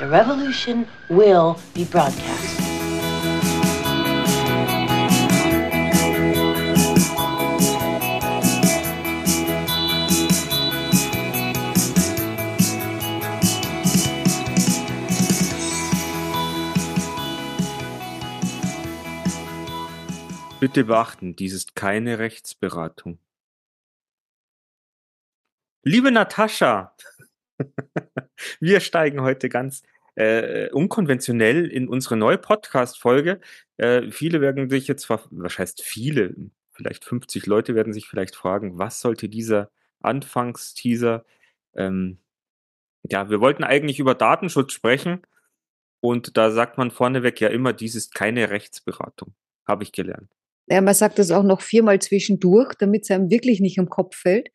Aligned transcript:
The 0.00 0.08
revolution 0.08 0.86
will 1.10 1.58
be 1.74 1.84
broadcast. 1.84 2.58
Bitte 20.60 20.84
beachten, 20.84 21.36
dies 21.36 21.52
ist 21.52 21.74
keine 21.74 22.18
Rechtsberatung. 22.18 23.18
Liebe 25.82 26.10
Natascha, 26.10 26.96
wir 28.60 28.80
steigen 28.80 29.22
heute 29.22 29.48
ganz 29.48 29.82
äh, 30.14 30.68
unkonventionell 30.70 31.66
in 31.66 31.88
unsere 31.88 32.16
neue 32.16 32.38
Podcast-Folge. 32.38 33.40
Äh, 33.76 34.10
viele 34.10 34.40
werden 34.40 34.68
sich 34.68 34.88
jetzt, 34.88 35.08
was 35.08 35.58
heißt 35.58 35.82
viele, 35.82 36.34
vielleicht 36.72 37.04
50 37.04 37.46
Leute 37.46 37.74
werden 37.74 37.92
sich 37.92 38.08
vielleicht 38.08 38.36
fragen, 38.36 38.78
was 38.78 39.00
sollte 39.00 39.28
dieser 39.28 39.70
Anfangsteaser? 40.00 41.24
Ähm, 41.74 42.18
ja, 43.02 43.30
wir 43.30 43.40
wollten 43.40 43.64
eigentlich 43.64 43.98
über 43.98 44.14
Datenschutz 44.14 44.72
sprechen 44.72 45.22
und 46.00 46.36
da 46.36 46.50
sagt 46.50 46.78
man 46.78 46.90
vorneweg 46.90 47.40
ja 47.40 47.48
immer, 47.48 47.72
dies 47.72 47.94
ist 47.94 48.14
keine 48.14 48.50
Rechtsberatung, 48.50 49.34
habe 49.66 49.84
ich 49.84 49.92
gelernt. 49.92 50.30
Ja, 50.68 50.80
man 50.80 50.94
sagt 50.94 51.18
das 51.18 51.30
auch 51.30 51.42
noch 51.42 51.62
viermal 51.62 51.98
zwischendurch, 51.98 52.74
damit 52.78 53.02
es 53.02 53.10
einem 53.10 53.30
wirklich 53.30 53.60
nicht 53.60 53.76
im 53.78 53.88
Kopf 53.88 54.16
fällt. 54.16 54.50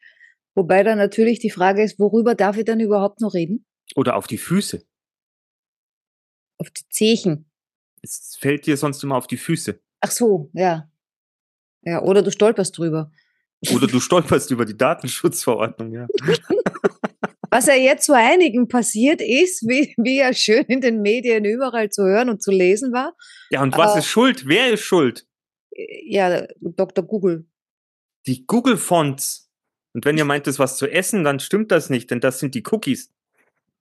Wobei 0.55 0.83
dann 0.83 0.97
natürlich 0.97 1.39
die 1.39 1.49
Frage 1.49 1.83
ist, 1.83 1.99
worüber 1.99 2.35
darf 2.35 2.57
ich 2.57 2.65
dann 2.65 2.79
überhaupt 2.79 3.19
noch 3.19 3.33
reden? 3.33 3.65
Oder 3.95 4.15
auf 4.15 4.27
die 4.27 4.37
Füße. 4.37 4.85
Auf 6.57 6.69
die 6.71 6.87
Zechen. 6.89 7.49
Es 8.01 8.37
fällt 8.39 8.65
dir 8.65 8.77
sonst 8.77 9.03
immer 9.03 9.15
auf 9.15 9.27
die 9.27 9.37
Füße. 9.37 9.79
Ach 10.01 10.11
so, 10.11 10.49
ja. 10.53 10.89
Ja, 11.81 12.01
oder 12.01 12.21
du 12.21 12.31
stolperst 12.31 12.77
drüber. 12.77 13.11
Oder 13.73 13.87
du 13.87 13.99
stolperst 14.01 14.51
über 14.51 14.65
die 14.65 14.77
Datenschutzverordnung, 14.77 15.91
ja. 15.91 16.07
Was 17.51 17.67
ja 17.67 17.75
jetzt 17.75 18.05
zu 18.05 18.13
einigen 18.13 18.67
passiert 18.67 19.21
ist, 19.21 19.67
wie, 19.67 19.93
wie 19.97 20.17
ja 20.17 20.33
schön 20.33 20.65
in 20.65 20.81
den 20.81 21.01
Medien 21.01 21.45
überall 21.45 21.89
zu 21.89 22.03
hören 22.03 22.29
und 22.29 22.41
zu 22.41 22.51
lesen 22.51 22.91
war. 22.91 23.15
Ja, 23.49 23.61
und 23.61 23.77
was 23.77 23.95
äh, 23.95 23.99
ist 23.99 24.07
schuld? 24.07 24.47
Wer 24.47 24.73
ist 24.73 24.81
schuld? 24.81 25.25
ja, 26.05 26.47
Dr. 26.61 27.05
Google. 27.05 27.45
Die 28.27 28.45
Google-Fonts. 28.45 29.51
Und 29.93 30.05
wenn 30.05 30.17
ihr 30.17 30.25
meint, 30.25 30.47
das 30.47 30.59
was 30.59 30.77
zu 30.77 30.87
essen, 30.87 31.23
dann 31.23 31.39
stimmt 31.39 31.71
das 31.71 31.89
nicht, 31.89 32.11
denn 32.11 32.19
das 32.19 32.39
sind 32.39 32.55
die 32.55 32.63
Cookies. 32.69 33.13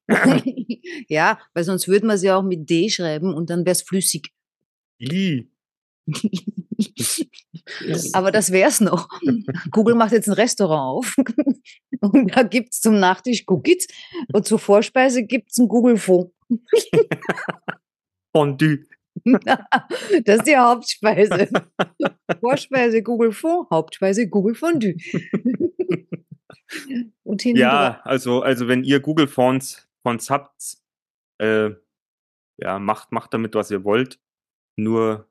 ja, 1.08 1.38
weil 1.54 1.64
sonst 1.64 1.88
würde 1.88 2.06
man 2.06 2.18
sie 2.18 2.30
auch 2.30 2.42
mit 2.42 2.68
D 2.68 2.88
schreiben 2.90 3.34
und 3.34 3.50
dann 3.50 3.64
wäre 3.64 3.72
es 3.72 3.82
flüssig. 3.82 4.32
I. 5.00 5.48
Aber 8.12 8.30
das 8.30 8.52
wär's 8.52 8.80
noch. 8.80 9.08
Google 9.70 9.94
macht 9.94 10.12
jetzt 10.12 10.28
ein 10.28 10.34
Restaurant 10.34 10.98
auf 10.98 11.16
und 12.00 12.36
da 12.36 12.42
gibt's 12.42 12.80
zum 12.80 12.98
Nachtisch 13.00 13.44
Cookies 13.46 13.86
und 14.32 14.46
zur 14.46 14.58
Vorspeise 14.58 15.24
gibt's 15.24 15.58
ein 15.58 15.68
Google-Fond. 15.68 16.30
Fondue. 18.32 18.80
das 20.24 20.38
ist 20.38 20.46
die 20.46 20.56
Hauptspeise. 20.56 21.48
Vorspeise 22.40 23.02
Google 23.02 23.32
Fond, 23.32 23.70
Hauptspeise 23.70 24.28
Google 24.28 24.54
Fondue. 24.54 24.96
Und 27.22 27.44
ja, 27.44 28.00
also, 28.04 28.42
also 28.42 28.68
wenn 28.68 28.84
ihr 28.84 29.00
Google 29.00 29.28
Fonds, 29.28 29.88
Habt, 30.04 30.76
äh, 31.38 31.70
ja, 32.58 32.78
macht, 32.78 33.12
macht 33.12 33.34
damit, 33.34 33.54
was 33.54 33.70
ihr 33.70 33.84
wollt. 33.84 34.20
Nur 34.76 35.28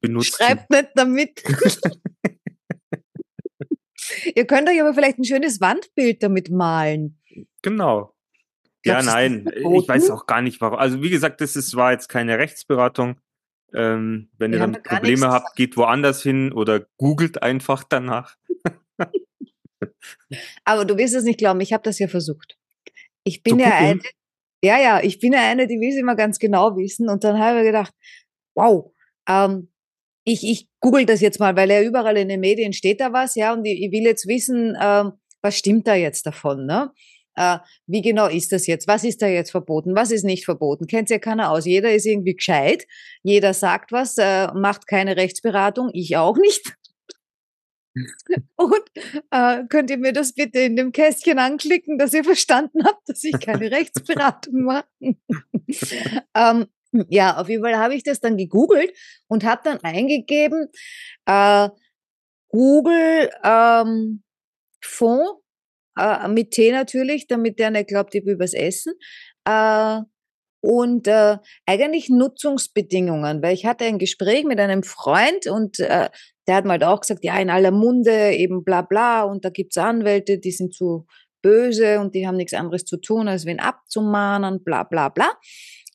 benutzt. 0.00 0.36
Schreibt 0.36 0.70
nicht 0.70 0.90
damit. 0.94 1.42
ihr 4.34 4.46
könnt 4.46 4.68
euch 4.68 4.80
aber 4.80 4.94
vielleicht 4.94 5.18
ein 5.18 5.24
schönes 5.24 5.60
Wandbild 5.60 6.22
damit 6.22 6.50
malen. 6.50 7.20
Genau. 7.62 8.14
Ja, 8.84 9.02
nein, 9.02 9.50
ich 9.54 9.88
weiß 9.88 10.10
auch 10.10 10.26
gar 10.26 10.40
nicht 10.40 10.60
warum. 10.60 10.78
Also 10.78 11.02
wie 11.02 11.10
gesagt, 11.10 11.40
das 11.40 11.56
ist, 11.56 11.76
war 11.76 11.92
jetzt 11.92 12.08
keine 12.08 12.38
Rechtsberatung. 12.38 13.20
Ähm, 13.74 14.30
wenn 14.38 14.52
Wir 14.52 14.58
ihr 14.58 14.60
damit 14.60 14.82
Probleme 14.82 15.28
habt, 15.28 15.56
geht 15.56 15.76
woanders 15.76 16.22
hin 16.22 16.52
oder 16.52 16.86
googelt 16.96 17.42
einfach 17.42 17.84
danach. 17.84 18.36
Aber 20.64 20.84
du 20.84 20.96
wirst 20.96 21.14
es 21.14 21.24
nicht 21.24 21.38
glauben, 21.38 21.60
ich 21.60 21.72
habe 21.72 21.82
das 21.82 21.98
ja 21.98 22.08
versucht. 22.08 22.57
Ich 23.28 23.42
bin 23.42 23.58
ja 23.58 23.70
eine, 23.76 24.00
ja, 24.62 24.80
ja, 24.80 25.00
ich 25.02 25.20
bin 25.20 25.34
ja 25.34 25.40
eine, 25.40 25.66
die 25.66 25.78
will 25.80 25.90
es 25.90 25.96
immer 25.96 26.16
ganz 26.16 26.38
genau 26.38 26.76
wissen. 26.76 27.08
Und 27.08 27.24
dann 27.24 27.38
habe 27.38 27.58
ich 27.58 27.66
gedacht, 27.66 27.92
wow, 28.54 28.90
ähm, 29.28 29.70
ich, 30.24 30.42
ich 30.44 30.68
google 30.80 31.06
das 31.06 31.20
jetzt 31.20 31.38
mal, 31.38 31.54
weil 31.56 31.70
ja 31.70 31.82
überall 31.82 32.16
in 32.16 32.28
den 32.28 32.40
Medien 32.40 32.72
steht 32.72 33.00
da 33.00 33.12
was, 33.12 33.34
ja, 33.34 33.52
und 33.52 33.64
ich, 33.64 33.82
ich 33.82 33.92
will 33.92 34.02
jetzt 34.02 34.26
wissen, 34.26 34.76
ähm, 34.80 35.12
was 35.42 35.56
stimmt 35.56 35.86
da 35.86 35.94
jetzt 35.94 36.26
davon, 36.26 36.66
ne? 36.66 36.90
äh, 37.38 37.58
wie 37.86 38.02
genau 38.02 38.26
ist 38.26 38.52
das 38.52 38.66
jetzt? 38.66 38.88
Was 38.88 39.04
ist 39.04 39.22
da 39.22 39.28
jetzt 39.28 39.52
verboten? 39.52 39.94
Was 39.94 40.10
ist 40.10 40.24
nicht 40.24 40.44
verboten? 40.44 40.86
Kennt 40.86 41.08
ja 41.08 41.18
keiner 41.18 41.52
aus. 41.52 41.64
Jeder 41.64 41.94
ist 41.94 42.04
irgendwie 42.04 42.34
gescheit. 42.34 42.84
Jeder 43.22 43.54
sagt 43.54 43.92
was, 43.92 44.18
äh, 44.18 44.48
macht 44.54 44.86
keine 44.86 45.16
Rechtsberatung. 45.16 45.90
Ich 45.92 46.16
auch 46.16 46.36
nicht. 46.36 46.74
Und 48.56 48.82
äh, 49.30 49.64
könnt 49.68 49.90
ihr 49.90 49.98
mir 49.98 50.12
das 50.12 50.32
bitte 50.32 50.60
in 50.60 50.76
dem 50.76 50.92
Kästchen 50.92 51.38
anklicken, 51.38 51.98
dass 51.98 52.14
ihr 52.14 52.24
verstanden 52.24 52.84
habt, 52.84 53.08
dass 53.08 53.24
ich 53.24 53.38
keine 53.40 53.70
Rechtsberatung 53.70 54.64
mache? 54.64 54.86
ähm, 56.34 56.66
ja, 57.08 57.36
auf 57.36 57.48
jeden 57.48 57.62
Fall 57.62 57.76
habe 57.76 57.94
ich 57.94 58.02
das 58.02 58.20
dann 58.20 58.36
gegoogelt 58.36 58.92
und 59.28 59.44
habe 59.44 59.60
dann 59.64 59.78
eingegeben, 59.80 60.68
äh, 61.26 61.68
Google 62.48 63.30
ähm, 63.44 64.22
Fonds 64.82 65.42
äh, 65.98 66.28
mit 66.28 66.52
Tee 66.52 66.72
natürlich, 66.72 67.26
damit 67.26 67.58
der 67.58 67.70
nicht 67.70 67.88
glaubt, 67.88 68.14
ich 68.14 68.24
will 68.24 68.38
was 68.38 68.54
essen. 68.54 68.94
Äh, 69.44 70.00
und 70.60 71.06
äh, 71.06 71.38
eigentlich 71.66 72.08
Nutzungsbedingungen, 72.08 73.42
weil 73.42 73.54
ich 73.54 73.64
hatte 73.64 73.84
ein 73.84 73.98
Gespräch 73.98 74.44
mit 74.44 74.58
einem 74.58 74.82
Freund 74.82 75.46
und 75.46 75.78
äh, 75.78 76.08
der 76.48 76.56
hat 76.56 76.64
mal 76.64 76.72
halt 76.72 76.84
auch 76.84 77.00
gesagt, 77.02 77.24
ja, 77.24 77.38
in 77.38 77.50
aller 77.50 77.70
Munde 77.70 78.32
eben 78.32 78.64
bla 78.64 78.82
bla 78.82 79.22
und 79.22 79.44
da 79.44 79.50
gibt's 79.50 79.76
Anwälte, 79.76 80.38
die 80.38 80.50
sind 80.50 80.74
zu 80.74 81.06
böse 81.42 82.00
und 82.00 82.14
die 82.14 82.26
haben 82.26 82.36
nichts 82.36 82.54
anderes 82.54 82.84
zu 82.84 82.96
tun, 82.96 83.28
als 83.28 83.46
wen 83.46 83.60
abzumahnen, 83.60 84.64
bla 84.64 84.82
bla 84.82 85.10
bla. 85.10 85.30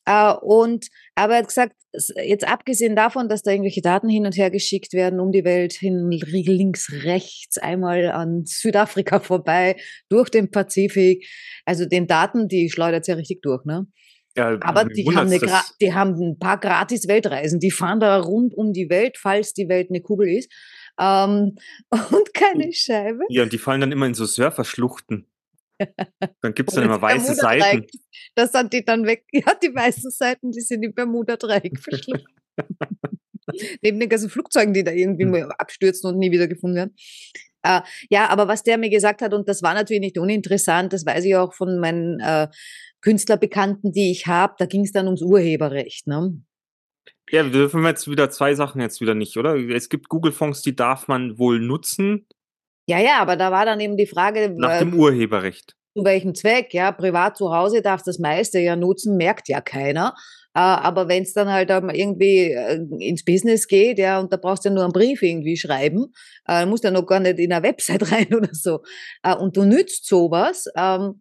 Äh, 0.06 0.32
und 0.40 0.86
aber 1.14 1.34
er 1.34 1.38
hat 1.40 1.48
gesagt, 1.48 1.76
jetzt 2.24 2.46
abgesehen 2.46 2.96
davon, 2.96 3.28
dass 3.28 3.42
da 3.42 3.50
irgendwelche 3.50 3.82
Daten 3.82 4.08
hin 4.08 4.26
und 4.26 4.36
her 4.36 4.50
geschickt 4.50 4.92
werden 4.92 5.20
um 5.20 5.32
die 5.32 5.44
Welt, 5.44 5.72
hin 5.72 6.10
links, 6.10 6.90
rechts, 7.04 7.58
einmal 7.58 8.10
an 8.10 8.44
Südafrika 8.44 9.20
vorbei, 9.20 9.76
durch 10.08 10.30
den 10.30 10.50
Pazifik, 10.50 11.26
also 11.64 11.84
den 11.84 12.06
Daten, 12.06 12.48
die 12.48 12.70
schleudert 12.70 13.06
ja 13.08 13.16
richtig 13.16 13.42
durch, 13.42 13.64
ne? 13.64 13.86
Ja, 14.36 14.58
aber 14.62 14.84
die 14.86 15.06
haben, 15.14 15.30
eine, 15.30 15.40
die 15.80 15.94
haben 15.94 16.14
ein 16.14 16.38
paar 16.38 16.58
gratis 16.58 17.06
Weltreisen. 17.06 17.60
Die 17.60 17.70
fahren 17.70 18.00
da 18.00 18.18
rund 18.18 18.54
um 18.54 18.72
die 18.72 18.90
Welt, 18.90 19.16
falls 19.16 19.52
die 19.54 19.68
Welt 19.68 19.90
eine 19.90 20.00
Kugel 20.00 20.28
ist. 20.28 20.52
Ähm, 20.98 21.56
und 21.90 22.34
keine 22.34 22.72
Scheibe. 22.72 23.24
Ja, 23.28 23.44
und 23.44 23.52
die 23.52 23.58
fallen 23.58 23.80
dann 23.80 23.92
immer 23.92 24.06
in 24.06 24.14
so 24.14 24.26
Surferschluchten. 24.26 25.26
Dann 26.40 26.54
gibt 26.54 26.70
es 26.70 26.76
dann 26.76 26.84
immer 26.84 27.00
weiße 27.02 27.34
Seiten. 27.34 27.86
Das 28.34 28.52
sind 28.52 28.72
die 28.72 28.84
dann 28.84 29.06
weg. 29.06 29.24
Ja, 29.32 29.54
die 29.54 29.74
weißen 29.74 30.10
Seiten, 30.10 30.50
die 30.52 30.60
sind 30.60 30.82
im 30.82 30.94
Bermuda-Dreieck 30.94 31.78
verschluckt. 31.78 32.26
Neben 33.82 34.00
den 34.00 34.08
ganzen 34.08 34.30
Flugzeugen, 34.30 34.72
die 34.72 34.84
da 34.84 34.92
irgendwie 34.92 35.24
hm. 35.24 35.50
abstürzen 35.58 36.10
und 36.10 36.18
nie 36.18 36.30
wieder 36.30 36.48
gefunden 36.48 36.76
werden. 36.76 36.94
Äh, 37.64 37.80
ja, 38.10 38.28
aber 38.28 38.46
was 38.46 38.62
der 38.62 38.78
mir 38.78 38.90
gesagt 38.90 39.22
hat, 39.22 39.34
und 39.34 39.48
das 39.48 39.62
war 39.62 39.74
natürlich 39.74 40.00
nicht 40.00 40.18
uninteressant, 40.18 40.92
das 40.92 41.04
weiß 41.04 41.24
ich 41.24 41.34
auch 41.34 41.52
von 41.54 41.80
meinen 41.80 42.20
äh, 42.20 42.48
Künstlerbekannten, 43.00 43.92
die 43.92 44.12
ich 44.12 44.26
habe, 44.26 44.54
da 44.58 44.66
ging 44.66 44.84
es 44.84 44.92
dann 44.92 45.06
ums 45.06 45.22
Urheberrecht. 45.22 46.06
Ne? 46.06 46.40
Ja, 47.30 47.44
wir 47.44 47.52
dürfen 47.52 47.84
jetzt 47.84 48.08
wieder 48.08 48.30
zwei 48.30 48.54
Sachen 48.54 48.80
jetzt 48.80 49.00
wieder 49.00 49.14
nicht, 49.14 49.36
oder? 49.36 49.56
Es 49.56 49.88
gibt 49.88 50.08
Google-Fonds, 50.08 50.62
die 50.62 50.76
darf 50.76 51.08
man 51.08 51.38
wohl 51.38 51.58
nutzen, 51.58 52.26
ja, 52.86 52.98
ja, 52.98 53.18
aber 53.20 53.36
da 53.36 53.50
war 53.50 53.64
dann 53.64 53.80
eben 53.80 53.96
die 53.96 54.06
Frage. 54.06 54.54
Nach 54.56 54.78
dem 54.78 54.94
Urheberrecht. 54.94 55.74
Zu 55.96 56.04
welchem 56.04 56.34
Zweck? 56.34 56.74
Ja, 56.74 56.92
privat 56.92 57.36
zu 57.36 57.54
Hause 57.54 57.82
darf 57.82 58.02
das 58.02 58.18
meiste 58.18 58.58
ja 58.58 58.76
nutzen, 58.76 59.16
merkt 59.16 59.48
ja 59.48 59.60
keiner. 59.60 60.14
Äh, 60.54 60.60
aber 60.60 61.08
wenn 61.08 61.24
es 61.24 61.32
dann 61.32 61.48
halt 61.48 61.70
irgendwie 61.70 62.52
äh, 62.52 62.80
ins 63.00 63.24
Business 63.24 63.66
geht, 63.66 63.98
ja, 63.98 64.20
und 64.20 64.32
da 64.32 64.36
brauchst 64.36 64.64
du 64.64 64.68
ja 64.68 64.74
nur 64.74 64.84
einen 64.84 64.92
Brief 64.92 65.22
irgendwie 65.22 65.56
schreiben, 65.56 66.12
äh, 66.48 66.64
musst 66.64 66.84
ja 66.84 66.90
noch 66.90 67.06
gar 67.06 67.20
nicht 67.20 67.38
in 67.38 67.52
eine 67.52 67.64
Website 67.64 68.02
rein 68.12 68.32
oder 68.34 68.50
so. 68.52 68.80
Äh, 69.22 69.34
und 69.34 69.56
du 69.56 69.64
nützt 69.64 70.06
sowas, 70.06 70.66
ähm, 70.76 71.20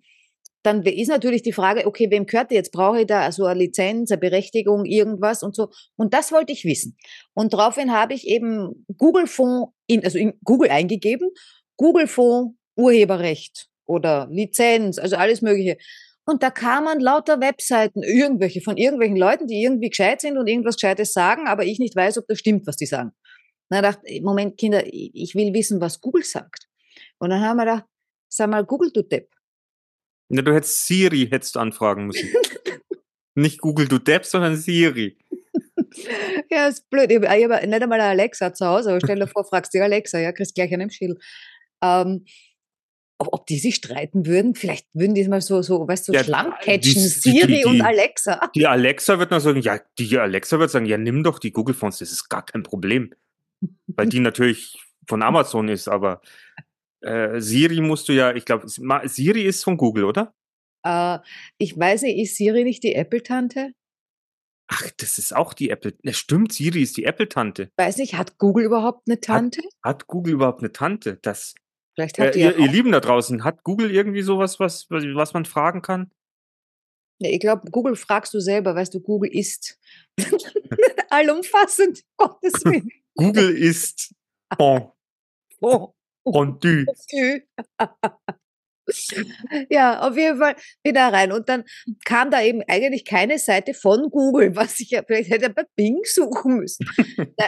dann 0.64 0.82
ist 0.84 1.10
natürlich 1.10 1.42
die 1.42 1.52
Frage, 1.52 1.86
okay, 1.86 2.10
wem 2.10 2.26
gehört 2.26 2.52
die 2.52 2.56
jetzt? 2.56 2.72
Brauche 2.72 3.02
ich 3.02 3.08
da 3.08 3.22
also 3.22 3.46
eine 3.46 3.60
Lizenz, 3.60 4.12
eine 4.12 4.20
Berechtigung, 4.20 4.86
irgendwas 4.86 5.44
und 5.44 5.56
so? 5.56 5.70
Und 5.98 6.14
das 6.14 6.32
wollte 6.32 6.54
ich 6.54 6.64
wissen. 6.64 6.96
Und 7.34 7.54
daraufhin 7.54 7.92
habe 7.92 8.14
ich 8.14 8.28
eben 8.28 8.86
Google 8.98 9.28
Fonds 9.28 9.74
in, 9.88 10.04
also 10.06 10.18
in 10.18 10.34
Google 10.44 10.70
eingegeben, 10.70 11.30
Google 11.76 12.08
Fonds, 12.08 12.56
Urheberrecht 12.78 13.68
oder 13.86 14.28
Lizenz, 14.32 14.98
also 14.98 15.18
alles 15.18 15.42
Mögliche. 15.42 15.78
Und 16.26 16.42
da 16.42 16.52
kamen 16.52 17.00
lauter 17.00 17.42
Webseiten, 17.42 18.02
irgendwelche 18.02 18.62
von 18.62 18.78
irgendwelchen 18.78 19.18
Leuten, 19.18 19.48
die 19.48 19.62
irgendwie 19.62 19.90
gescheit 19.90 20.22
sind 20.22 20.38
und 20.38 20.48
irgendwas 20.48 20.76
Gescheites 20.76 21.12
sagen, 21.12 21.48
aber 21.48 21.66
ich 21.66 21.80
nicht 21.80 21.96
weiß, 21.96 22.18
ob 22.18 22.28
das 22.28 22.40
stimmt, 22.40 22.66
was 22.66 22.78
die 22.78 22.86
sagen. 22.86 23.10
Und 23.10 23.76
dann 23.76 23.84
dachte 23.84 24.02
ich, 24.06 24.22
Moment, 24.22 24.58
Kinder, 24.58 24.84
ich 24.86 25.36
will 25.36 25.54
wissen, 25.54 25.82
was 25.82 26.00
Google 26.00 26.24
sagt. 26.24 26.68
Und 27.20 27.30
dann 27.30 27.42
haben 27.42 27.58
wir 27.58 27.66
gedacht, 27.66 27.86
sag 28.30 28.50
mal, 28.50 28.66
Google, 28.66 28.92
du 28.92 29.02
Depp. 29.02 29.30
Ja, 30.30 30.42
du 30.42 30.54
hättest 30.54 30.86
Siri 30.88 31.28
hättest 31.30 31.56
du 31.56 31.60
anfragen 31.60 32.08
müssen. 32.08 32.30
nicht 33.36 33.60
Google, 33.60 33.88
du 33.88 34.00
Depp, 34.00 34.26
sondern 34.26 34.56
Siri. 34.56 35.18
ja, 36.50 36.68
ist 36.68 36.90
blöd. 36.90 37.12
Ich 37.12 37.18
habe 37.18 37.30
hab 37.30 37.64
nicht 37.66 37.82
einmal 37.82 38.00
eine 38.00 38.10
Alexa 38.10 38.54
zu 38.54 38.66
Hause, 38.66 38.92
aber 38.92 39.00
stell 39.04 39.20
dir 39.20 39.28
vor, 39.28 39.44
fragst 39.44 39.74
du 39.74 39.84
Alexa, 39.84 40.20
ja, 40.20 40.32
kriegst 40.32 40.56
gleich 40.56 40.74
einen 40.74 40.90
Schädel. 40.90 41.18
Ähm, 41.84 42.26
ob, 43.20 43.30
ob 43.34 43.46
die 43.48 43.60
sich 43.60 43.76
streiten 43.76 44.26
würden, 44.26 44.56
vielleicht 44.56 44.88
würden 44.94 45.14
die 45.16 45.28
mal 45.28 45.42
so, 45.42 45.62
so 45.62 45.88
weißt 45.88 46.08
du, 46.08 46.12
so 46.12 46.18
Ja, 46.18 46.24
schlank 46.24 46.56
catchen, 46.62 46.82
die- 46.82 47.00
Siri 47.08 47.48
die- 47.60 47.66
und 47.66 47.76
die- 47.76 47.82
Alexa. 47.82 48.50
Die 48.56 48.68
Alexa 48.68 49.20
wird 49.20 49.32
noch 49.32 49.40
sagen, 49.40 49.62
ja, 49.62 49.80
die 50.00 50.18
Alexa 50.18 50.60
wird 50.60 50.72
sagen, 50.72 50.86
ja, 50.86 50.98
nimm 50.98 51.24
doch 51.24 51.40
die 51.40 51.52
Google 51.52 51.76
Phones, 51.76 52.00
das 52.00 52.12
ist 52.12 52.30
gar 52.30 52.46
kein 52.46 52.64
Problem. 52.64 53.14
Weil 53.88 54.08
die 54.10 54.20
natürlich 54.20 54.78
von 55.08 55.22
Amazon 55.22 55.70
ist, 55.70 55.88
aber 55.88 56.22
äh, 57.02 57.40
Siri 57.40 57.82
musst 57.82 58.08
du 58.10 58.14
ja, 58.14 58.34
ich 58.34 58.46
glaube, 58.46 58.68
Siri 58.68 59.44
ist 59.44 59.64
von 59.64 59.78
Google, 59.78 60.06
oder? 60.06 60.34
Äh, 60.86 61.20
ich 61.58 61.78
weiß 61.78 62.02
nicht, 62.04 62.18
ist 62.18 62.36
Siri 62.38 62.64
nicht 62.64 62.84
die 62.84 62.96
Apple-Tante? 62.96 63.74
Ach, 64.68 64.90
das 64.98 65.18
ist 65.20 65.36
auch 65.36 65.54
die 65.54 65.70
Apple. 65.70 65.94
Ne, 66.04 66.14
stimmt, 66.14 66.54
Siri 66.54 66.82
ist 66.82 66.96
die 66.98 67.04
Apple-Tante. 67.04 67.70
Weiß 67.78 67.98
nicht, 67.98 68.16
hat 68.18 68.38
Google 68.38 68.66
überhaupt 68.66 69.04
eine 69.08 69.20
Tante? 69.20 69.62
Hat 69.84 70.08
Google 70.08 70.34
überhaupt 70.36 70.60
eine 70.60 70.72
Tante? 70.72 71.20
Das, 71.22 71.54
Vielleicht 71.96 72.18
hat 72.20 72.36
äh, 72.36 72.40
ihr, 72.40 72.52
ja 72.52 72.58
ihr 72.58 72.70
auch. 72.70 72.74
Lieben 72.74 72.92
da 72.92 73.00
draußen, 73.00 73.44
hat 73.44 73.64
Google 73.64 73.92
irgendwie 73.92 74.22
sowas, 74.24 74.60
was, 74.60 74.90
was, 74.90 75.34
man 75.34 75.46
fragen 75.46 75.82
kann? 75.82 76.12
Ja, 77.20 77.30
Ich 77.30 77.40
glaube, 77.40 77.70
Google 77.72 77.96
fragst 77.96 78.34
du 78.34 78.40
selber, 78.40 78.76
weißt 78.76 78.94
du, 78.94 79.00
Google 79.00 79.30
ist 79.34 79.80
allumfassend, 81.10 82.04
Gottes 82.18 82.54
Willen. 82.66 82.90
Google 83.16 83.56
ist 83.56 84.14
bon, 84.58 84.92
Oh. 85.62 85.94
fondue. 86.26 86.86
Ja, 89.70 90.02
auf 90.02 90.18
jeden 90.18 90.38
Fall 90.38 90.56
wieder 90.84 91.12
rein. 91.12 91.32
Und 91.32 91.50
dann 91.50 91.64
kam 92.06 92.32
da 92.32 92.42
eben 92.42 92.62
eigentlich 92.68 93.06
keine 93.06 93.40
Seite 93.40 93.74
von 93.74 94.10
Google, 94.10 94.56
was 94.56 94.80
ich 94.80 94.92
ja 94.92 95.04
vielleicht 95.06 95.30
hätte 95.30 95.50
bei 95.50 95.64
Bing 95.76 96.00
suchen 96.04 96.58
müssen. 96.58 96.86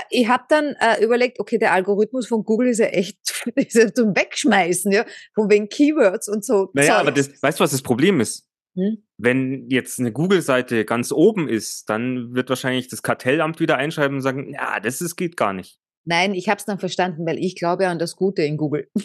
Ich 0.10 0.28
habe 0.28 0.44
dann 0.50 0.76
äh, 0.80 1.04
überlegt, 1.04 1.40
okay, 1.40 1.58
der 1.58 1.74
Algorithmus 1.74 2.28
von 2.28 2.44
Google 2.44 2.70
ist 2.70 2.80
ja 2.80 2.88
echt 2.88 3.18
ist 3.56 3.76
ja 3.76 3.94
zum 3.94 4.16
Wegschmeißen, 4.16 4.92
ja, 4.92 5.06
von 5.34 5.50
wegen 5.50 5.70
Keywords 5.70 6.28
und 6.28 6.46
so. 6.46 6.70
Naja, 6.74 6.96
Zeugs. 6.96 7.00
aber 7.00 7.12
das, 7.12 7.42
weißt 7.42 7.60
du, 7.60 7.64
was 7.64 7.72
das 7.72 7.82
Problem 7.82 8.20
ist? 8.20 8.48
Hm? 8.76 9.04
Wenn 9.18 9.70
jetzt 9.70 10.00
eine 10.00 10.12
Google-Seite 10.12 10.84
ganz 10.86 11.12
oben 11.12 11.48
ist, 11.48 11.90
dann 11.90 12.36
wird 12.36 12.50
wahrscheinlich 12.50 12.90
das 12.90 13.04
Kartellamt 13.04 13.60
wieder 13.60 13.78
einschreiben 13.78 14.18
und 14.18 14.22
sagen, 14.22 14.52
ja, 14.54 14.80
das 14.80 15.02
ist, 15.02 15.16
geht 15.16 15.38
gar 15.38 15.54
nicht. 15.54 15.80
Nein, 16.04 16.34
ich 16.34 16.50
habe 16.50 16.60
es 16.60 16.66
dann 16.66 16.78
verstanden, 16.78 17.26
weil 17.26 17.40
ich 17.40 17.56
glaube 17.56 17.88
an 17.88 18.00
das 18.00 18.16
Gute 18.16 18.44
in 18.44 18.58
Google. 18.58 18.90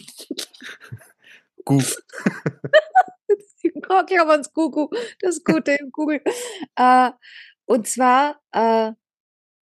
Gut. 1.71 2.03
Ich 3.63 3.73
glaube 3.83 4.31
ans 4.31 4.53
Google, 4.53 4.89
das 5.21 5.45
Gute 5.45 5.73
in 5.73 5.91
Google. 5.93 6.23
Äh, 6.77 7.11
und 7.67 7.87
zwar, 7.87 8.41
äh, 8.53 8.93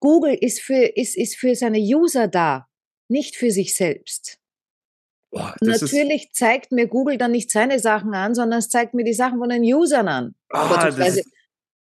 Google 0.01 0.35
ist 0.35 0.61
für, 0.61 0.97
ist, 0.97 1.17
ist 1.17 1.37
für 1.37 1.55
seine 1.55 1.79
User 1.79 2.29
da, 2.29 2.69
nicht 3.09 3.37
für 3.37 3.51
sich 3.51 3.75
selbst. 3.75 4.39
Boah, 5.31 5.55
das 5.61 5.83
ist, 5.83 5.93
Natürlich 5.93 6.31
zeigt 6.33 6.73
mir 6.73 6.87
Google 6.87 7.19
dann 7.19 7.33
nicht 7.33 7.51
seine 7.51 7.79
Sachen 7.79 8.15
an, 8.15 8.35
sondern 8.35 8.59
es 8.59 8.69
zeigt 8.69 8.95
mir 8.95 9.05
die 9.05 9.15
Sachen 9.15 9.39
von 9.39 9.49
den 9.49 9.63
Usern 9.63 10.09
an. 10.09 10.35
ah, 10.51 10.91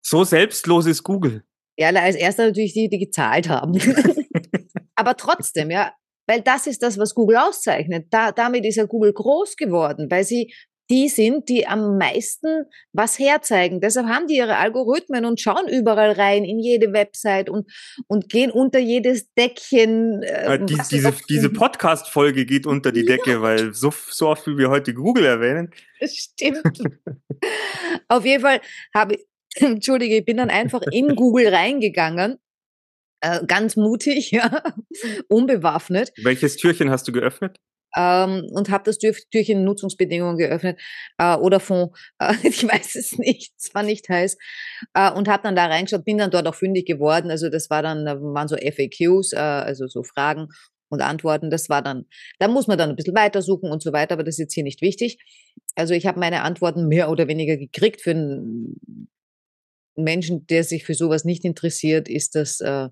so 0.02 0.24
selbstlos 0.24 0.86
ist 0.86 1.02
Google. 1.02 1.44
Ja, 1.78 1.88
als 1.90 2.16
erster 2.16 2.46
natürlich 2.46 2.74
die, 2.74 2.88
die 2.88 2.98
gezahlt 2.98 3.48
haben. 3.48 3.78
Aber 4.94 5.16
trotzdem, 5.16 5.70
ja, 5.70 5.94
weil 6.30 6.42
das 6.42 6.68
ist 6.68 6.80
das, 6.84 6.96
was 6.96 7.16
Google 7.16 7.38
auszeichnet. 7.38 8.06
Da, 8.10 8.30
damit 8.30 8.64
ist 8.64 8.76
ja 8.76 8.84
Google 8.84 9.12
groß 9.12 9.56
geworden, 9.56 10.06
weil 10.10 10.22
sie 10.22 10.54
die 10.88 11.08
sind, 11.08 11.48
die 11.48 11.66
am 11.66 11.98
meisten 11.98 12.66
was 12.92 13.18
herzeigen. 13.18 13.80
Deshalb 13.80 14.06
haben 14.06 14.28
die 14.28 14.36
ihre 14.36 14.56
Algorithmen 14.56 15.24
und 15.24 15.40
schauen 15.40 15.68
überall 15.68 16.12
rein 16.12 16.44
in 16.44 16.60
jede 16.60 16.92
Website 16.92 17.50
und, 17.50 17.68
und 18.06 18.28
gehen 18.28 18.52
unter 18.52 18.78
jedes 18.78 19.32
Deckchen. 19.34 20.22
Äh, 20.22 20.54
Äh, 20.54 20.64
die, 20.64 20.78
diese 20.90 21.12
diese. 21.28 21.50
Podcast-Folge 21.50 22.46
geht 22.46 22.64
unter 22.64 22.92
die 22.92 23.04
Decke, 23.06 23.42
weil 23.42 23.74
so, 23.74 23.92
so 23.92 24.28
oft, 24.28 24.46
wie 24.46 24.56
wir 24.56 24.70
heute 24.70 24.94
Google 24.94 25.24
erwähnen. 25.24 25.70
Das 25.98 26.14
stimmt. 26.14 26.62
Auf 28.08 28.24
jeden 28.24 28.42
Fall 28.42 28.60
habe 28.94 29.14
ich, 29.14 29.26
entschuldige, 29.56 30.18
ich 30.18 30.24
bin 30.24 30.36
dann 30.36 30.50
einfach 30.50 30.82
in 30.92 31.16
Google 31.16 31.48
reingegangen. 31.48 32.38
Äh, 33.20 33.44
ganz 33.46 33.76
mutig, 33.76 34.30
ja, 34.32 34.62
unbewaffnet. 35.28 36.12
Welches 36.22 36.56
Türchen 36.56 36.90
hast 36.90 37.06
du 37.08 37.12
geöffnet? 37.12 37.58
ähm, 37.96 38.46
und 38.52 38.70
habe 38.70 38.84
das 38.84 38.98
Tür 38.98 39.14
Türchen 39.30 39.64
Nutzungsbedingungen 39.64 40.36
geöffnet 40.36 40.80
äh, 41.18 41.36
oder 41.36 41.60
Fond, 41.60 41.96
äh, 42.18 42.34
ich 42.42 42.62
weiß 42.62 42.94
es 42.96 43.18
nicht, 43.18 43.52
es 43.58 43.74
war 43.74 43.82
nicht 43.82 44.08
heiß 44.08 44.36
äh, 44.94 45.10
und 45.12 45.28
habe 45.28 45.42
dann 45.42 45.56
da 45.56 45.66
reingeschaut, 45.66 46.04
bin 46.04 46.18
dann 46.18 46.30
dort 46.30 46.46
auch 46.46 46.54
fündig 46.54 46.86
geworden, 46.86 47.30
also 47.30 47.48
das 47.48 47.70
war 47.70 47.82
dann, 47.82 48.04
da 48.04 48.20
waren 48.20 48.48
so 48.48 48.56
FAQs, 48.56 49.32
äh, 49.32 49.36
also 49.36 49.86
so 49.86 50.02
Fragen 50.02 50.48
und 50.88 51.02
Antworten, 51.02 51.50
das 51.50 51.68
war 51.68 51.82
dann, 51.82 52.06
da 52.38 52.48
muss 52.48 52.66
man 52.66 52.78
dann 52.78 52.90
ein 52.90 52.96
bisschen 52.96 53.14
weitersuchen 53.14 53.70
und 53.70 53.82
so 53.82 53.92
weiter, 53.92 54.14
aber 54.14 54.24
das 54.24 54.34
ist 54.34 54.40
jetzt 54.40 54.54
hier 54.54 54.64
nicht 54.64 54.82
wichtig. 54.82 55.18
Also 55.76 55.94
ich 55.94 56.06
habe 56.06 56.18
meine 56.18 56.42
Antworten 56.42 56.88
mehr 56.88 57.10
oder 57.10 57.28
weniger 57.28 57.56
gekriegt 57.56 58.00
für 58.00 58.10
einen 58.10 59.08
Menschen, 59.96 60.46
der 60.46 60.64
sich 60.64 60.84
für 60.84 60.94
sowas 60.94 61.24
nicht 61.24 61.44
interessiert, 61.44 62.08
ist 62.08 62.34
das 62.34 62.60
äh, 62.60 62.88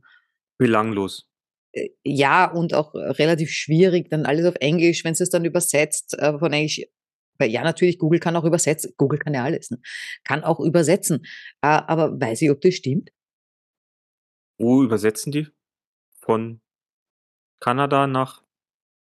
Belanglos. 0.58 1.26
äh, 1.72 1.90
ja 2.04 2.50
und 2.50 2.74
auch 2.74 2.94
äh, 2.94 2.98
relativ 3.12 3.50
schwierig, 3.52 4.10
dann 4.10 4.26
alles 4.26 4.46
auf 4.46 4.54
Englisch, 4.60 5.04
wenn 5.04 5.12
es 5.14 5.30
dann 5.30 5.44
übersetzt 5.44 6.14
äh, 6.18 6.38
von 6.38 6.52
Englisch. 6.52 6.82
Ja, 7.40 7.62
natürlich, 7.62 7.98
Google 7.98 8.18
kann 8.20 8.34
auch 8.36 8.44
übersetzen. 8.44 8.92
Google 8.96 9.20
kann 9.20 9.32
ja 9.34 9.44
alles, 9.44 9.70
ne? 9.70 9.78
kann 10.24 10.42
auch 10.42 10.58
übersetzen. 10.60 11.24
Aber 11.60 12.20
weiß 12.20 12.42
ich, 12.42 12.50
ob 12.50 12.60
das 12.60 12.74
stimmt? 12.74 13.10
Wo 14.58 14.82
übersetzen 14.82 15.30
die? 15.30 15.46
Von 16.20 16.60
Kanada 17.60 18.08
nach 18.08 18.42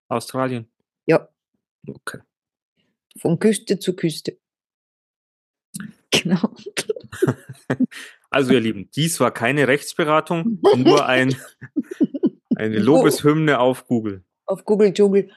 Australien. 0.09 0.71
Ja, 1.07 1.29
Okay. 1.89 2.21
von 3.19 3.39
Küste 3.39 3.79
zu 3.79 3.97
Küste. 3.97 4.39
Genau. 6.13 6.55
Also, 8.31 8.53
ihr 8.53 8.61
Lieben, 8.61 8.89
dies 8.95 9.19
war 9.21 9.33
keine 9.33 9.67
Rechtsberatung, 9.69 10.61
nur 10.77 11.07
ein, 11.07 11.35
eine 12.55 12.79
Lobeshymne 12.79 13.59
auf 13.59 13.87
Google. 13.87 14.25
Auf 14.47 14.65
Google 14.65 14.93
Dschungel. 14.93 15.31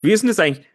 Wie 0.00 0.12
ist 0.12 0.22
denn 0.22 0.28
das 0.28 0.40
eigentlich? 0.40 0.66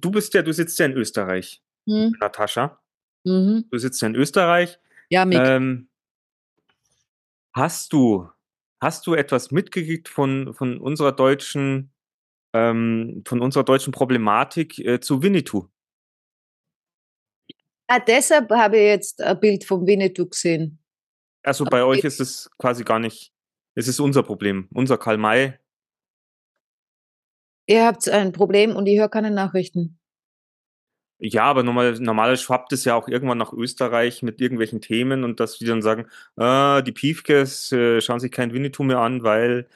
Du 0.00 0.10
bist 0.10 0.34
ja, 0.34 0.42
du 0.42 0.52
sitzt 0.52 0.78
ja 0.78 0.86
in 0.86 0.92
Österreich, 0.92 1.62
Hm. 1.88 2.14
Natascha. 2.20 2.80
Mhm. 3.24 3.64
Du 3.70 3.78
sitzt 3.78 4.00
ja 4.02 4.08
in 4.08 4.14
Österreich. 4.14 4.78
Ja, 5.10 5.24
Mick. 5.24 5.40
Ähm, 5.40 5.88
hast 7.54 7.92
du, 7.92 8.28
hast 8.80 9.06
du 9.06 9.14
etwas 9.14 9.50
mitgekriegt 9.50 10.08
von, 10.08 10.52
von 10.54 10.78
unserer 10.78 11.12
deutschen, 11.12 11.92
ähm, 12.54 13.22
von 13.26 13.40
unserer 13.40 13.64
deutschen 13.64 13.92
Problematik 13.92 14.78
äh, 14.78 15.00
zu 15.00 15.22
Winnetou? 15.22 15.68
ah, 17.88 18.00
deshalb 18.00 18.50
habe 18.50 18.76
ich 18.76 18.84
jetzt 18.84 19.20
ein 19.22 19.40
Bild 19.40 19.64
vom 19.64 19.86
Winnetou 19.86 20.26
gesehen. 20.26 20.78
Also 21.48 21.64
bei 21.64 21.82
euch 21.82 22.04
ist 22.04 22.20
es 22.20 22.50
quasi 22.58 22.84
gar 22.84 22.98
nicht, 22.98 23.32
es 23.74 23.88
ist 23.88 24.00
unser 24.00 24.22
Problem, 24.22 24.68
unser 24.74 24.98
Karl 24.98 25.16
May. 25.16 25.54
Ihr 27.66 27.86
habt 27.86 28.06
ein 28.06 28.32
Problem 28.32 28.76
und 28.76 28.84
ich 28.86 28.98
höre 28.98 29.08
keine 29.08 29.30
Nachrichten. 29.30 29.98
Ja, 31.20 31.44
aber 31.44 31.62
normal, 31.62 31.94
normal 32.00 32.36
schwappt 32.36 32.74
es 32.74 32.84
ja 32.84 32.94
auch 32.94 33.08
irgendwann 33.08 33.38
nach 33.38 33.54
Österreich 33.54 34.22
mit 34.22 34.42
irgendwelchen 34.42 34.82
Themen 34.82 35.24
und 35.24 35.40
dass 35.40 35.56
die 35.56 35.64
dann 35.64 35.80
sagen, 35.80 36.06
ah, 36.36 36.82
die 36.82 36.92
Piefkes 36.92 37.72
äh, 37.72 38.02
schauen 38.02 38.20
sich 38.20 38.30
kein 38.30 38.52
Winnetou 38.52 38.84
mehr 38.84 38.98
an, 38.98 39.22
weil 39.22 39.68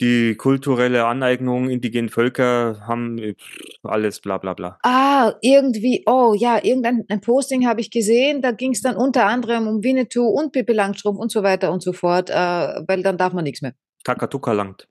die 0.00 0.36
kulturelle 0.36 1.06
Aneignung 1.06 1.68
indigenen 1.68 2.08
Völker 2.08 2.80
haben 2.86 3.18
äh, 3.18 3.34
alles 3.82 4.20
bla 4.20 4.38
bla 4.38 4.54
bla. 4.54 4.78
Ah, 4.82 5.34
irgendwie, 5.42 6.04
oh 6.06 6.34
ja, 6.36 6.62
irgendein 6.62 7.04
ein 7.08 7.20
Posting 7.20 7.66
habe 7.66 7.80
ich 7.80 7.90
gesehen, 7.90 8.40
da 8.42 8.52
ging 8.52 8.72
es 8.72 8.82
dann 8.82 8.96
unter 8.96 9.26
anderem 9.26 9.66
um 9.66 9.82
Winnetou 9.82 10.26
und 10.26 10.52
Pippi 10.52 10.72
Langstrumpf 10.72 11.18
und 11.18 11.32
so 11.32 11.42
weiter 11.42 11.72
und 11.72 11.82
so 11.82 11.92
fort, 11.92 12.30
äh, 12.30 12.34
weil 12.34 13.02
dann 13.02 13.18
darf 13.18 13.32
man 13.32 13.44
nichts 13.44 13.62
mehr. 13.62 13.74
Takatuka 14.04 14.52
langt. 14.52 14.88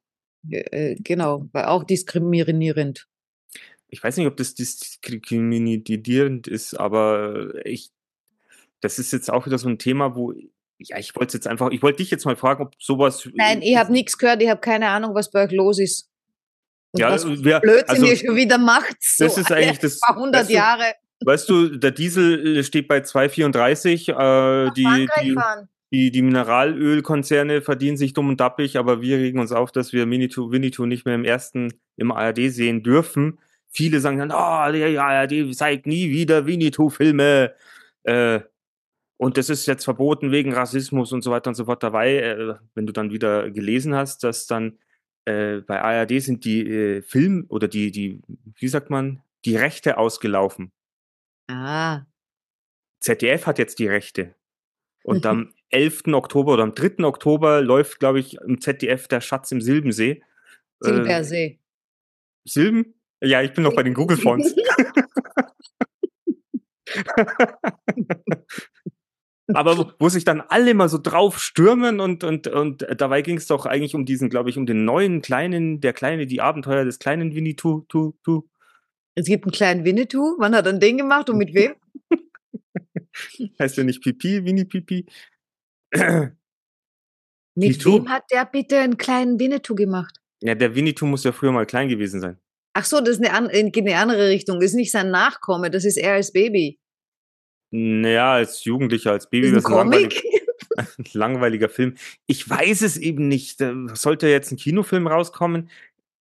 Äh, 0.49 0.95
genau, 0.99 1.47
weil 1.53 1.65
auch 1.65 1.83
diskriminierend. 1.83 3.07
Ich 3.89 4.03
weiß 4.03 4.17
nicht, 4.17 4.27
ob 4.27 4.35
das 4.35 4.53
diskriminierend 4.53 6.47
ist, 6.47 6.73
aber 6.73 7.65
ich, 7.65 7.91
das 8.81 8.99
ist 8.99 9.13
jetzt 9.13 9.31
auch 9.31 9.45
wieder 9.45 9.57
so 9.57 9.69
ein 9.69 9.79
Thema, 9.79 10.15
wo, 10.15 10.33
ja, 10.79 10.98
ich 10.98 11.15
wollte 11.15 11.38
jetzt 11.38 11.48
einfach, 11.48 11.72
ich 11.72 11.81
wollte 11.81 11.98
dich 11.98 12.12
jetzt 12.12 12.25
mal 12.25 12.36
fragen, 12.36 12.63
ob 12.63 12.75
sowas. 12.79 13.27
Nein, 13.34 13.62
ich 13.62 13.77
habe 13.77 13.91
nichts 13.91 14.17
gehört, 14.17 14.41
ich 14.41 14.50
habe 14.50 14.62
keine 14.62 14.89
Ahnung, 14.89 15.15
was 15.15 15.31
bei 15.31 15.46
euch 15.46 15.51
los 15.51 15.79
ist. 15.79 16.10
Und 16.91 17.01
Ja, 17.01 17.12
was 17.12 17.25
wir, 17.25 17.60
Blödsinn 17.60 17.89
also, 17.89 18.05
ihr 18.05 18.15
schon 18.15 18.36
wieder 18.36 18.57
macht. 18.57 18.98
So 19.01 19.25
das 19.25 19.38
ist 19.38 19.51
eigentlich 19.51 19.79
das. 19.79 20.00
paar 20.00 20.15
hundert 20.15 20.41
weißt 20.41 20.50
du, 20.50 20.53
Jahre. 20.53 20.84
weißt 21.25 21.50
du, 21.50 21.77
der 21.77 21.91
Diesel 21.91 22.57
äh, 22.57 22.63
steht 22.63 22.88
bei 22.88 23.00
2,34. 23.00 24.10
Äh, 24.12 24.72
die, 24.75 24.84
Frankreich 24.84 25.24
die, 25.24 25.34
fahren. 25.34 25.69
die, 25.91 26.12
die 26.12 26.22
Mineralölkonzerne 26.22 27.62
verdienen 27.62 27.98
sich 27.98 28.13
dumm 28.13 28.29
und 28.29 28.39
dappig, 28.39 28.77
aber 28.77 29.01
wir 29.01 29.17
regen 29.17 29.39
uns 29.39 29.51
auf, 29.51 29.72
dass 29.72 29.93
wir 29.93 30.10
Winnetou, 30.10 30.51
Winnetou 30.51 30.86
nicht 30.86 31.05
mehr 31.05 31.15
im 31.15 31.25
ersten 31.25 31.74
im 31.96 32.12
ARD 32.12 32.51
sehen 32.51 32.84
dürfen. 32.84 33.39
Viele 33.69 34.00
sagen 34.00 34.17
dann, 34.17 34.31
oh, 34.31 34.72
die 34.72 34.98
ARD 34.98 35.55
zeigt 35.55 35.88
nie 35.88 36.10
wieder 36.10 36.46
Winnetou-Filme. 36.46 37.53
Äh, 38.03 38.39
und 39.17 39.38
das 39.38 39.50
ist 39.50 39.65
jetzt 39.65 39.83
verboten 39.83 40.31
wegen 40.31 40.53
Rassismus 40.53 41.12
und 41.12 41.24
so 41.24 41.31
weiter 41.31 41.50
und 41.50 41.55
so 41.55 41.65
fort 41.65 41.81
dabei. 41.81 42.17
Äh, 42.17 42.55
wenn 42.75 42.86
du 42.86 42.93
dann 42.93 43.12
wieder 43.12 43.50
gelesen 43.50 43.95
hast, 43.95 44.24
dass 44.24 44.45
dann 44.45 44.77
äh, 45.25 45.57
bei 45.57 45.81
ARD 45.81 46.21
sind 46.21 46.45
die 46.45 46.67
äh, 46.67 47.01
Film 47.01 47.45
oder 47.50 47.67
die, 47.67 47.91
die, 47.91 48.21
wie 48.55 48.67
sagt 48.67 48.91
man, 48.91 49.21
die 49.43 49.57
Rechte 49.57 49.97
ausgelaufen. 49.97 50.71
Ah, 51.47 52.05
ZDF 53.00 53.47
hat 53.47 53.57
jetzt 53.57 53.79
die 53.79 53.88
Rechte. 53.88 54.36
Und 55.03 55.25
am 55.25 55.53
11. 55.69 56.03
Oktober 56.13 56.53
oder 56.53 56.63
am 56.63 56.75
3. 56.75 57.03
Oktober 57.03 57.62
läuft, 57.62 58.00
glaube 58.00 58.19
ich, 58.19 58.36
im 58.36 58.62
ZDF 58.62 59.07
der 59.07 59.21
Schatz 59.21 59.51
im 59.51 59.62
Silbensee. 59.62 60.21
Äh, 60.81 60.86
Silbersee. 60.86 61.59
Silben? 62.45 62.93
Ja, 63.21 63.41
ich 63.41 63.51
bin 63.53 63.63
noch 63.63 63.75
bei 63.75 63.83
den 63.83 63.93
Google 63.95 64.17
Fonts. 64.17 64.55
Aber 69.54 69.77
wo- 69.77 69.92
wo 70.00 70.10
sich 70.10 70.24
dann 70.24 70.42
alle 70.42 70.74
mal 70.74 70.89
so 70.89 70.98
drauf 70.98 71.39
stürmen 71.39 72.00
und, 72.00 72.24
und, 72.24 72.48
und 72.48 72.86
dabei 72.98 73.22
ging 73.22 73.38
es 73.38 73.48
doch 73.48 73.66
eigentlich 73.66 73.96
um 73.96 74.06
diesen, 74.06 74.30
glaube 74.30 74.50
ich, 74.50 74.58
um 74.58 74.66
den 74.66 74.86
neuen 74.86 75.22
kleinen, 75.22 75.80
der 75.82 75.94
kleine, 75.94 76.25
die 76.25 76.42
Abenteuer 76.42 76.86
des 76.86 77.00
kleinen 77.00 77.34
Winnetou, 77.36 77.82
tu, 77.88 78.13
tu. 78.24 78.48
Es 79.16 79.25
gibt 79.25 79.46
einen 79.46 79.51
kleinen 79.51 79.86
Winnetou. 79.86 80.36
Wann 80.38 80.56
hat 80.56 80.66
er 80.68 80.74
Ding 80.74 80.98
gemacht 80.98 81.30
und 81.30 81.38
mit 81.38 81.54
wem? 81.54 81.74
Heißt 83.60 83.77
der 83.77 83.84
nicht 83.84 84.01
Pipi, 84.01 84.46
Winnie 84.46 84.66
Pipi? 84.66 85.06
Mit 85.94 86.34
Winnetou? 87.56 87.96
wem 87.96 88.10
hat 88.10 88.24
der 88.32 88.46
bitte 88.46 88.80
einen 88.80 88.98
kleinen 88.98 89.39
Winnetou 89.39 89.75
gemacht? 89.75 90.16
Ja, 90.42 90.54
der 90.54 90.75
Winnetou 90.75 91.06
muss 91.08 91.24
ja 91.24 91.32
früher 91.32 91.51
mal 91.51 91.66
klein 91.66 91.89
gewesen 91.89 92.22
sein. 92.22 92.38
Ach 92.74 92.86
so, 92.86 93.00
das 93.00 93.18
ist 93.18 93.25
eine, 93.25 93.34
an, 93.34 93.72
geht 93.72 93.88
eine 93.88 93.98
andere 93.98 94.30
Richtung. 94.30 94.60
Das 94.60 94.66
ist 94.72 94.75
nicht 94.75 94.92
sein 94.92 95.10
Nachkomme, 95.10 95.72
das 95.72 95.84
ist 95.84 95.98
er 95.98 96.13
als 96.13 96.32
Baby. 96.32 96.80
Naja, 97.71 98.33
als 98.33 98.63
Jugendlicher, 98.63 99.12
als 99.12 99.29
Baby, 99.29 99.47
ein 99.47 99.53
das 99.55 99.63
ist 99.63 99.69
ein 99.69 99.75
langweilig, 99.75 100.24
langweiliger 101.13 101.69
Film. 101.69 101.95
Ich 102.25 102.50
weiß 102.50 102.81
es 102.81 102.97
eben 102.97 103.27
nicht. 103.27 103.62
Äh, 103.62 103.74
Sollte 103.93 104.27
jetzt 104.27 104.51
ein 104.51 104.57
Kinofilm 104.57 105.07
rauskommen? 105.07 105.69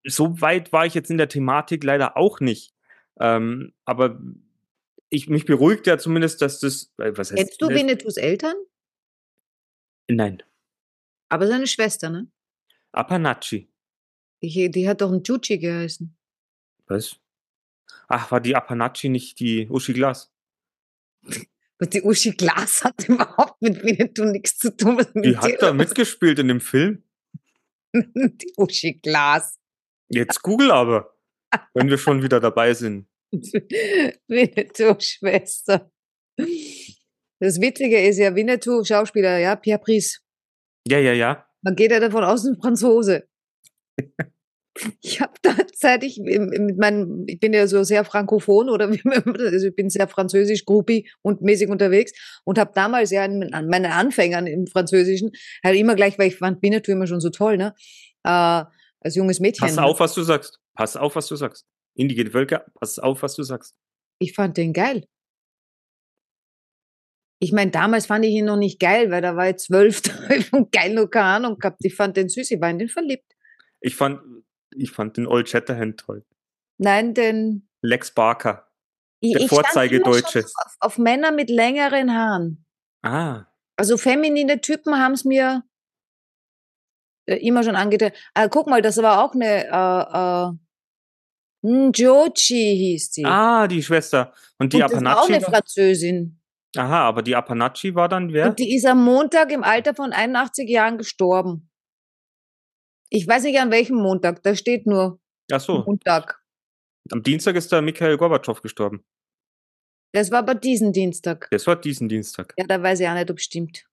So 0.05 0.41
weit 0.41 0.73
war 0.73 0.87
ich 0.87 0.95
jetzt 0.95 1.11
in 1.11 1.19
der 1.19 1.29
Thematik 1.29 1.85
leider 1.85 2.17
auch 2.17 2.41
nicht. 2.41 2.75
Ähm, 3.21 3.73
aber 3.85 4.21
ich, 5.09 5.29
mich 5.29 5.45
beruhigt 5.45 5.87
ja 5.87 5.99
zumindest, 5.99 6.43
dass 6.43 6.61
das. 6.61 6.93
äh, 6.99 7.13
Was 7.17 7.31
heißt 7.31 7.37
Kennst 7.37 7.63
du 7.63 7.69
Winnetous 7.69 8.17
Eltern? 8.17 8.55
Nein. 10.09 10.43
Aber 11.29 11.47
seine 11.47 11.67
Schwester, 11.67 12.11
ne? 12.11 12.29
Apanachi. 12.93 13.69
Die, 14.43 14.71
die 14.71 14.89
hat 14.89 15.01
doch 15.01 15.11
einen 15.11 15.23
Juchi 15.23 15.59
geheißen. 15.59 16.17
Was? 16.87 17.17
Ach, 18.09 18.31
war 18.31 18.41
die 18.41 18.55
Apanachi 18.55 19.09
nicht 19.09 19.41
die 19.41 19.69
Uschi 19.69 19.93
Glas? 19.93 20.33
Was 21.79 21.91
die 21.91 22.03
Uschi 22.03 22.33
Glas 22.33 22.83
hat 22.85 23.07
überhaupt 23.09 23.61
mit 23.61 23.83
Winnetou 23.83 24.25
nichts 24.25 24.59
zu 24.59 24.75
tun. 24.75 25.05
Die 25.15 25.37
hat 25.37 25.61
da 25.61 25.73
mitgespielt 25.73 26.39
in 26.39 26.49
dem 26.49 26.61
Film. 26.61 27.03
Die 27.95 28.53
Uschi 28.57 28.95
Glas. 28.95 29.59
Jetzt 30.09 30.43
Google 30.43 30.71
aber, 30.71 31.15
wenn 31.75 31.91
wir 31.91 31.99
schon 31.99 32.23
wieder 32.23 32.41
dabei 32.41 32.73
sind. 32.75 33.09
Winnetou-Schwester. 33.33 35.91
Das 37.41 37.61
Witzige 37.61 38.01
ist 38.01 38.19
ja, 38.19 38.33
Winnetou, 38.35 38.85
Schauspieler, 38.85 39.39
ja, 39.39 39.57
Pierre 39.57 39.81
Brice. 39.81 40.21
Ja, 40.89 40.99
ja, 40.99 41.13
ja. 41.13 41.47
Man 41.63 41.75
geht 41.75 41.91
ja 41.91 42.01
davon 42.01 42.25
aus, 42.25 42.45
ein 42.45 42.57
Franzose. 42.57 43.29
Ich 45.01 45.21
habe 45.21 45.33
da 45.43 45.57
seit 45.75 46.05
ich 46.05 46.19
mit 46.19 46.79
meinem, 46.79 47.25
ich 47.27 47.41
bin 47.41 47.53
ja 47.53 47.67
so 47.67 47.83
sehr 47.83 48.05
frankophon 48.05 48.69
oder 48.69 48.91
wie 48.93 49.01
man, 49.05 49.23
also 49.37 49.69
ich 49.69 49.75
bin 49.75 49.91
sehr 49.91 50.09
französisch 50.09 50.65
groupie 50.65 51.09
und 51.23 51.43
mäßig 51.43 51.69
unterwegs 51.69 52.13
und 52.45 52.59
habe 52.59 52.73
damals 52.75 53.11
ja 53.11 53.25
in, 53.25 53.55
an 53.55 53.69
meinen 53.69 53.93
Anfängern 53.93 54.47
im 54.47 54.67
Französischen 54.67 55.33
halt 55.65 55.77
immer 55.77 55.95
gleich, 55.95 56.19
weil 56.19 56.29
ich 56.29 56.37
fand 56.37 56.63
Winnetou 56.63 56.93
immer 56.93 57.07
schon 57.07 57.21
so 57.21 57.31
toll, 57.31 57.57
ne? 57.57 57.75
Äh, 58.25 58.65
als 59.01 59.15
junges 59.15 59.41
Mädchen. 59.41 59.67
Pass 59.67 59.79
auf, 59.79 60.01
was 60.01 60.15
du 60.15 60.23
sagst. 60.23 60.59
Pass 60.75 60.97
auf, 60.97 61.15
was 61.17 61.27
du 61.29 61.37
sagst. 61.37 61.67
Indigene 61.95 62.31
Völker, 62.31 62.67
pass 62.75 62.99
auf, 62.99 63.23
was 63.23 63.37
du 63.37 63.43
sagst. 63.43 63.75
Ich 64.19 64.35
fand 64.35 64.57
den 64.57 64.73
geil. 64.73 65.07
Ich 67.39 67.53
meine, 67.53 67.71
damals 67.71 68.07
fand 68.07 68.25
ich 68.25 68.33
ihn 68.33 68.47
noch 68.47 68.57
nicht 68.57 68.81
geil, 68.81 69.11
weil 69.11 69.23
da 69.23 69.37
war 69.37 69.49
ich 69.49 69.57
zwölf 69.59 70.03
und 70.53 70.73
geil 70.73 70.95
noch 70.95 71.09
keine 71.09 71.47
Ahnung 71.47 71.59
gehabt. 71.59 71.85
Ich 71.85 71.95
fand 71.95 72.17
den 72.17 72.29
süß, 72.29 72.51
ich 72.51 72.61
war 72.61 72.71
in 72.71 72.79
den 72.79 72.89
verliebt. 72.89 73.33
Ich 73.81 73.95
fand, 73.95 74.21
ich 74.77 74.91
fand 74.93 75.17
den 75.17 75.27
Old 75.27 75.49
Shatterhand 75.49 75.99
toll. 76.01 76.25
Nein, 76.79 77.15
denn 77.15 77.69
Lex 77.83 78.13
Barker. 78.13 78.69
ich, 79.21 79.33
Der 79.33 79.41
ich 79.43 79.47
stand 79.47 79.53
immer 79.61 79.63
Vorzeigedeutsche. 79.65 80.43
schon 80.43 80.51
Auf, 80.65 80.77
auf 80.81 80.99
Männer 80.99 81.33
mit 81.33 81.51
längeren 81.51 82.13
Haaren. 82.15 82.65
Ah, 83.03 83.45
Also 83.77 83.97
feminine 83.97 84.61
Typen 84.61 84.99
haben 84.99 85.13
es 85.13 85.25
mir 85.25 85.63
äh, 87.27 87.37
immer 87.37 87.63
schon 87.63 87.77
angetan. 87.77 88.13
Ah, 88.35 88.49
guck 88.49 88.67
mal, 88.67 88.83
das 88.83 88.97
war 88.99 89.25
auch 89.25 89.35
eine 89.35 89.67
äh, 89.67 90.49
äh, 90.49 90.53
Njochi 91.63 92.77
hieß 92.77 93.13
sie. 93.13 93.25
ah, 93.25 93.67
die 93.67 93.83
Schwester. 93.83 94.33
Und 94.59 94.73
die 94.73 94.83
und 94.83 94.93
das 94.93 95.03
war 95.03 95.19
auch 95.19 95.25
Apanachi. 95.25 95.35
eine 95.35 95.45
Französin. 95.45 96.41
aha, 96.77 97.01
aber 97.09 97.23
die 97.23 97.35
Apanachi 97.35 97.95
war 97.95 98.09
dann 98.09 98.33
wer? 98.33 98.49
Und 98.51 98.59
die 98.59 98.75
ist 98.77 98.87
am 98.87 99.03
Montag 99.05 99.51
im 99.53 99.65
Alter 99.65 99.95
von 99.95 100.13
81 100.13 100.69
Jahren 100.69 100.99
gestorben. 100.99 101.66
Ich 103.11 103.27
weiß 103.27 103.45
nicht 103.45 103.59
an 103.59 103.71
welchem 103.71 103.97
Montag, 103.97 104.43
da 104.43 104.55
steht 104.55 104.87
nur 104.87 105.21
Ach 105.51 105.61
so, 105.61 105.85
Montag. 105.85 106.43
am 107.11 107.23
Dienstag 107.23 107.57
ist 107.57 107.71
der 107.71 107.83
Mikhail 107.83 108.17
Gorbatschow 108.17 108.61
gestorben. 108.61 109.05
Das 110.13 110.31
war 110.31 110.39
aber 110.39 110.55
diesen 110.55 110.93
Dienstag. 110.93 111.49
Das 111.51 111.67
war 111.67 111.77
diesen 111.77 112.09
Dienstag. 112.09 112.55
Ja, 112.57 112.67
da 112.67 112.83
weiß 112.83 113.01
ich 113.01 113.09
auch 113.09 113.15
nicht, 113.15 113.31
ob 113.31 113.39
es 113.39 113.45
stimmt. 113.45 113.87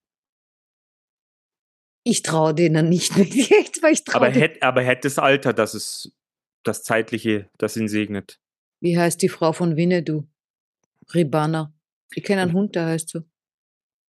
Ich 2.04 2.22
traue 2.22 2.54
denen 2.54 2.88
nicht. 2.88 3.16
Echt, 3.16 3.82
weil 3.82 3.92
ich 3.92 4.04
traue 4.04 4.16
Aber 4.26 4.30
hätte 4.30 4.62
aber 4.62 4.82
hätt 4.82 5.04
das 5.04 5.18
Alter, 5.18 5.52
dass 5.52 5.74
es 5.74 6.12
das 6.62 6.82
Zeitliche, 6.82 7.48
das 7.58 7.76
ihn 7.76 7.88
segnet. 7.88 8.40
Wie 8.80 8.98
heißt 8.98 9.22
die 9.22 9.28
Frau 9.28 9.52
von 9.52 9.76
Winnetou? 9.76 10.24
Ribana. 11.12 11.72
Ich 12.14 12.24
kenne 12.24 12.42
einen 12.42 12.52
Hund, 12.52 12.74
der 12.74 12.86
heißt 12.86 13.08
so. 13.10 13.22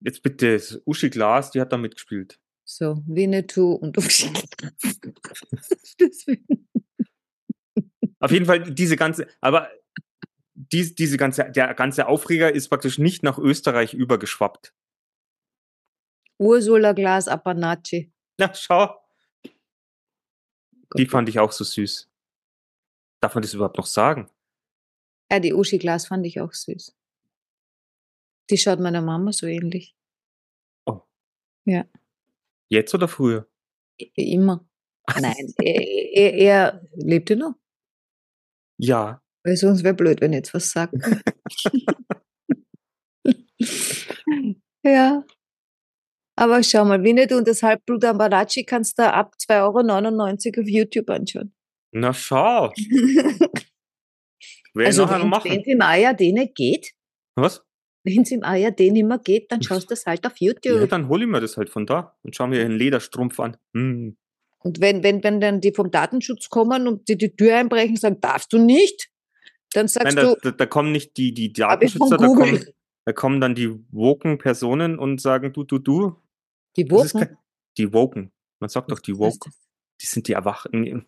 Jetzt 0.01 0.21
bitte, 0.23 0.81
Uschi 0.85 1.09
Glas, 1.09 1.51
die 1.51 1.59
hat 1.59 1.73
da 1.73 1.77
mitgespielt. 1.77 2.39
So, 2.71 3.01
Winnetou 3.07 3.73
und. 3.73 3.97
Deswegen. 5.99 6.69
Auf 8.19 8.29
jeden 8.29 8.45
Fall 8.45 8.61
diese 8.61 8.95
ganze, 8.95 9.27
aber 9.41 9.71
dies, 10.53 10.93
diese 10.93 11.17
ganze, 11.17 11.49
der 11.49 11.73
ganze 11.73 12.07
Aufreger 12.07 12.53
ist 12.53 12.69
praktisch 12.69 12.99
nicht 12.99 13.23
nach 13.23 13.39
Österreich 13.39 13.95
übergeschwappt. 13.95 14.75
Ursula 16.37 16.93
Glas 16.93 17.27
Apanaci. 17.27 18.13
Na, 18.37 18.53
schau. 18.53 19.01
Die 20.95 21.05
Gott, 21.05 21.09
fand 21.09 21.29
ich 21.29 21.39
auch 21.39 21.51
so 21.51 21.63
süß. 21.63 22.07
Darf 23.19 23.33
man 23.33 23.41
das 23.41 23.55
überhaupt 23.55 23.77
noch 23.77 23.87
sagen? 23.87 24.29
Ja, 25.31 25.39
die 25.39 25.55
Uschi 25.55 25.79
Glas 25.79 26.05
fand 26.05 26.23
ich 26.27 26.39
auch 26.39 26.53
süß. 26.53 26.95
Die 28.51 28.57
schaut 28.59 28.79
meiner 28.79 29.01
Mama 29.01 29.33
so 29.33 29.47
ähnlich. 29.47 29.95
Jetzt 32.69 32.93
oder 32.93 33.07
früher? 33.07 33.47
Immer. 34.15 34.65
Nein, 35.19 35.53
er, 35.57 35.81
er, 36.13 36.33
er 36.33 36.87
lebte 36.93 37.35
noch. 37.35 37.55
Ja. 38.77 39.21
Weil 39.43 39.57
sonst 39.57 39.83
wäre 39.83 39.95
blöd, 39.95 40.21
wenn 40.21 40.33
ich 40.33 40.37
jetzt 40.37 40.53
was 40.53 40.69
sagt. 40.71 40.93
ja. 44.83 45.23
Aber 46.37 46.63
schau 46.63 46.85
mal, 46.85 47.03
Winnetou 47.03 47.37
und 47.37 47.47
das 47.47 47.63
Halbblut 47.63 48.05
Ambarachi 48.05 48.63
kannst 48.63 48.99
du 48.99 49.11
ab 49.11 49.33
2,99 49.41 50.57
Euro 50.57 50.61
auf 50.61 50.69
YouTube 50.69 51.09
anschauen. 51.09 51.53
Na, 51.91 52.13
schau. 52.13 52.71
Will 54.73 54.85
also 54.85 55.09
wenn 55.09 55.27
machen. 55.27 55.51
im 55.51 55.81
ARD 55.81 56.19
nicht 56.19 56.55
geht, 56.55 56.93
Was? 57.35 57.65
Wenn 58.03 58.21
es 58.21 58.31
im 58.31 58.43
ARD 58.43 58.79
nicht 58.91 59.05
mehr 59.05 59.19
geht, 59.19 59.51
dann 59.51 59.61
schaust 59.61 59.83
du 59.89 59.93
das 59.93 60.05
halt 60.05 60.25
auf 60.25 60.37
Ja, 60.39 60.47
YouTube. 60.53 60.89
dann 60.89 61.07
hol 61.09 61.21
ich 61.21 61.27
mir 61.27 61.41
das 61.41 61.57
halt 61.57 61.69
von 61.69 61.85
da 61.85 62.17
und 62.23 62.35
schau 62.35 62.47
mir 62.47 62.63
einen 62.63 62.77
Lederstrumpf 62.77 63.39
an. 63.39 63.57
Hm. 63.73 64.17
Und 64.59 64.81
wenn, 64.81 65.03
wenn, 65.03 65.23
wenn 65.23 65.39
dann 65.39 65.61
die 65.61 65.73
vom 65.73 65.89
Datenschutz 65.91 66.49
kommen 66.49 66.87
und 66.87 67.07
die 67.07 67.17
die 67.17 67.35
Tür 67.35 67.57
einbrechen 67.57 67.91
und 67.91 67.99
sagen, 67.99 68.19
darfst 68.19 68.51
du 68.51 68.57
nicht, 68.57 69.09
dann 69.73 69.87
sagst 69.87 70.15
Nein, 70.15 70.25
da, 70.25 70.33
du, 70.33 70.39
da, 70.41 70.51
da 70.51 70.65
kommen 70.65 70.91
nicht 70.91 71.15
die, 71.17 71.33
die 71.33 71.47
von 71.47 71.55
Datenschützer, 71.55 72.17
da 72.17 72.27
kommen, 72.27 72.65
da 73.05 73.13
kommen 73.13 73.41
dann 73.41 73.55
die 73.55 73.71
woken 73.91 74.37
Personen 74.37 74.99
und 74.99 75.21
sagen, 75.21 75.53
du, 75.53 75.63
du, 75.63 75.79
du. 75.79 76.15
Die 76.75 76.89
Woken. 76.91 77.37
Die 77.77 77.93
woken. 77.93 78.31
Man 78.59 78.69
sagt 78.69 78.91
doch 78.91 78.99
die 78.99 79.17
Was 79.17 79.27
heißt 79.33 79.45
woke. 79.45 79.51
Die 80.01 80.05
sind 80.05 80.27
die 80.27 80.33
Erwachten. 80.33 81.05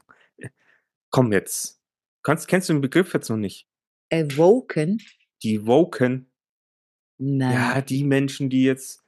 Komm 1.09 1.31
jetzt. 1.33 1.81
Kannst, 2.23 2.47
kennst 2.47 2.69
du 2.69 2.73
den 2.73 2.81
Begriff 2.81 3.13
jetzt 3.13 3.29
noch 3.29 3.37
nicht? 3.37 3.67
Awoken. 4.11 5.01
die 5.43 5.65
Woken, 5.65 6.30
Nein. 7.23 7.53
ja, 7.53 7.81
die 7.81 8.03
Menschen, 8.03 8.49
die 8.49 8.63
jetzt, 8.63 9.03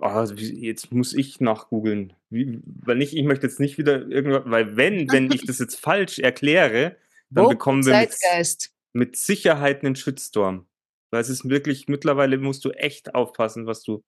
oh, 0.00 0.24
jetzt 0.34 0.90
muss 0.90 1.14
ich 1.14 1.40
nachgoogeln. 1.40 2.12
Wie, 2.28 2.60
weil 2.64 2.96
nicht, 2.96 3.14
ich 3.14 3.22
möchte 3.22 3.46
jetzt 3.46 3.60
nicht 3.60 3.78
wieder 3.78 4.04
irgendwas, 4.08 4.42
weil 4.46 4.76
wenn, 4.76 5.08
wenn 5.12 5.30
ich 5.30 5.46
das 5.46 5.60
jetzt 5.60 5.78
falsch 5.78 6.18
erkläre, 6.18 6.96
dann 7.30 7.44
Woke 7.44 7.54
bekommen 7.54 7.86
wir 7.86 7.96
mit, 8.00 8.70
mit 8.92 9.16
Sicherheit 9.16 9.84
einen 9.84 9.94
Shitstorm. 9.94 10.66
Weil 11.12 11.20
es 11.20 11.28
ist 11.28 11.48
wirklich, 11.48 11.86
mittlerweile 11.86 12.36
musst 12.36 12.64
du 12.64 12.70
echt 12.70 13.14
aufpassen, 13.14 13.66
was 13.66 13.84
du 13.84 14.02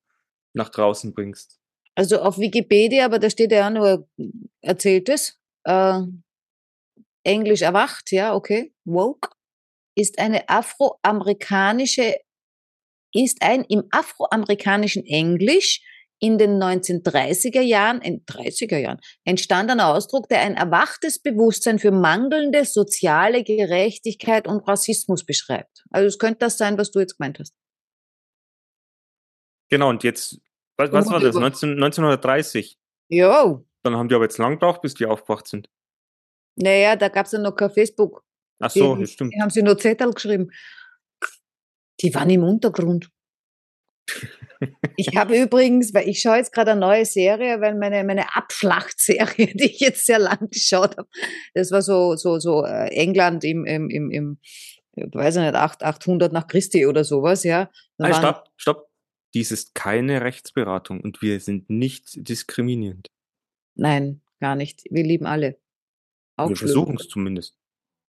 nach 0.53 0.71
draußen 0.71 1.15
bringst. 1.15 1.61
Also 1.95 2.21
auf 2.21 2.39
Wikipedia, 2.39 3.05
aber 3.05 3.21
da 3.21 3.31
steht 3.31 3.53
ja 3.53 3.71
nur 3.71 4.09
erzähltes. 4.63 5.39
Äh, 5.63 6.01
Englisch 7.23 7.63
erwacht, 7.63 8.11
ja, 8.11 8.35
okay. 8.35 8.75
Woke 8.85 9.31
ist 9.95 10.19
eine 10.19 10.49
afroamerikanische, 10.49 12.17
ist 13.15 13.43
ein 13.43 13.65
im 13.65 13.85
afroamerikanischen 13.91 15.07
Englisch 15.07 15.81
in 16.19 16.39
den 16.39 16.63
1930er 16.63 17.61
Jahren, 17.61 18.01
in 18.01 18.25
30er 18.25 18.79
Jahren, 18.79 18.99
entstandener 19.25 19.89
Ausdruck, 19.89 20.29
der 20.29 20.41
ein 20.41 20.57
erwachtes 20.57 21.21
Bewusstsein 21.21 21.79
für 21.79 21.91
mangelnde 21.91 22.65
soziale 22.65 23.45
Gerechtigkeit 23.45 24.47
und 24.47 24.67
Rassismus 24.67 25.25
beschreibt. 25.25 25.85
Also 25.91 26.09
es 26.09 26.19
könnte 26.19 26.39
das 26.41 26.57
sein, 26.57 26.79
was 26.79 26.91
du 26.91 27.01
jetzt 27.01 27.19
gemeint 27.19 27.39
hast. 27.39 27.55
Genau, 29.71 29.91
und 29.91 30.05
jetzt, 30.05 30.41
was, 30.77 30.93
was 30.93 31.11
war 31.11 31.21
das? 31.21 31.35
19, 31.35 31.73
1930. 31.73 32.79
Jo. 33.09 33.67
Dann 33.83 33.97
haben 33.97 34.09
die 34.09 34.15
aber 34.15 34.25
jetzt 34.25 34.39
lang 34.39 34.53
gebraucht, 34.53 34.81
bis 34.83 34.95
die 34.95 35.07
aufgewacht 35.07 35.47
sind. 35.47 35.69
Naja, 36.57 36.97
da 36.97 37.09
gab 37.09 37.27
es 37.27 37.33
ja 37.33 37.39
noch 37.39 37.57
kein 37.57 37.71
Facebook. 37.71 38.25
Ach 38.61 38.71
so, 38.71 38.95
die, 38.95 39.03
das 39.03 39.11
stimmt. 39.11 39.35
Die 39.35 39.41
haben 39.41 39.51
sie 39.51 39.63
nur 39.63 39.77
Zettel 39.77 40.13
geschrieben. 40.13 40.51
Die 42.01 42.15
waren 42.15 42.31
im 42.31 42.43
Untergrund. 42.43 43.11
Ich 44.97 45.17
habe 45.17 45.37
übrigens, 45.43 45.95
weil 45.95 46.09
ich 46.09 46.21
schaue 46.21 46.37
jetzt 46.37 46.53
gerade 46.53 46.73
eine 46.73 46.81
neue 46.81 47.05
Serie, 47.05 47.61
weil 47.61 47.75
meine, 47.75 48.05
meine 48.05 48.35
Abschlachtserie, 48.37 49.47
die 49.55 49.71
ich 49.71 49.81
jetzt 49.81 50.07
sehr 50.07 50.19
lang 50.19 50.49
geschaut 50.51 50.97
habe, 50.97 51.09
das 51.55 51.71
war 51.71 51.83
so, 51.83 52.17
so, 52.17 52.39
so 52.39 52.65
äh, 52.65 52.89
England 52.89 53.45
im, 53.45 53.65
im, 53.65 53.91
im, 53.91 54.11
im 54.11 54.39
weiß 54.97 55.37
ich 55.37 55.43
nicht, 55.43 55.55
8, 55.55 55.83
800 55.83 56.33
nach 56.33 56.47
Christi 56.47 56.87
oder 56.87 57.05
sowas, 57.05 57.45
ja. 57.45 57.71
Da 57.99 58.11
waren- 58.11 58.15
stopp, 58.15 58.49
stopp. 58.57 58.91
Dies 59.35 59.51
ist 59.51 59.75
keine 59.75 60.21
Rechtsberatung 60.21 61.01
und 61.01 61.21
wir 61.21 61.41
sind 61.41 61.69
nicht 61.69 62.29
diskriminierend. 62.29 63.09
Nein, 63.75 64.23
gar 64.39 64.55
nicht. 64.55 64.85
Wir 64.91 65.03
lieben 65.03 65.27
alle. 65.27 65.59
Auch 66.37 66.51
wir 66.51 66.57
versuchen 66.57 66.97
es 66.97 67.09
zumindest. 67.09 67.59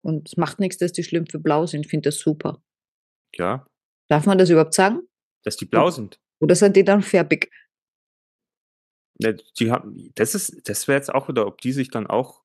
Und 0.04 0.30
es 0.30 0.38
macht 0.38 0.60
nichts, 0.60 0.80
dass 0.80 0.94
die 0.94 1.04
Schlümpfe 1.04 1.38
blau 1.38 1.68
sind. 1.68 1.86
Ich 1.86 1.92
finde 1.92 2.10
das 2.10 2.18
super. 2.18 2.64
Ja, 3.36 3.68
Darf 4.12 4.26
man 4.26 4.38
das 4.38 4.50
überhaupt 4.50 4.74
sagen? 4.74 5.08
dass 5.44 5.58
die 5.58 5.66
blau 5.66 5.90
sind. 5.90 6.20
Oder 6.40 6.56
sind 6.56 6.76
die 6.76 6.84
dann 6.84 7.02
färbig? 7.02 7.52
Die 9.60 9.72
haben, 9.72 10.12
das 10.16 10.36
ist, 10.36 10.68
das 10.68 10.88
wäre 10.88 10.98
jetzt 10.98 11.14
auch 11.14 11.30
wieder, 11.30 11.46
ob 11.46 11.62
die 11.62 11.72
sich 11.72 11.90
dann 11.90 12.08
auch, 12.08 12.44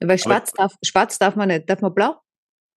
Weil 0.00 0.18
schwarz 0.18 0.52
darf, 0.52 0.72
schwarz 0.84 1.18
darf 1.18 1.34
man 1.36 1.48
nicht. 1.48 1.68
Darf 1.68 1.80
man 1.80 1.94
blau? 1.94 2.20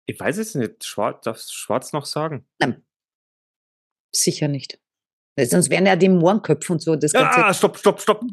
ich 0.07 0.19
weiß 0.19 0.38
es 0.38 0.55
nicht, 0.55 0.85
schwarz, 0.85 1.23
darf 1.23 1.40
Schwarz 1.40 1.93
noch 1.93 2.05
sagen? 2.05 2.49
Nein. 2.59 2.85
Sicher 4.14 4.49
nicht. 4.49 4.81
Sonst 5.38 5.71
wären 5.71 5.87
ja 5.87 5.97
die 5.97 6.09
Mohrenköpfe 6.09 6.73
und 6.73 6.83
so. 6.83 6.97
Das 6.97 7.12
Ganze. 7.12 7.45
Ah, 7.45 7.55
stopp, 7.55 7.79
stopp, 7.79 8.00
stopp. 8.00 8.25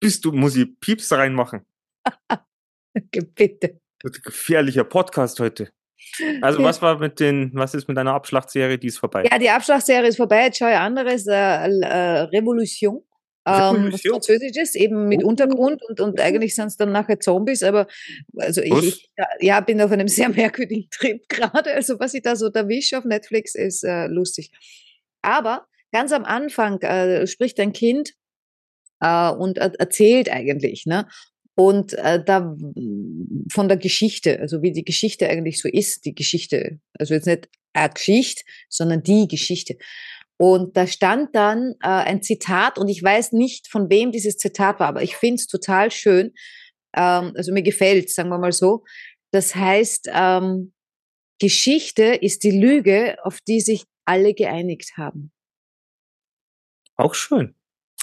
Bist 0.00 0.24
du, 0.24 0.32
muss 0.32 0.54
ich 0.54 0.78
Pieps 0.78 1.10
reinmachen? 1.12 1.66
Bitte. 2.94 3.80
Das 4.00 4.12
ist 4.12 4.18
ein 4.18 4.22
gefährlicher 4.22 4.84
Podcast 4.84 5.40
heute. 5.40 5.72
Also, 6.40 6.62
was 6.62 6.80
war 6.82 6.98
mit 6.98 7.20
den, 7.20 7.50
was 7.54 7.74
ist 7.74 7.88
mit 7.88 7.96
deiner 7.96 8.14
Abschlachtserie? 8.14 8.78
Die 8.78 8.88
ist 8.88 8.98
vorbei. 8.98 9.24
Ja, 9.30 9.38
die 9.38 9.50
Abschlagsserie 9.50 10.08
ist 10.08 10.16
vorbei. 10.16 10.44
Jetzt 10.44 10.58
schaue 10.58 10.70
ich 10.70 10.76
anderes. 10.76 11.26
Äh, 11.26 11.32
äh, 11.34 12.20
Revolution. 12.32 13.02
Ähm, 13.46 13.52
was 13.52 13.74
Revolution? 13.74 14.12
Französisches, 14.14 14.74
eben 14.74 15.08
mit 15.08 15.22
Oh. 15.22 15.28
Untergrund 15.28 15.80
und, 15.88 16.00
und 16.00 16.20
eigentlich 16.20 16.54
sind 16.54 16.66
es 16.66 16.76
dann 16.76 16.90
nachher 16.90 17.20
Zombies, 17.20 17.62
aber 17.62 17.86
also 18.36 18.60
ich, 18.60 18.72
ich 18.72 19.10
ja, 19.38 19.60
bin 19.60 19.80
auf 19.80 19.92
einem 19.92 20.08
sehr 20.08 20.28
merkwürdigen 20.30 20.88
Trip 20.90 21.28
gerade. 21.28 21.72
Also 21.72 22.00
was 22.00 22.14
ich 22.14 22.22
da 22.22 22.34
so 22.34 22.50
erwische 22.50 22.98
auf 22.98 23.04
Netflix 23.04 23.54
ist 23.54 23.84
äh, 23.84 24.08
lustig. 24.08 24.50
Aber 25.22 25.66
ganz 25.92 26.12
am 26.12 26.24
Anfang 26.24 26.80
äh, 26.82 27.26
spricht 27.26 27.60
ein 27.60 27.72
Kind 27.72 28.14
äh, 29.00 29.30
und 29.30 29.58
er 29.58 29.78
erzählt 29.78 30.30
eigentlich, 30.30 30.86
ne? 30.86 31.06
Und 31.56 31.94
äh, 31.94 32.22
da 32.22 32.54
von 33.50 33.68
der 33.68 33.78
Geschichte, 33.78 34.38
also 34.40 34.60
wie 34.62 34.72
die 34.72 34.84
Geschichte 34.84 35.28
eigentlich 35.28 35.60
so 35.60 35.68
ist, 35.68 36.04
die 36.04 36.14
Geschichte, 36.14 36.80
also 36.98 37.14
jetzt 37.14 37.26
nicht 37.26 37.48
eine 37.72 37.90
Geschichte, 37.90 38.44
sondern 38.68 39.02
die 39.02 39.26
Geschichte. 39.26 39.78
Und 40.38 40.76
da 40.76 40.86
stand 40.86 41.34
dann 41.34 41.72
äh, 41.82 41.88
ein 41.88 42.22
Zitat 42.22 42.78
und 42.78 42.88
ich 42.88 43.02
weiß 43.02 43.32
nicht, 43.32 43.68
von 43.68 43.88
wem 43.88 44.12
dieses 44.12 44.36
Zitat 44.36 44.80
war, 44.80 44.88
aber 44.88 45.02
ich 45.02 45.16
finde 45.16 45.36
es 45.36 45.46
total 45.46 45.90
schön. 45.90 46.34
Ähm, 46.94 47.32
also 47.34 47.52
mir 47.52 47.62
gefällt, 47.62 48.10
sagen 48.10 48.28
wir 48.28 48.38
mal 48.38 48.52
so. 48.52 48.84
Das 49.30 49.54
heißt, 49.54 50.10
ähm, 50.12 50.74
Geschichte 51.38 52.04
ist 52.04 52.44
die 52.44 52.50
Lüge, 52.50 53.16
auf 53.24 53.40
die 53.40 53.60
sich 53.60 53.84
alle 54.04 54.34
geeinigt 54.34 54.92
haben. 54.96 55.32
Auch 56.96 57.14
schön. 57.14 57.54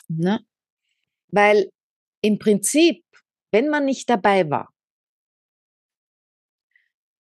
Ne? 0.07 0.39
Weil 1.29 1.69
im 2.21 2.39
Prinzip, 2.39 3.02
wenn 3.53 3.69
man 3.69 3.85
nicht 3.85 4.09
dabei 4.09 4.49
war, 4.49 4.73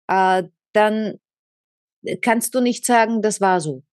äh, 0.09 0.45
dann 0.73 1.21
kannst 2.23 2.55
du 2.55 2.61
nicht 2.61 2.85
sagen, 2.85 3.23
das 3.23 3.41
war 3.41 3.61
so. 3.61 3.85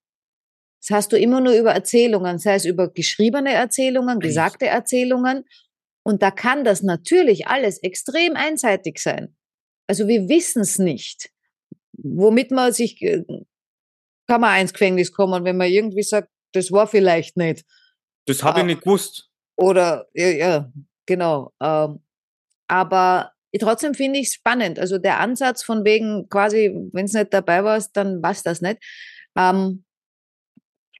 Das 0.82 0.92
hast 0.92 1.12
du 1.12 1.18
immer 1.20 1.42
nur 1.42 1.54
über 1.54 1.74
Erzählungen, 1.74 2.40
sei 2.40 2.56
es 2.56 2.66
über 2.66 2.90
geschriebene 2.90 3.54
Erzählungen, 3.54 4.20
gesagte 4.22 4.68
Erzählungen. 4.68 5.44
Und 6.04 6.22
da 6.24 6.32
kann 6.32 6.64
das 6.64 6.82
natürlich 6.82 7.48
alles 7.48 7.84
extrem 7.84 8.36
einseitig 8.36 9.00
sein. 9.00 9.36
Also 9.88 10.08
wir 10.08 10.30
wissen 10.30 10.62
es 10.62 10.80
nicht. 10.80 11.32
Womit 11.92 12.52
man 12.52 12.72
sich, 12.72 13.02
äh, 13.02 13.24
kann 14.28 14.40
man 14.40 14.62
ins 14.62 14.72
Gefängnis 14.72 15.12
kommen, 15.12 15.44
wenn 15.44 15.58
man 15.58 15.68
irgendwie 15.70 16.04
sagt, 16.04 16.30
das 16.54 16.72
war 16.72 16.88
vielleicht 16.88 17.36
nicht. 17.36 17.66
Das 18.26 18.42
habe 18.44 18.60
ich 18.60 18.64
Ah. 18.64 18.68
nicht 18.68 18.82
gewusst. 18.82 19.30
Oder, 19.58 20.08
ja, 20.14 20.30
ja 20.30 20.72
genau. 21.06 21.52
Ähm, 21.62 22.02
aber 22.70 23.34
trotzdem 23.60 23.94
finde 23.94 24.20
ich 24.20 24.28
es 24.28 24.36
spannend. 24.36 24.80
Also 24.80 24.98
der 24.98 25.20
Ansatz 25.20 25.64
von 25.64 25.84
wegen 25.84 26.30
quasi, 26.30 26.74
wenn 26.94 27.06
es 27.06 27.14
nicht 27.14 27.34
dabei 27.34 27.64
warst, 27.64 27.98
dann 27.98 28.22
war 28.22 28.36
das 28.44 28.62
nicht. 28.62 28.82
Ähm, 29.36 29.84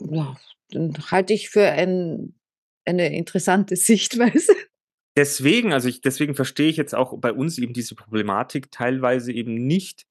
ja, 0.02 0.36
dann 0.72 0.94
halte 1.12 1.34
ich 1.34 1.50
für 1.50 1.66
ein, 1.66 2.36
eine 2.86 3.16
interessante 3.16 3.76
Sichtweise. 3.78 4.54
Deswegen, 5.16 5.74
also 5.74 5.90
ich, 5.90 6.02
deswegen 6.02 6.36
verstehe 6.36 6.70
ich 6.70 6.78
jetzt 6.78 6.96
auch 6.96 7.18
bei 7.18 7.34
uns 7.34 7.58
eben 7.58 7.74
diese 7.74 7.96
Problematik 7.96 8.72
teilweise 8.72 9.32
eben 9.32 9.54
nicht. 9.54 10.06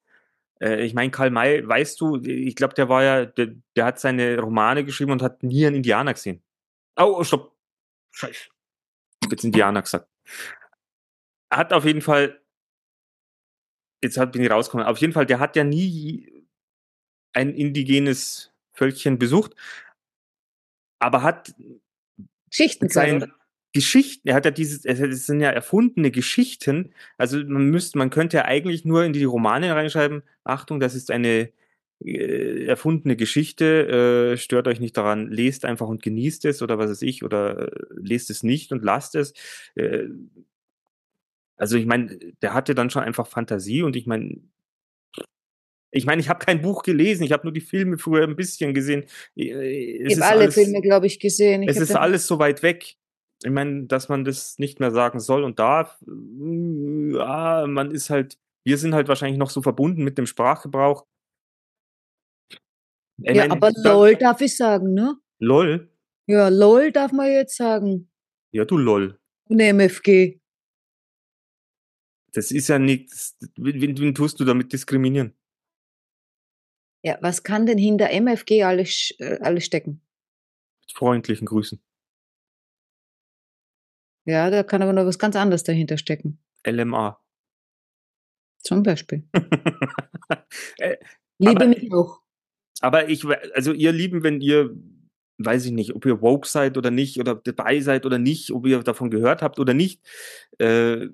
Äh, 0.60 0.84
ich 0.84 0.94
meine, 0.94 1.10
Karl 1.10 1.30
May, 1.30 1.66
weißt 1.66 2.00
du, 2.00 2.22
ich 2.22 2.54
glaube, 2.54 2.74
der 2.74 2.88
war 2.88 3.02
ja, 3.02 3.24
der, 3.24 3.54
der 3.74 3.84
hat 3.84 3.98
seine 3.98 4.38
Romane 4.38 4.84
geschrieben 4.84 5.12
und 5.12 5.22
hat 5.22 5.42
nie 5.42 5.66
einen 5.66 5.76
Indianer 5.76 6.14
gesehen. 6.14 6.42
Oh, 6.96 7.22
stopp. 7.24 7.56
Scheiße. 8.10 8.48
Ich 9.20 9.24
hab 9.24 9.32
jetzt 9.32 9.44
Indianer 9.44 9.82
gesagt. 9.82 10.08
Hat 11.50 11.72
auf 11.72 11.84
jeden 11.84 12.02
Fall, 12.02 12.40
jetzt 14.02 14.18
hat, 14.18 14.32
bin 14.32 14.42
ich 14.42 14.50
rausgekommen, 14.50 14.86
auf 14.86 14.98
jeden 14.98 15.12
Fall, 15.12 15.26
der 15.26 15.40
hat 15.40 15.56
ja 15.56 15.64
nie 15.64 16.44
ein 17.32 17.54
indigenes 17.54 18.52
Völkchen 18.72 19.18
besucht, 19.18 19.54
aber 20.98 21.22
hat 21.22 21.54
Geschichten 22.50 22.88
sein? 22.88 23.32
Geschichten, 23.74 24.28
er 24.28 24.34
hat 24.34 24.46
ja 24.46 24.50
dieses, 24.50 24.84
es 24.84 24.98
es 24.98 25.26
sind 25.26 25.40
ja 25.40 25.50
erfundene 25.50 26.10
Geschichten. 26.10 26.94
Also 27.18 27.38
man 27.44 27.66
müsste, 27.66 27.98
man 27.98 28.10
könnte 28.10 28.38
ja 28.38 28.44
eigentlich 28.46 28.84
nur 28.84 29.04
in 29.04 29.12
die 29.12 29.24
Romane 29.24 29.74
reinschreiben, 29.74 30.22
Achtung, 30.42 30.80
das 30.80 30.94
ist 30.94 31.10
eine 31.10 31.52
äh, 32.04 32.64
erfundene 32.64 33.14
Geschichte, 33.16 34.32
äh, 34.32 34.36
stört 34.38 34.68
euch 34.68 34.80
nicht 34.80 34.96
daran, 34.96 35.30
lest 35.30 35.64
einfach 35.66 35.86
und 35.88 36.02
genießt 36.02 36.46
es 36.46 36.62
oder 36.62 36.78
was 36.78 36.90
weiß 36.90 37.02
ich, 37.02 37.22
oder 37.24 37.68
äh, 37.68 37.86
lest 37.96 38.30
es 38.30 38.42
nicht 38.42 38.72
und 38.72 38.82
lasst 38.82 39.14
es. 39.14 39.34
Äh, 41.58 41.60
also 41.60 41.76
ich 41.76 41.86
meine, 41.86 42.18
der 42.42 42.54
hatte 42.54 42.74
dann 42.74 42.90
schon 42.90 43.02
einfach 43.02 43.26
Fantasie 43.26 43.82
und 43.82 43.96
ich 43.96 44.06
meine, 44.06 44.36
ich 45.90 46.04
meine, 46.04 46.20
ich 46.20 46.28
habe 46.28 46.44
kein 46.44 46.60
Buch 46.60 46.82
gelesen, 46.82 47.22
ich 47.24 47.32
habe 47.32 47.44
nur 47.46 47.52
die 47.52 47.62
Filme 47.62 47.96
früher 47.98 48.24
ein 48.24 48.36
bisschen 48.36 48.74
gesehen. 48.74 49.04
Äh, 49.36 50.02
Es 50.04 50.12
Ich 50.12 50.20
habe 50.20 50.30
alle 50.32 50.40
alles- 50.42 50.54
Filme, 50.54 50.80
glaube 50.82 51.06
ich, 51.06 51.18
gesehen. 51.18 51.62
Ich 51.62 51.70
es 51.70 51.78
ist 51.78 51.96
alles 51.96 52.26
so 52.26 52.38
weit 52.38 52.62
weg. 52.62 52.96
Ich 53.42 53.50
meine, 53.50 53.84
dass 53.86 54.08
man 54.08 54.24
das 54.24 54.58
nicht 54.58 54.80
mehr 54.80 54.90
sagen 54.90 55.20
soll 55.20 55.44
und 55.44 55.58
darf. 55.60 55.96
Ja, 56.06 57.66
man 57.68 57.90
ist 57.92 58.10
halt, 58.10 58.36
wir 58.64 58.76
sind 58.78 58.94
halt 58.94 59.06
wahrscheinlich 59.08 59.38
noch 59.38 59.50
so 59.50 59.62
verbunden 59.62 60.02
mit 60.04 60.18
dem 60.18 60.26
Sprachgebrauch. 60.26 61.06
Ich 63.22 63.34
ja, 63.34 63.42
mein, 63.42 63.52
aber 63.52 63.72
da- 63.72 63.92
LOL 63.92 64.14
darf 64.16 64.40
ich 64.40 64.56
sagen, 64.56 64.92
ne? 64.92 65.16
LOL? 65.40 65.88
Ja, 66.26 66.48
LOL 66.48 66.92
darf 66.92 67.12
man 67.12 67.30
jetzt 67.30 67.56
sagen. 67.56 68.10
Ja, 68.52 68.64
du 68.64 68.76
LOL. 68.76 69.18
Und 69.48 69.60
MFG. 69.60 70.40
Das 72.32 72.50
ist 72.50 72.68
ja 72.68 72.78
nichts. 72.78 73.36
Wen, 73.56 73.98
wen 73.98 74.14
tust 74.14 74.38
du 74.40 74.44
damit 74.44 74.72
diskriminieren? 74.72 75.34
Ja, 77.02 77.16
was 77.20 77.42
kann 77.42 77.66
denn 77.66 77.78
hinter 77.78 78.10
MFG 78.10 78.64
alles, 78.64 79.14
äh, 79.18 79.38
alles 79.40 79.64
stecken? 79.64 80.02
Mit 80.82 80.92
freundlichen 80.92 81.46
Grüßen. 81.46 81.80
Ja, 84.26 84.50
da 84.50 84.62
kann 84.62 84.82
aber 84.82 84.92
noch 84.92 85.06
was 85.06 85.18
ganz 85.18 85.36
anderes 85.36 85.62
dahinter 85.64 85.96
stecken. 85.96 86.38
LMA. 86.66 87.20
Zum 88.62 88.82
Beispiel. 88.82 89.28
Äh, 90.78 90.96
Liebe 91.38 91.56
Aber- 91.56 91.66
mich 91.68 91.92
auch. 91.92 92.20
Aber 92.80 93.08
ich, 93.08 93.24
also 93.54 93.72
ihr 93.72 93.92
Lieben, 93.92 94.22
wenn 94.22 94.40
ihr, 94.40 94.76
weiß 95.38 95.64
ich 95.66 95.72
nicht, 95.72 95.94
ob 95.94 96.04
ihr 96.06 96.20
woke 96.20 96.46
seid 96.46 96.76
oder 96.76 96.90
nicht, 96.90 97.18
oder 97.18 97.34
dabei 97.34 97.80
seid 97.80 98.04
oder 98.06 98.18
nicht, 98.18 98.50
ob 98.52 98.66
ihr 98.66 98.82
davon 98.82 99.10
gehört 99.10 99.40
habt 99.42 99.58
oder 99.58 99.72
nicht, 99.74 100.02
äh, 100.58 101.06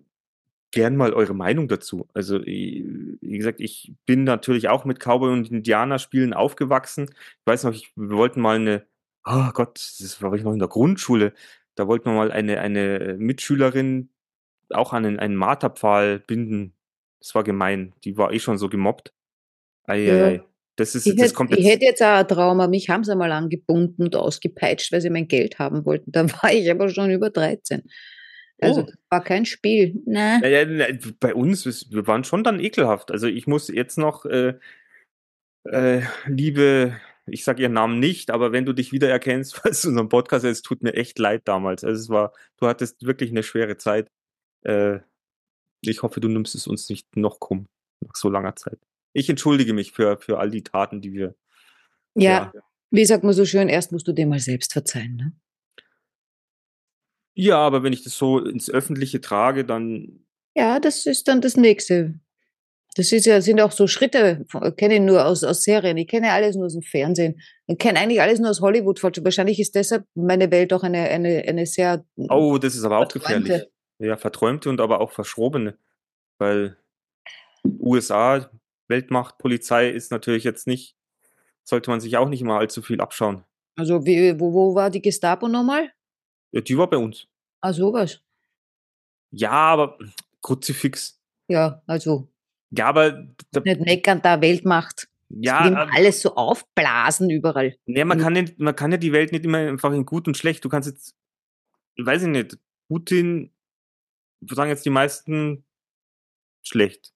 gern 0.75 0.97
mal 0.97 1.15
eure 1.15 1.35
Meinung 1.35 1.69
dazu. 1.69 2.09
Also, 2.15 2.45
wie 2.45 3.17
gesagt, 3.21 3.61
ich 3.61 3.93
bin 4.07 4.25
natürlich 4.25 4.69
auch 4.69 4.85
mit 4.85 4.99
Cowboy 4.99 5.33
und 5.33 5.51
Indianerspielen 5.51 6.35
aufgewachsen. 6.35 7.09
Ich 7.11 7.47
weiß 7.47 7.65
noch, 7.65 7.73
ich, 7.73 7.93
wir 7.97 8.17
wollten 8.17 8.41
mal 8.41 8.57
eine, 8.57 8.85
oh 9.25 9.51
Gott, 9.53 9.77
das 10.01 10.21
war 10.21 10.35
ich 10.35 10.43
noch 10.43 10.53
in 10.53 10.59
der 10.59 10.69
Grundschule, 10.69 11.33
da 11.77 11.87
wollten 11.87 12.07
wir 12.07 12.15
mal 12.15 12.33
eine, 12.33 12.61
eine 12.61 13.17
Mitschülerin 13.19 14.11
auch 14.71 14.93
an 14.93 15.07
einen, 15.07 15.19
einen 15.21 15.37
Marterpfahl 15.37 16.19
binden. 16.19 16.75
Das 17.21 17.35
war 17.35 17.45
gemein. 17.45 17.93
Die 18.05 18.17
war 18.17 18.33
eh 18.33 18.41
schon 18.41 18.59
so 18.59 18.69
gemobbt. 18.69 19.13
Eieiei. 19.85 20.35
Ja. 20.35 20.45
Das 20.77 20.97
ist, 20.97 21.07
Ich, 21.07 21.15
das 21.15 21.27
hätte, 21.27 21.35
kommt 21.35 21.53
ich 21.53 21.59
jetzt. 21.59 21.73
hätte 21.73 21.85
jetzt 21.85 22.03
auch 22.03 22.19
ein 22.19 22.29
Trauma. 22.29 22.67
Mich 22.67 22.89
haben 22.89 23.05
sie 23.05 23.13
einmal 23.13 23.31
angebunden 23.31 24.03
und 24.03 24.17
ausgepeitscht, 24.17 24.93
weil 24.93 25.01
sie 25.01 25.11
mein 25.11 25.29
Geld 25.29 25.59
haben 25.59 25.85
wollten. 25.85 26.11
Da 26.13 26.29
war 26.43 26.53
ich 26.53 26.69
aber 26.71 26.89
schon 26.89 27.11
über 27.11 27.31
13. 27.31 27.83
Also 28.61 28.83
Oh. 28.83 28.93
war 29.11 29.23
kein 29.25 29.45
Spiel. 29.47 30.01
Na, 30.07 30.41
Ja, 30.43 30.49
ja, 30.49 30.65
na, 30.65 30.87
bei 31.21 31.35
uns, 31.35 31.67
ist- 31.67 31.93
wir 31.93 32.07
waren 32.07 32.25
schon 32.25 32.45
dann 32.45 32.61
ekelhaft. 32.61 33.11
Also 33.11 33.27
ich 33.27 33.47
muss 33.47 33.69
jetzt 33.69 33.99
noch, 33.99 34.25
äh, 34.27 34.55
äh, 35.65 36.03
liebe, 36.27 36.97
ich 37.27 37.45
sage 37.45 37.63
ihren 37.63 37.73
Namen 37.73 37.99
nicht, 37.99 38.31
aber 38.31 38.53
wenn 38.53 38.65
du 38.67 38.73
dich 38.73 38.93
wiedererkennst, 38.93 39.55
falls 39.57 39.83
du 39.83 39.89
unseren 39.89 40.09
Podcast 40.09 40.45
es 40.45 40.63
tut 40.63 40.83
mir 40.83 40.95
echt 40.95 41.19
leid 41.19 41.43
damals. 41.47 41.85
Also 41.85 42.01
es 42.01 42.09
war, 42.09 42.33
du 42.59 42.67
hattest 42.67 43.05
wirklich 43.07 43.31
eine 43.31 43.43
schwere 43.43 43.77
Zeit. 43.77 44.09
Äh, 44.63 45.01
ich 45.83 46.03
hoffe, 46.03 46.21
du 46.21 46.29
nimmst 46.29 46.55
es 46.55 46.67
uns 46.67 46.89
nicht 46.89 47.17
noch 47.17 47.41
krumm 47.41 47.67
nach 48.01 48.15
so 48.15 48.29
langer 48.31 48.57
Zeit. 48.57 48.79
Ich 49.15 49.29
entschuldige 49.29 49.75
mich 49.75 49.93
für, 49.93 50.19
für 50.19 50.39
all 50.39 50.51
die 50.51 50.63
Taten, 50.63 51.01
die 51.01 51.13
wir. 51.13 51.35
ja, 52.17 52.53
wie 52.91 53.05
sagt 53.05 53.25
man 53.25 53.33
so 53.33 53.45
schön, 53.45 53.69
erst 53.69 53.91
musst 53.93 54.07
du 54.07 54.13
dir 54.13 54.27
mal 54.27 54.39
selbst 54.39 54.73
verzeihen. 54.73 55.17
Ne? 55.17 55.33
Ja, 57.35 57.59
aber 57.59 57.83
wenn 57.83 57.93
ich 57.93 58.05
das 58.05 58.17
so 58.17 58.39
ins 58.39 58.71
Öffentliche 58.71 59.21
trage, 59.21 59.65
dann 59.65 60.25
Ja, 60.55 60.79
das 60.81 61.05
ist 61.07 61.27
dann 61.29 61.41
das 61.41 61.57
Nächste. 61.57 62.15
Das 62.97 63.11
ist 63.11 63.27
ja, 63.27 63.41
sind 63.41 63.61
auch 63.61 63.73
so 63.73 63.89
Schritte, 63.89 64.45
von- 64.49 64.77
kenne 64.77 64.95
ich 64.95 65.01
nur 65.01 65.27
aus, 65.27 65.43
aus 65.43 65.65
Serien. 65.65 65.97
Ich 65.97 66.07
kenne 66.07 66.31
alles 66.31 66.55
nur 66.55 66.67
aus 66.67 66.75
dem 66.75 66.83
Fernsehen. 66.83 67.41
Ich 67.67 67.77
kenne 67.79 67.99
eigentlich 67.99 68.21
alles 68.21 68.39
nur 68.39 68.51
aus 68.51 68.61
Hollywood. 68.61 69.03
Wahrscheinlich 69.03 69.59
ist 69.59 69.75
deshalb 69.75 70.05
meine 70.15 70.49
Welt 70.53 70.73
auch 70.73 70.85
eine, 70.85 70.99
eine, 71.09 71.43
eine 71.45 71.67
sehr. 71.67 72.05
Oh, 72.17 72.57
das 72.59 72.77
ist 72.77 72.85
aber 72.85 72.99
auch 72.99 73.11
Verträumte. 73.11 73.43
gefährlich. 73.43 73.69
Ja, 73.99 74.17
verträumte 74.17 74.69
und 74.69 74.81
aber 74.81 75.01
auch 75.01 75.11
verschrobene. 75.11 75.77
Weil 76.39 76.77
USA, 77.81 78.49
Weltmacht, 78.89 79.39
Polizei 79.39 79.89
ist 79.91 80.11
natürlich 80.13 80.45
jetzt 80.45 80.67
nicht, 80.67 80.97
sollte 81.65 81.91
man 81.91 82.01
sich 82.01 82.17
auch 82.17 82.29
nicht 82.29 82.43
immer 82.43 82.59
allzu 82.59 82.83
viel 82.83 83.01
abschauen. 83.01 83.45
Also, 83.77 84.05
wie, 84.05 84.39
wo, 84.39 84.53
wo 84.53 84.75
war 84.75 84.91
die 84.91 85.03
Gestapo 85.03 85.49
nochmal? 85.49 85.91
Ja, 86.55 86.61
die 86.61 86.79
war 86.79 86.89
bei 86.89 86.97
uns. 86.97 87.27
Ah, 87.61 87.73
sowas. 87.73 88.21
Ja, 89.33 89.51
aber 89.51 89.99
Kruzifix. 90.41 91.21
Ja, 91.49 91.83
also 91.87 92.29
Ja, 92.71 92.87
aber 92.89 93.27
nicht 93.65 93.81
meckern, 93.81 94.23
da 94.23 94.41
Weltmacht. 94.41 95.09
ja, 95.31 95.63
Ja, 95.65 95.67
immer 95.69 95.89
äh, 95.93 95.97
alles 95.97 96.21
so 96.23 96.37
aufblasen 96.37 97.29
überall. 97.31 97.77
nee, 97.87 98.05
man 98.05 98.19
Mhm. 98.19 98.23
kann 98.23 98.33
nicht, 98.35 98.59
man 98.61 98.77
kann 98.77 98.93
ja 98.93 98.99
die 98.99 99.13
Welt 99.13 99.33
nicht 99.33 99.45
immer 99.45 99.59
einfach 99.59 99.93
in 99.93 100.07
gut 100.07 100.29
und 100.29 100.37
schlecht. 100.37 100.65
Du 100.65 100.69
kannst 100.69 100.89
jetzt, 100.89 101.17
weiß 101.99 102.23
ich 102.23 102.29
nicht, 102.29 102.59
Putin, 102.89 103.53
sagen 104.49 104.71
jetzt 104.71 104.85
die 104.87 104.91
meisten 104.91 105.65
schlecht. 106.63 107.13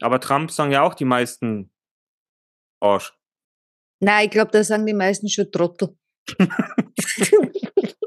Aber 0.00 0.20
Trump 0.20 0.52
sagen 0.52 0.70
ja 0.70 0.82
auch 0.82 0.94
die 0.94 1.04
meisten 1.06 1.70
Arsch. 2.80 3.12
Nein, 4.00 4.26
ich 4.26 4.30
glaube, 4.30 4.52
da 4.52 4.62
sagen 4.62 4.86
die 4.86 4.94
meisten 4.94 5.28
schon 5.28 5.50
Trottel. 5.50 5.96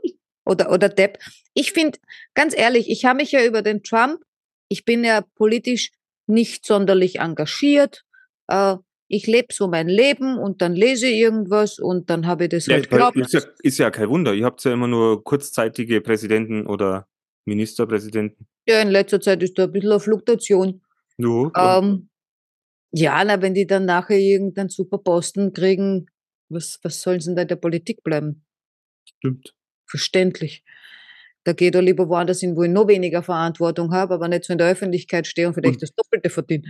oder, 0.45 0.71
oder 0.71 0.89
Depp. 0.89 1.19
Ich 1.53 1.71
finde, 1.71 1.99
ganz 2.33 2.57
ehrlich, 2.57 2.89
ich 2.89 3.05
habe 3.05 3.17
mich 3.17 3.31
ja 3.31 3.45
über 3.45 3.61
den 3.61 3.83
Trump, 3.83 4.21
ich 4.69 4.85
bin 4.85 5.03
ja 5.03 5.21
politisch 5.35 5.91
nicht 6.27 6.65
sonderlich 6.65 7.19
engagiert. 7.19 8.03
Äh, 8.47 8.77
ich 9.07 9.27
lebe 9.27 9.53
so 9.53 9.67
mein 9.67 9.89
Leben 9.89 10.37
und 10.37 10.61
dann 10.61 10.73
lese 10.73 11.07
ich 11.07 11.17
irgendwas 11.17 11.79
und 11.79 12.09
dann 12.09 12.25
habe 12.27 12.45
ich 12.45 12.49
das 12.51 12.65
Ja, 12.67 12.75
halt 12.75 12.89
geglaubt. 12.89 13.17
ist, 13.17 13.33
ja, 13.33 13.41
ist 13.61 13.77
ja 13.77 13.91
kein 13.91 14.07
Wunder. 14.09 14.33
Ihr 14.33 14.45
habt 14.45 14.63
ja 14.63 14.71
immer 14.71 14.87
nur 14.87 15.23
kurzzeitige 15.23 15.99
Präsidenten 15.99 16.65
oder 16.65 17.07
Ministerpräsidenten. 17.45 18.47
Ja, 18.67 18.81
in 18.81 18.89
letzter 18.89 19.19
Zeit 19.19 19.43
ist 19.43 19.57
da 19.57 19.63
ein 19.65 19.71
bisschen 19.71 19.91
eine 19.91 19.99
Fluktuation. 19.99 20.81
No, 21.17 21.51
Ähm, 21.57 22.07
ja, 22.93 23.21
na, 23.25 23.41
wenn 23.41 23.53
die 23.53 23.67
dann 23.67 23.85
nachher 23.85 24.17
irgendeinen 24.17 24.69
super 24.69 24.97
Posten 24.97 25.51
kriegen, 25.51 26.05
was, 26.49 26.79
was 26.83 27.01
sollen 27.01 27.19
sie 27.19 27.27
denn 27.29 27.35
da 27.35 27.41
in 27.43 27.47
der 27.49 27.55
Politik 27.57 28.03
bleiben? 28.03 28.45
stimmt. 29.17 29.53
Verständlich. 29.91 30.63
Da 31.43 31.53
geht 31.53 31.75
er 31.75 31.81
lieber 31.81 32.07
woanders 32.07 32.39
hin, 32.39 32.55
wo 32.55 32.63
ich 32.63 32.69
noch 32.71 32.87
weniger 32.87 33.23
Verantwortung 33.23 33.91
habe, 33.93 34.13
aber 34.13 34.27
nicht 34.27 34.45
so 34.45 34.53
in 34.53 34.57
der 34.59 34.69
Öffentlichkeit 34.69 35.27
stehe 35.27 35.47
und 35.47 35.53
vielleicht 35.53 35.75
Und- 35.75 35.81
das 35.83 35.93
Doppelte 35.93 36.29
verdiene. 36.29 36.63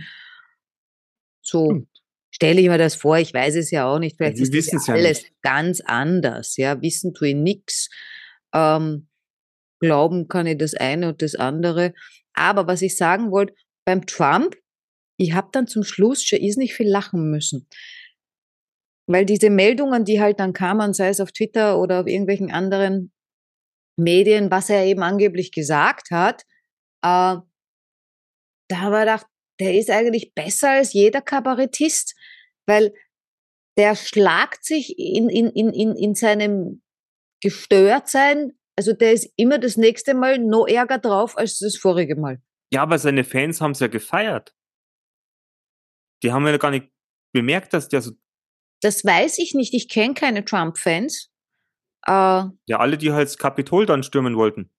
So 1.40 1.86
stelle 2.30 2.60
ich 2.60 2.68
mir 2.68 2.78
das 2.78 2.94
vor, 2.94 3.18
ich 3.18 3.32
weiß 3.34 3.56
es 3.56 3.70
ja 3.70 3.86
auch 3.86 3.98
nicht. 3.98 4.16
Vielleicht 4.16 4.38
wir 4.38 4.58
ist 4.58 4.72
das 4.72 4.86
ja 4.86 4.94
ja 4.94 5.00
alles 5.00 5.22
nicht. 5.22 5.42
ganz 5.42 5.80
anders. 5.82 6.56
Ja, 6.56 6.80
wissen 6.82 7.14
tue 7.14 7.28
ich 7.28 7.34
nix. 7.34 7.88
Ähm, 8.54 9.08
glauben 9.80 10.28
kann 10.28 10.46
ich 10.46 10.58
das 10.58 10.74
eine 10.74 11.08
und 11.10 11.22
das 11.22 11.34
andere. 11.34 11.94
Aber 12.32 12.66
was 12.66 12.82
ich 12.82 12.96
sagen 12.96 13.30
wollte, 13.30 13.54
beim 13.84 14.06
Trump, 14.06 14.56
ich 15.16 15.32
habe 15.34 15.48
dann 15.52 15.66
zum 15.66 15.82
Schluss 15.84 16.24
schon 16.24 16.38
nicht 16.40 16.74
viel 16.74 16.88
lachen 16.88 17.30
müssen. 17.30 17.68
Weil 19.06 19.24
diese 19.26 19.50
Meldungen, 19.50 20.04
die 20.04 20.20
halt 20.20 20.40
dann 20.40 20.52
kamen, 20.52 20.94
sei 20.94 21.08
es 21.08 21.20
auf 21.20 21.32
Twitter 21.32 21.80
oder 21.80 22.00
auf 22.00 22.06
irgendwelchen 22.06 22.50
anderen 22.50 23.12
Medien, 23.96 24.50
was 24.50 24.70
er 24.70 24.84
eben 24.84 25.02
angeblich 25.02 25.52
gesagt 25.52 26.10
hat, 26.10 26.42
äh, 27.02 27.36
da 28.68 28.80
habe 28.80 28.96
ich 28.96 29.00
gedacht, 29.00 29.26
der 29.60 29.74
ist 29.74 29.90
eigentlich 29.90 30.34
besser 30.34 30.70
als 30.70 30.92
jeder 30.92 31.20
Kabarettist, 31.20 32.14
weil 32.66 32.94
der 33.76 33.96
schlagt 33.96 34.64
sich 34.64 34.98
in, 34.98 35.28
in, 35.28 35.48
in, 35.50 35.68
in, 35.70 35.96
in 35.96 36.14
seinem 36.14 36.82
Gestörtsein, 37.42 38.52
also 38.76 38.92
der 38.92 39.12
ist 39.12 39.32
immer 39.36 39.58
das 39.58 39.76
nächste 39.76 40.14
Mal 40.14 40.38
noch 40.38 40.66
ärger 40.66 40.98
drauf 40.98 41.36
als 41.36 41.58
das 41.58 41.76
vorige 41.76 42.16
Mal. 42.16 42.40
Ja, 42.72 42.82
aber 42.82 42.98
seine 42.98 43.24
Fans 43.24 43.60
haben 43.60 43.72
es 43.72 43.80
ja 43.80 43.88
gefeiert. 43.88 44.54
Die 46.22 46.32
haben 46.32 46.46
ja 46.46 46.56
gar 46.56 46.70
nicht 46.70 46.90
bemerkt, 47.34 47.72
dass 47.74 47.88
der 47.88 48.00
so. 48.00 48.12
Das 48.82 49.04
weiß 49.04 49.38
ich 49.38 49.54
nicht, 49.54 49.72
ich 49.72 49.88
kenne 49.88 50.14
keine 50.14 50.44
Trump-Fans. 50.44 51.30
Äh, 52.06 52.10
Ja, 52.10 52.78
alle, 52.78 52.98
die 52.98 53.12
halt 53.12 53.28
das 53.28 53.38
Kapitol 53.38 53.86
dann 53.86 54.02
stürmen 54.02 54.36
wollten. 54.36 54.70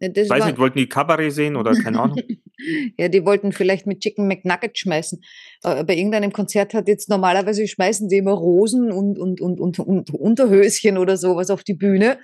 das 0.00 0.30
Weiß 0.30 0.46
nicht, 0.46 0.58
wollten 0.58 0.78
die 0.78 0.88
Kabarett 0.88 1.32
sehen 1.32 1.56
oder 1.56 1.74
keine 1.74 2.00
Ahnung. 2.00 2.18
ja, 2.98 3.08
die 3.08 3.24
wollten 3.24 3.52
vielleicht 3.52 3.86
mit 3.86 4.00
Chicken 4.00 4.26
McNugget 4.26 4.78
schmeißen. 4.78 5.22
Äh, 5.62 5.84
bei 5.84 5.94
irgendeinem 5.94 6.32
Konzert 6.32 6.72
hat 6.72 6.88
jetzt 6.88 7.10
normalerweise 7.10 7.68
schmeißen 7.68 8.08
die 8.08 8.16
immer 8.16 8.32
Rosen 8.32 8.90
und, 8.90 9.18
und, 9.18 9.42
und, 9.42 9.60
und, 9.60 9.78
und 9.78 10.10
Unterhöschen 10.10 10.96
oder 10.96 11.18
sowas 11.18 11.50
auf 11.50 11.62
die 11.62 11.74
Bühne. 11.74 12.18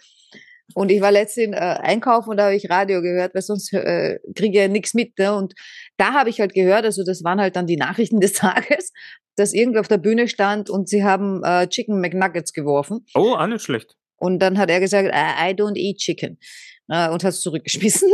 Und 0.77 0.91
ich 0.91 1.01
war 1.01 1.11
letztens 1.11 1.57
äh, 1.57 1.59
einkaufen 1.59 2.29
und 2.29 2.37
da 2.37 2.45
habe 2.45 2.55
ich 2.55 2.69
Radio 2.69 3.01
gehört, 3.01 3.35
weil 3.35 3.41
sonst 3.41 3.73
äh, 3.73 4.19
kriege 4.35 4.59
ich 4.59 4.63
ja 4.63 4.69
nichts 4.69 4.93
mit. 4.93 5.19
Ne? 5.19 5.35
Und 5.35 5.55
da 5.97 6.13
habe 6.13 6.29
ich 6.29 6.39
halt 6.39 6.53
gehört, 6.53 6.85
also 6.85 7.03
das 7.03 7.25
waren 7.25 7.41
halt 7.41 7.57
dann 7.57 7.67
die 7.67 7.79
Nachrichten 7.79 8.21
des 8.21 8.35
Tages, 8.35 8.93
dass 9.37 9.55
irgendwer 9.55 9.81
auf 9.81 9.89
der 9.89 9.97
Bühne 9.97 10.29
stand 10.29 10.69
und 10.69 10.91
sie 10.91 11.03
haben 11.03 11.43
äh, 11.45 11.67
Chicken 11.67 11.99
McNuggets 12.03 12.53
geworfen. 12.53 13.07
Oh, 13.15 13.37
auch 13.37 13.47
nicht 13.47 13.63
schlecht. 13.63 13.97
Und 14.17 14.39
dann 14.41 14.59
hat 14.59 14.69
er 14.69 14.81
gesagt, 14.81 15.09
I, 15.09 15.51
I 15.51 15.55
don't 15.55 15.77
eat 15.77 15.97
chicken. 15.97 16.39
Äh, 16.89 17.09
und 17.09 17.25
hat 17.25 17.33
es 17.33 17.41
zurückgeschmissen. 17.41 18.09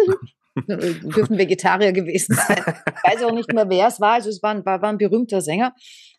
Dürfen 0.66 1.36
Vegetarier 1.36 1.92
gewesen 1.92 2.34
sein. 2.34 2.56
Ich 2.56 3.12
weiß 3.12 3.22
auch 3.24 3.34
nicht 3.34 3.52
mehr, 3.52 3.68
wer 3.68 3.88
es 3.88 4.00
war. 4.00 4.12
Also 4.12 4.30
es 4.30 4.42
war 4.42 4.54
ein, 4.54 4.64
war, 4.64 4.80
war 4.80 4.88
ein 4.88 4.96
berühmter 4.96 5.42
Sänger. 5.42 5.74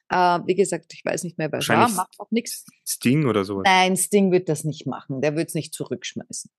Äh, 0.10 0.40
wie 0.46 0.56
gesagt, 0.56 0.94
ich 0.94 1.04
weiß 1.04 1.24
nicht 1.24 1.38
mehr, 1.38 1.52
wer 1.52 1.60
war. 1.68 1.90
Macht 1.90 2.20
auch 2.20 2.32
nichts. 2.32 2.66
Sting 2.86 3.26
oder 3.26 3.44
sowas. 3.44 3.64
Nein, 3.66 3.96
Sting 3.98 4.32
wird 4.32 4.50
das 4.50 4.64
nicht 4.64 4.86
machen. 4.86 5.22
Der 5.22 5.36
wird 5.36 5.50
es 5.50 5.56
nicht 5.56 5.74
zurückschmeißen. 5.74 6.52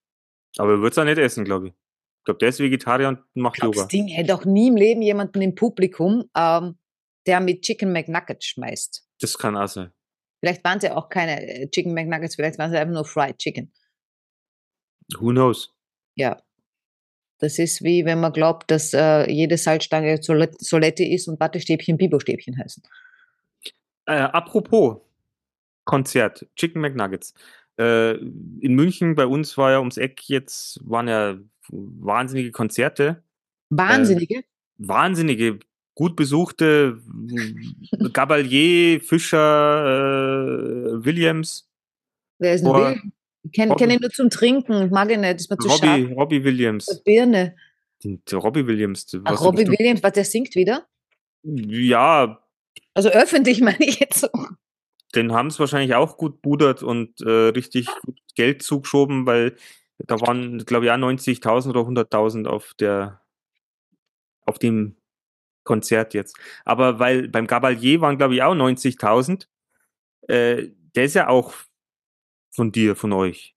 Aber 0.58 0.72
er 0.72 0.80
wird 0.80 0.92
es 0.92 0.98
auch 0.98 1.04
nicht 1.04 1.18
essen, 1.18 1.44
glaube 1.44 1.68
ich. 1.68 1.72
Ich 1.72 2.24
glaube, 2.24 2.38
der 2.38 2.48
ist 2.48 2.60
Vegetarier 2.60 3.08
und 3.08 3.18
macht 3.34 3.56
Ich 3.56 3.60
glaube, 3.60 3.76
Yoga. 3.76 3.86
Sting 3.86 4.08
hätte 4.08 4.34
auch 4.34 4.44
nie 4.44 4.68
im 4.68 4.76
Leben 4.76 5.02
jemanden 5.02 5.42
im 5.42 5.54
Publikum, 5.54 6.24
ähm, 6.36 6.78
der 7.26 7.40
mit 7.40 7.62
Chicken 7.62 7.92
McNuggets 7.92 8.46
schmeißt. 8.46 9.06
Das 9.20 9.36
kann 9.36 9.56
auch 9.56 9.68
sein. 9.68 9.92
Vielleicht 10.40 10.64
waren 10.64 10.78
ja 10.80 10.96
auch 10.96 11.08
keine 11.08 11.40
äh, 11.42 11.70
Chicken 11.70 11.94
McNuggets, 11.94 12.36
vielleicht 12.36 12.58
waren 12.58 12.72
es 12.72 12.78
einfach 12.78 12.94
nur 12.94 13.04
Fried 13.04 13.38
Chicken. 13.38 13.72
Who 15.18 15.30
knows? 15.30 15.74
Ja. 16.16 16.42
Das 17.38 17.58
ist 17.58 17.82
wie 17.82 18.04
wenn 18.04 18.20
man 18.20 18.32
glaubt, 18.32 18.70
dass 18.70 18.94
äh, 18.94 19.30
jede 19.30 19.58
Salzstange 19.58 20.22
Solette 20.22 20.56
Solette 20.60 21.04
ist 21.04 21.28
und 21.28 21.40
Wattestäbchen 21.40 21.98
Bibostäbchen 21.98 22.58
heißen. 22.58 22.82
Äh, 24.06 24.16
apropos 24.16 24.98
Konzert, 25.84 26.46
Chicken 26.56 26.80
McNuggets. 26.80 27.34
Äh, 27.78 28.14
in 28.16 28.74
München 28.74 29.14
bei 29.14 29.26
uns 29.26 29.56
war 29.58 29.72
ja 29.72 29.78
ums 29.78 29.96
Eck 29.96 30.28
jetzt, 30.28 30.80
waren 30.88 31.08
ja 31.08 31.36
wahnsinnige 31.68 32.50
Konzerte. 32.52 33.22
Wahnsinnige. 33.70 34.38
Äh, 34.38 34.42
wahnsinnige, 34.78 35.58
gut 35.94 36.16
besuchte 36.16 37.00
Gabalier, 38.12 39.00
Fischer, 39.00 39.84
äh, 40.98 41.04
Williams. 41.04 41.68
Wer 42.38 42.54
ist 42.54 42.64
denn 42.64 42.72
Boah. 42.72 42.90
Will? 42.90 43.00
Ich 43.44 43.52
kenne 43.52 43.74
kenn 43.76 43.90
ihn 43.90 44.00
nur 44.00 44.10
zum 44.10 44.30
Trinken, 44.30 44.88
mag 44.90 45.10
ich 45.10 45.18
nicht, 45.18 45.34
ist 45.34 45.50
mir 45.50 45.58
zu 45.58 45.68
Robbie, 45.68 45.86
scharf. 45.86 46.16
Robbie 46.16 46.44
Williams. 46.44 47.02
Birne. 47.04 47.54
Den- 48.02 48.22
der 48.30 48.38
Robbie 48.38 48.66
Williams. 48.66 49.06
Ach, 49.24 49.40
Robbie 49.42 49.66
Williams, 49.66 50.02
was 50.02 50.12
der 50.12 50.24
singt 50.24 50.54
wieder? 50.54 50.86
Ja, 51.42 52.40
Also 52.94 53.08
öffentlich 53.10 53.60
meine 53.62 53.84
ich 53.84 54.00
jetzt 54.00 54.20
so. 54.20 54.28
den 55.14 55.32
haben 55.32 55.48
es 55.48 55.58
wahrscheinlich 55.58 55.94
auch 55.94 56.16
gut 56.16 56.42
budert 56.42 56.82
und 56.82 57.20
äh, 57.20 57.48
richtig 57.48 57.86
gut 58.02 58.18
Geld 58.34 58.62
zugeschoben, 58.62 59.26
weil 59.26 59.56
da 59.98 60.20
waren, 60.20 60.58
glaube 60.58 60.86
ich, 60.86 60.90
auch 60.90 60.96
90.000 60.96 61.70
oder 61.70 61.80
100.000 61.80 62.46
auf 62.46 62.74
der 62.74 63.20
auf 64.46 64.58
dem 64.58 64.96
Konzert 65.64 66.14
jetzt. 66.14 66.36
Aber 66.64 66.98
weil 66.98 67.28
beim 67.28 67.46
Gabalier 67.46 68.00
waren, 68.00 68.18
glaube 68.18 68.34
ich, 68.34 68.42
auch 68.42 68.54
90.000. 68.54 69.46
Äh, 70.28 70.70
der 70.94 71.04
ist 71.04 71.14
ja 71.14 71.28
auch 71.28 71.54
von 72.54 72.70
dir, 72.70 72.94
von 72.96 73.12
euch. 73.12 73.54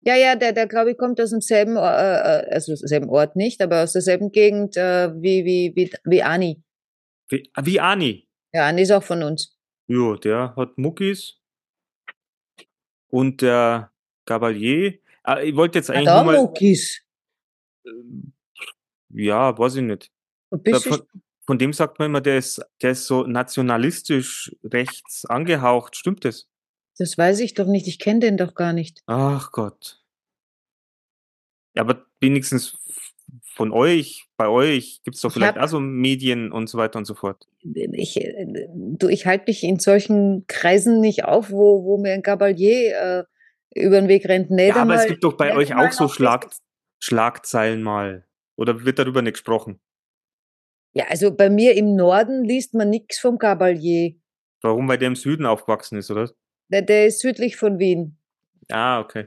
Ja, 0.00 0.14
ja, 0.14 0.36
der, 0.36 0.52
der 0.52 0.66
glaube 0.66 0.92
ich, 0.92 0.96
kommt 0.96 1.20
aus 1.20 1.30
demselben, 1.30 1.76
äh, 1.76 1.80
äh, 1.80 2.50
also 2.50 2.72
aus 2.72 2.80
demselben 2.80 3.08
Ort 3.10 3.34
nicht, 3.36 3.60
aber 3.60 3.82
aus 3.82 3.92
derselben 3.92 4.30
Gegend 4.30 4.76
äh, 4.76 5.12
wie, 5.14 5.44
wie, 5.44 5.72
wie, 5.74 5.90
wie 6.04 6.22
Ani. 6.22 6.62
Wie, 7.28 7.50
wie 7.60 7.80
Ani. 7.80 8.27
Ja, 8.52 8.66
Ani 8.66 8.82
ist 8.82 8.90
auch 8.90 9.02
von 9.02 9.22
uns. 9.22 9.56
Jo, 9.86 10.16
der 10.16 10.54
hat 10.56 10.76
Muckis. 10.78 11.34
Und 13.10 13.40
der 13.42 13.90
Gabalier. 14.26 14.98
Ah, 15.22 15.40
ich 15.40 15.54
wollte 15.56 15.78
jetzt 15.78 15.90
eigentlich 15.90 16.06
da 16.06 16.22
nur 16.22 16.32
mal. 16.32 16.40
Muckis. 16.42 17.02
ähm, 17.86 18.32
Ja, 19.10 19.56
weiß 19.56 19.76
ich 19.76 19.82
nicht. 19.82 20.10
Bisschen 20.50 20.92
von, 20.92 21.06
von 21.46 21.58
dem 21.58 21.72
sagt 21.72 21.98
man 21.98 22.06
immer, 22.06 22.20
der 22.20 22.38
ist, 22.38 22.62
der 22.82 22.92
ist 22.92 23.06
so 23.06 23.24
nationalistisch 23.24 24.54
rechts 24.64 25.24
angehaucht. 25.26 25.96
Stimmt 25.96 26.24
das? 26.24 26.48
Das 26.98 27.16
weiß 27.16 27.40
ich 27.40 27.54
doch 27.54 27.66
nicht. 27.66 27.86
Ich 27.86 27.98
kenne 27.98 28.20
den 28.20 28.36
doch 28.36 28.54
gar 28.54 28.72
nicht. 28.72 29.02
Ach 29.06 29.52
Gott. 29.52 30.02
Ja, 31.74 31.82
aber 31.82 32.06
wenigstens 32.20 32.76
von 33.58 33.72
euch, 33.72 34.28
bei 34.36 34.46
euch 34.48 35.00
gibt 35.02 35.16
es 35.16 35.20
doch 35.20 35.30
Ich 35.30 35.34
vielleicht 35.34 35.56
hab- 35.56 35.64
auch 35.64 35.68
so 35.68 35.80
Medien 35.80 36.52
und 36.52 36.68
so 36.68 36.78
weiter 36.78 36.96
und 37.00 37.06
so 37.06 37.14
fort. 37.16 37.44
Ich, 37.64 38.16
äh, 38.16 38.46
du, 38.72 39.08
ich 39.08 39.26
halte 39.26 39.44
mich 39.48 39.64
in 39.64 39.80
solchen 39.80 40.44
Kreisen 40.46 41.00
nicht 41.00 41.24
auf, 41.24 41.50
wo, 41.50 41.82
wo 41.84 41.98
mir 41.98 42.12
ein 42.12 42.22
Gabalier 42.22 43.26
äh, 43.74 43.80
über 43.84 44.00
den 44.00 44.06
Weg 44.08 44.26
rennt. 44.28 44.50
Nicht 44.52 44.68
Ja, 44.68 44.76
aber 44.76 44.94
es 44.94 45.00
einmal- 45.00 45.08
gibt 45.08 45.24
doch 45.24 45.32
bei 45.36 45.56
euch 45.56 45.74
auch 45.74 45.90
so 45.90 46.06
Schlag. 46.06 46.48
Schlagzeilen 47.00 47.82
mal. 47.82 48.26
Oder 48.56 48.84
wird 48.84 49.00
darüber 49.00 49.22
nicht 49.22 49.34
gesprochen? 49.34 49.80
Ja, 50.94 51.06
also 51.08 51.34
bei 51.34 51.50
mir 51.50 51.74
im 51.76 51.96
Norden 51.96 52.44
liest 52.44 52.74
man 52.74 52.90
nichts 52.90 53.18
vom 53.18 53.38
Gabalier. 53.38 54.14
Warum? 54.62 54.88
Weil 54.88 54.98
der 54.98 55.08
im 55.08 55.16
Süden 55.16 55.46
aufgewachsen 55.46 55.98
ist, 55.98 56.10
oder? 56.12 56.30
Der, 56.68 56.82
der 56.82 57.06
ist 57.06 57.20
südlich 57.20 57.56
von 57.56 57.78
Wien. 57.80 58.18
Ah, 58.70 59.00
okay. 59.00 59.26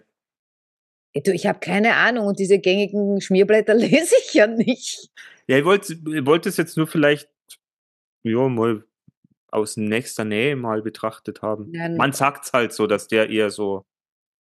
Ja, 1.13 1.21
Du, 1.21 1.33
ich 1.33 1.45
habe 1.45 1.59
keine 1.59 1.95
Ahnung 1.95 2.27
und 2.27 2.39
diese 2.39 2.59
gängigen 2.59 3.21
Schmierblätter 3.21 3.73
lese 3.75 4.15
ich 4.25 4.33
ja 4.33 4.47
nicht. 4.47 5.09
Ja, 5.47 5.57
ich 5.57 5.65
wollte 5.65 5.93
ich 5.93 6.25
wollte 6.25 6.49
es 6.49 6.57
jetzt 6.57 6.77
nur 6.77 6.87
vielleicht 6.87 7.29
ja, 8.23 8.47
mal 8.47 8.83
aus 9.51 9.77
nächster 9.77 10.23
Nähe 10.23 10.55
mal 10.55 10.81
betrachtet 10.81 11.41
haben. 11.41 11.71
Nein. 11.71 11.97
Man 11.97 12.13
sagt's 12.13 12.53
halt 12.53 12.73
so, 12.73 12.87
dass 12.87 13.07
der 13.07 13.29
eher 13.29 13.49
so. 13.49 13.83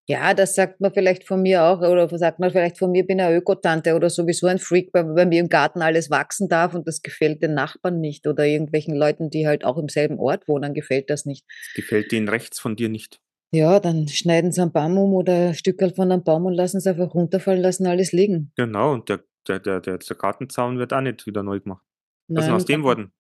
Ja, 0.08 0.34
das 0.34 0.56
sagt 0.56 0.82
man 0.82 0.92
vielleicht 0.92 1.28
von 1.28 1.42
mir 1.42 1.64
auch, 1.64 1.82
oder 1.82 2.10
sagt 2.18 2.40
man 2.40 2.50
vielleicht 2.50 2.80
von 2.80 2.92
mir, 2.92 3.06
bin 3.06 3.22
eine 3.22 3.36
Ökotante 3.36 3.94
oder 3.94 4.10
sowieso 4.10 4.48
ein 4.48 4.58
Freak, 4.58 4.90
weil 4.92 5.04
bei 5.14 5.26
mir 5.28 5.40
im 5.40 5.50
Garten 5.50 5.84
alles 5.84 6.10
wachsen 6.10 6.50
darf 6.50 6.74
und 6.74 6.88
das 6.88 7.04
gefällt 7.04 7.44
den 7.44 7.54
Nachbarn 7.54 8.00
nicht 8.00 8.26
oder 8.26 8.44
irgendwelchen 8.46 8.96
Leuten, 8.96 9.30
die 9.30 9.46
halt 9.46 9.64
auch 9.64 9.78
im 9.78 9.88
selben 9.88 10.18
Ort 10.18 10.48
wohnen, 10.48 10.74
gefällt 10.74 11.12
das 11.12 11.26
nicht. 11.26 11.46
Das 11.48 11.76
gefällt 11.76 12.12
denen 12.12 12.28
rechts 12.28 12.60
von 12.60 12.76
dir 12.76 12.90
nicht. 12.90 13.20
Ja, 13.52 13.80
dann 13.80 14.08
schneiden 14.08 14.52
sie 14.52 14.62
einen 14.62 14.72
Baum 14.72 14.98
um 14.98 15.14
oder 15.14 15.50
ein 15.50 15.56
Stückel 15.56 15.94
von 15.94 16.12
einem 16.12 16.24
Baum 16.24 16.46
und 16.46 16.54
lassen 16.54 16.78
es 16.78 16.88
einfach 16.88 17.14
runterfallen, 17.16 17.62
lassen 17.62 17.88
alles 17.88 18.12
liegen. 18.12 18.52
Genau, 18.56 18.94
und 18.94 19.10
der, 19.10 19.24
der, 19.48 19.60
der, 19.60 19.80
der, 19.80 19.98
Gartenzaun 19.98 20.78
wird 20.78 20.94
auch 20.94 21.02
nicht 21.02 21.26
wieder 21.26 21.42
neu 21.42 21.60
gemacht. 21.60 21.84
Was 22.28 22.44
ist 22.44 22.48
denn 22.48 22.56
aus 22.56 22.66
dem 22.66 22.84
worden? 22.84 23.12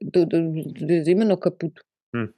Du, 0.00 0.22
ist 0.22 1.06
immer 1.06 1.24
noch 1.24 1.38
kaputt. 1.38 1.84
Hm. 2.12 2.34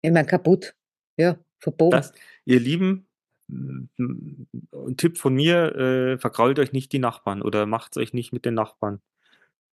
Ich 0.00 0.10
meine, 0.10 0.26
kaputt. 0.26 0.74
Ja, 1.18 1.38
verboten. 1.58 1.90
Das, 1.90 2.12
ihr 2.46 2.60
Lieben, 2.60 3.06
ein 3.50 4.96
Tipp 4.96 5.18
von 5.18 5.34
mir, 5.34 5.74
äh, 5.76 6.18
vergrault 6.18 6.58
euch 6.58 6.72
nicht 6.72 6.92
die 6.92 6.98
Nachbarn 6.98 7.42
oder 7.42 7.66
macht's 7.66 7.98
euch 7.98 8.14
nicht 8.14 8.32
mit 8.32 8.46
den 8.46 8.54
Nachbarn. 8.54 9.00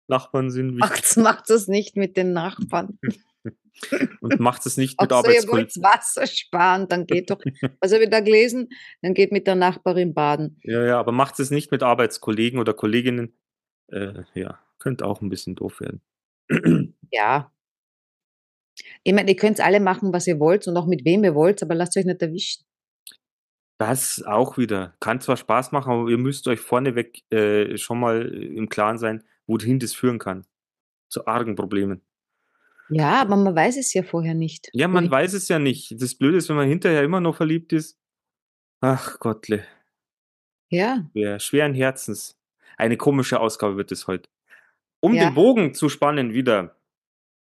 Nachbarn 0.08 0.52
sind 0.52 0.72
wichtig 0.76 0.90
Macht's, 0.90 1.16
macht 1.16 1.50
es 1.50 1.68
nicht 1.70 1.96
mit 1.96 2.18
den 2.18 2.34
Nachbarn. 2.34 3.00
und 4.22 4.40
macht 4.40 4.66
es 4.66 4.78
nicht 4.78 5.00
mit 5.00 5.10
so, 5.10 5.16
ihr 5.16 5.24
wollt 5.24 5.28
Arbeitskollegen. 5.28 5.84
Wasser 5.84 6.28
sparen, 6.28 6.88
dann 6.88 7.06
geht 7.06 7.30
doch, 7.30 7.40
was 7.80 7.94
habe 7.94 8.04
ich 8.04 8.10
da 8.10 8.20
gelesen? 8.20 8.70
Dann 9.02 9.14
geht 9.14 9.32
mit 9.32 9.48
der 9.48 9.56
Nachbarin 9.56 10.14
baden. 10.14 10.60
Ja, 10.64 10.86
ja, 10.86 11.00
aber 11.00 11.12
macht 11.12 11.40
es 11.40 11.52
nicht 11.52 11.72
mit 11.72 11.84
Arbeitskollegen 11.84 12.60
oder 12.60 12.74
Kolleginnen. 12.74 13.38
Äh, 13.92 14.24
ja, 14.34 14.60
könnte 14.80 15.06
auch 15.06 15.22
ein 15.22 15.30
bisschen 15.30 15.56
doof 15.56 15.80
werden. 15.80 16.02
Ja. 17.12 17.52
Ich 19.04 19.14
meine, 19.14 19.30
ihr 19.32 19.36
könnt 19.36 19.60
alle 19.60 19.80
machen, 19.80 20.14
was 20.14 20.28
ihr 20.28 20.40
wollt 20.40 20.68
und 20.68 20.78
auch 20.78 20.86
mit 20.86 21.04
wem 21.06 21.24
ihr 21.24 21.36
wollt, 21.36 21.64
aber 21.64 21.74
lasst 21.74 21.98
euch 21.98 22.06
nicht 22.06 22.22
erwischen. 22.22 22.64
Das 23.80 24.24
auch 24.24 24.58
wieder. 24.58 24.96
Kann 25.00 25.22
zwar 25.22 25.38
Spaß 25.38 25.72
machen, 25.72 25.92
aber 25.92 26.10
ihr 26.10 26.18
müsst 26.18 26.48
euch 26.48 26.60
vorneweg 26.60 27.22
äh, 27.32 27.78
schon 27.78 28.00
mal 28.00 28.28
im 28.28 28.70
Klaren 28.70 28.98
sein, 28.98 29.24
wohin 29.46 29.80
das 29.80 29.94
führen 29.94 30.20
kann. 30.20 30.46
Zu 31.10 31.28
argen 31.28 31.56
Problemen. 31.56 32.02
Ja, 32.90 33.22
aber 33.22 33.36
man 33.36 33.56
weiß 33.56 33.78
es 33.78 33.94
ja 33.94 34.04
vorher 34.04 34.34
nicht. 34.34 34.70
Ja, 34.74 34.88
man 34.88 35.10
weiß 35.12 35.34
es 35.34 35.48
ja 35.50 35.60
nicht. 35.60 36.02
Das 36.02 36.16
Blöde 36.16 36.38
ist, 36.38 36.48
wenn 36.50 36.56
man 36.56 36.68
hinterher 36.70 37.04
immer 37.04 37.20
noch 37.20 37.36
verliebt 37.36 37.74
ist. 37.74 37.98
Ach 38.82 39.20
Gottle, 39.20 39.64
Ja, 40.70 41.06
wer 41.14 41.40
schweren 41.40 41.74
Herzens. 41.74 42.38
Eine 42.78 42.96
komische 42.98 43.40
Ausgabe 43.40 43.76
wird 43.78 43.92
es 43.92 44.08
heute. 44.08 44.30
Um 45.00 45.14
Ja. 45.16 45.26
den 45.26 45.34
Bogen 45.36 45.74
zu 45.74 45.90
spannen 45.90 46.34
wieder. 46.34 46.76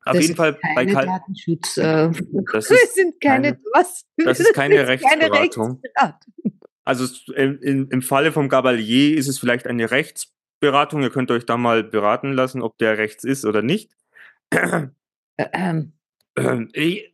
Auf 0.03 0.13
Das 0.13 0.21
jeden 0.21 0.31
ist 0.31 0.37
Fall 0.37 0.57
bei 0.75 0.85
Karl. 0.85 1.05
Datenschutz. 1.05 1.77
Äh, 1.77 2.09
Das 2.53 2.69
wir 2.69 2.77
ist 2.83 2.95
sind 2.95 3.21
keine, 3.21 3.59
was? 3.73 4.05
das 4.17 4.39
ist 4.39 4.53
keine 4.53 4.75
Wir 4.75 4.85
sind 4.87 5.01
keine 5.03 5.31
Rechtsberatung. 5.31 5.79
Rechtsberatung. 5.83 6.33
Also 6.83 7.05
im, 7.33 7.89
im 7.89 8.01
Falle 8.01 8.31
vom 8.31 8.49
Gabalier 8.49 9.15
ist 9.17 9.27
es 9.27 9.37
vielleicht 9.39 9.67
eine 9.67 9.91
Rechtsberatung. 9.91 11.03
Ihr 11.03 11.11
könnt 11.11 11.29
euch 11.31 11.45
da 11.45 11.55
mal 11.57 11.83
beraten 11.83 12.33
lassen, 12.33 12.61
ob 12.61 12.77
der 12.79 12.97
rechts 12.97 13.23
ist 13.23 13.45
oder 13.45 13.61
nicht. 13.61 13.95
Äh, 15.37 15.47
ähm, 15.53 15.93
Ich- 16.73 17.13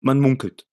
man 0.00 0.20
munkelt. 0.20 0.66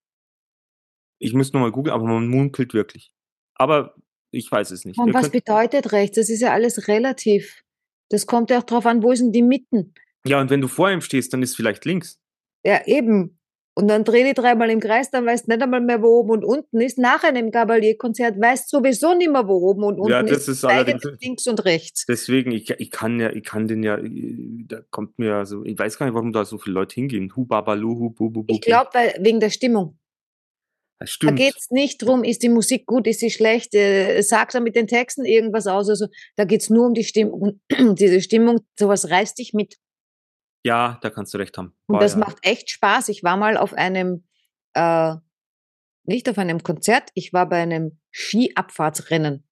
Ich 1.19 1.33
müsste 1.33 1.57
nochmal 1.57 1.71
googeln, 1.71 1.93
aber 1.93 2.05
man 2.05 2.27
munkelt 2.27 2.73
wirklich. 2.73 3.11
Aber 3.55 3.95
ich 4.31 4.51
weiß 4.51 4.71
es 4.71 4.85
nicht. 4.85 4.99
Und 4.99 5.07
Ihr 5.07 5.13
was 5.13 5.29
bedeutet 5.31 5.91
rechts? 5.91 6.15
Das 6.17 6.29
ist 6.29 6.41
ja 6.41 6.51
alles 6.51 6.87
relativ. 6.87 7.63
Das 8.09 8.27
kommt 8.27 8.49
ja 8.49 8.59
auch 8.59 8.63
drauf 8.63 8.85
an, 8.85 9.01
wo 9.01 9.11
denn 9.21 9.31
die 9.31 9.41
Mitten? 9.41 9.93
ja, 10.27 10.41
und 10.41 10.49
wenn 10.49 10.61
du 10.61 10.67
vor 10.67 10.91
ihm 10.91 11.01
stehst, 11.01 11.33
dann 11.33 11.41
ist 11.43 11.55
vielleicht 11.55 11.85
links. 11.85 12.19
Ja, 12.65 12.85
eben. 12.85 13.34
Und 13.77 13.89
dann 13.89 14.05
dreh 14.05 14.23
die 14.23 14.33
dreimal 14.33 14.69
im 14.69 14.79
Kreis, 14.79 15.11
dann 15.11 15.25
weißt 15.25 15.47
du 15.47 15.51
nicht 15.51 15.61
einmal 15.61 15.81
mehr, 15.81 16.01
wo 16.01 16.07
oben 16.07 16.29
und 16.31 16.45
unten 16.45 16.79
ist. 16.79 16.97
Nach 16.97 17.23
einem 17.25 17.51
Gabalier-Konzert 17.51 18.39
weißt 18.39 18.71
du 18.71 18.77
sowieso 18.77 19.13
nicht 19.15 19.29
mehr, 19.29 19.49
wo 19.49 19.55
oben 19.55 19.83
und 19.83 19.99
unten 19.99 20.11
Ja, 20.11 20.23
das 20.23 20.47
ist. 20.47 20.63
allerdings- 20.63 21.03
links 21.21 21.45
und 21.45 21.65
rechts. 21.65 22.05
Deswegen, 22.07 22.51
ich, 22.51 22.69
ich 22.69 22.89
kann 22.89 23.19
ja, 23.19 23.31
ich 23.31 23.43
kann 23.43 23.67
den 23.67 23.83
ja, 23.83 23.99
da 24.01 24.79
kommt 24.91 25.19
mir 25.19 25.27
ja 25.27 25.45
so, 25.45 25.65
ich 25.65 25.77
weiß 25.77 25.97
gar 25.97 26.05
nicht, 26.05 26.15
warum 26.15 26.31
da 26.31 26.45
so 26.45 26.57
viele 26.57 26.73
Leute 26.75 26.95
hingehen. 26.95 27.33
Hu 27.35 27.43
babalu, 27.45 27.99
hu 27.99 28.09
bu 28.11 28.29
bu 28.29 28.43
bu. 28.43 28.53
Ich 28.53 28.61
glaube, 28.61 28.91
wegen 29.19 29.41
der 29.41 29.49
Stimmung. 29.49 29.99
das 30.97 31.09
Da 31.09 31.13
stimmt. 31.13 31.35
geht's 31.37 31.69
nicht 31.69 31.97
drum, 32.01 32.23
ist 32.23 32.43
die 32.43 32.49
Musik 32.49 32.85
gut, 32.85 33.05
ist 33.07 33.19
sie 33.19 33.29
schlecht, 33.29 33.75
äh, 33.75 34.21
sagt 34.21 34.55
er 34.55 34.61
mit 34.61 34.77
den 34.77 34.87
Texten 34.87 35.25
irgendwas 35.25 35.67
aus. 35.67 35.89
Also 35.89 36.07
da 36.37 36.45
geht's 36.45 36.69
nur 36.69 36.85
um 36.87 36.93
die 36.93 37.03
Stimmung. 37.03 37.41
Und 37.41 37.59
diese 37.99 38.21
Stimmung, 38.21 38.61
sowas 38.79 39.09
reißt 39.09 39.37
dich 39.37 39.51
mit. 39.53 39.75
Ja, 40.65 40.97
da 41.03 41.11
kannst 41.11 41.31
du 41.31 41.37
recht 41.37 41.55
haben. 41.59 41.75
Und 41.85 42.01
das 42.01 42.13
ja. 42.13 42.21
macht 42.21 42.37
echt 42.41 42.71
Spaß. 42.71 43.09
Ich 43.09 43.21
war 43.21 43.37
mal 43.37 43.55
auf 43.55 43.75
einem, 43.75 44.23
äh, 44.73 45.13
nicht 46.05 46.27
auf 46.27 46.39
einem 46.39 46.63
Konzert, 46.63 47.11
ich 47.13 47.33
war 47.33 47.47
bei 47.47 47.61
einem 47.61 47.99
Skiabfahrtsrennen. 48.11 49.47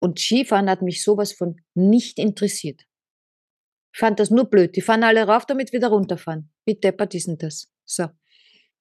Und 0.00 0.18
Skifahren 0.18 0.68
hat 0.68 0.82
mich 0.82 1.04
sowas 1.04 1.32
von 1.32 1.60
nicht 1.74 2.18
interessiert. 2.18 2.82
Ich 3.94 4.00
fand 4.00 4.18
das 4.18 4.30
nur 4.30 4.50
blöd. 4.50 4.74
Die 4.74 4.80
fahren 4.80 5.04
alle 5.04 5.24
rauf, 5.24 5.46
damit 5.46 5.72
wieder 5.72 5.88
runterfahren. 5.88 6.52
Wie 6.64 6.74
deppert 6.74 7.14
ist 7.14 7.28
denn 7.28 7.38
das? 7.38 7.72
So. 7.84 8.08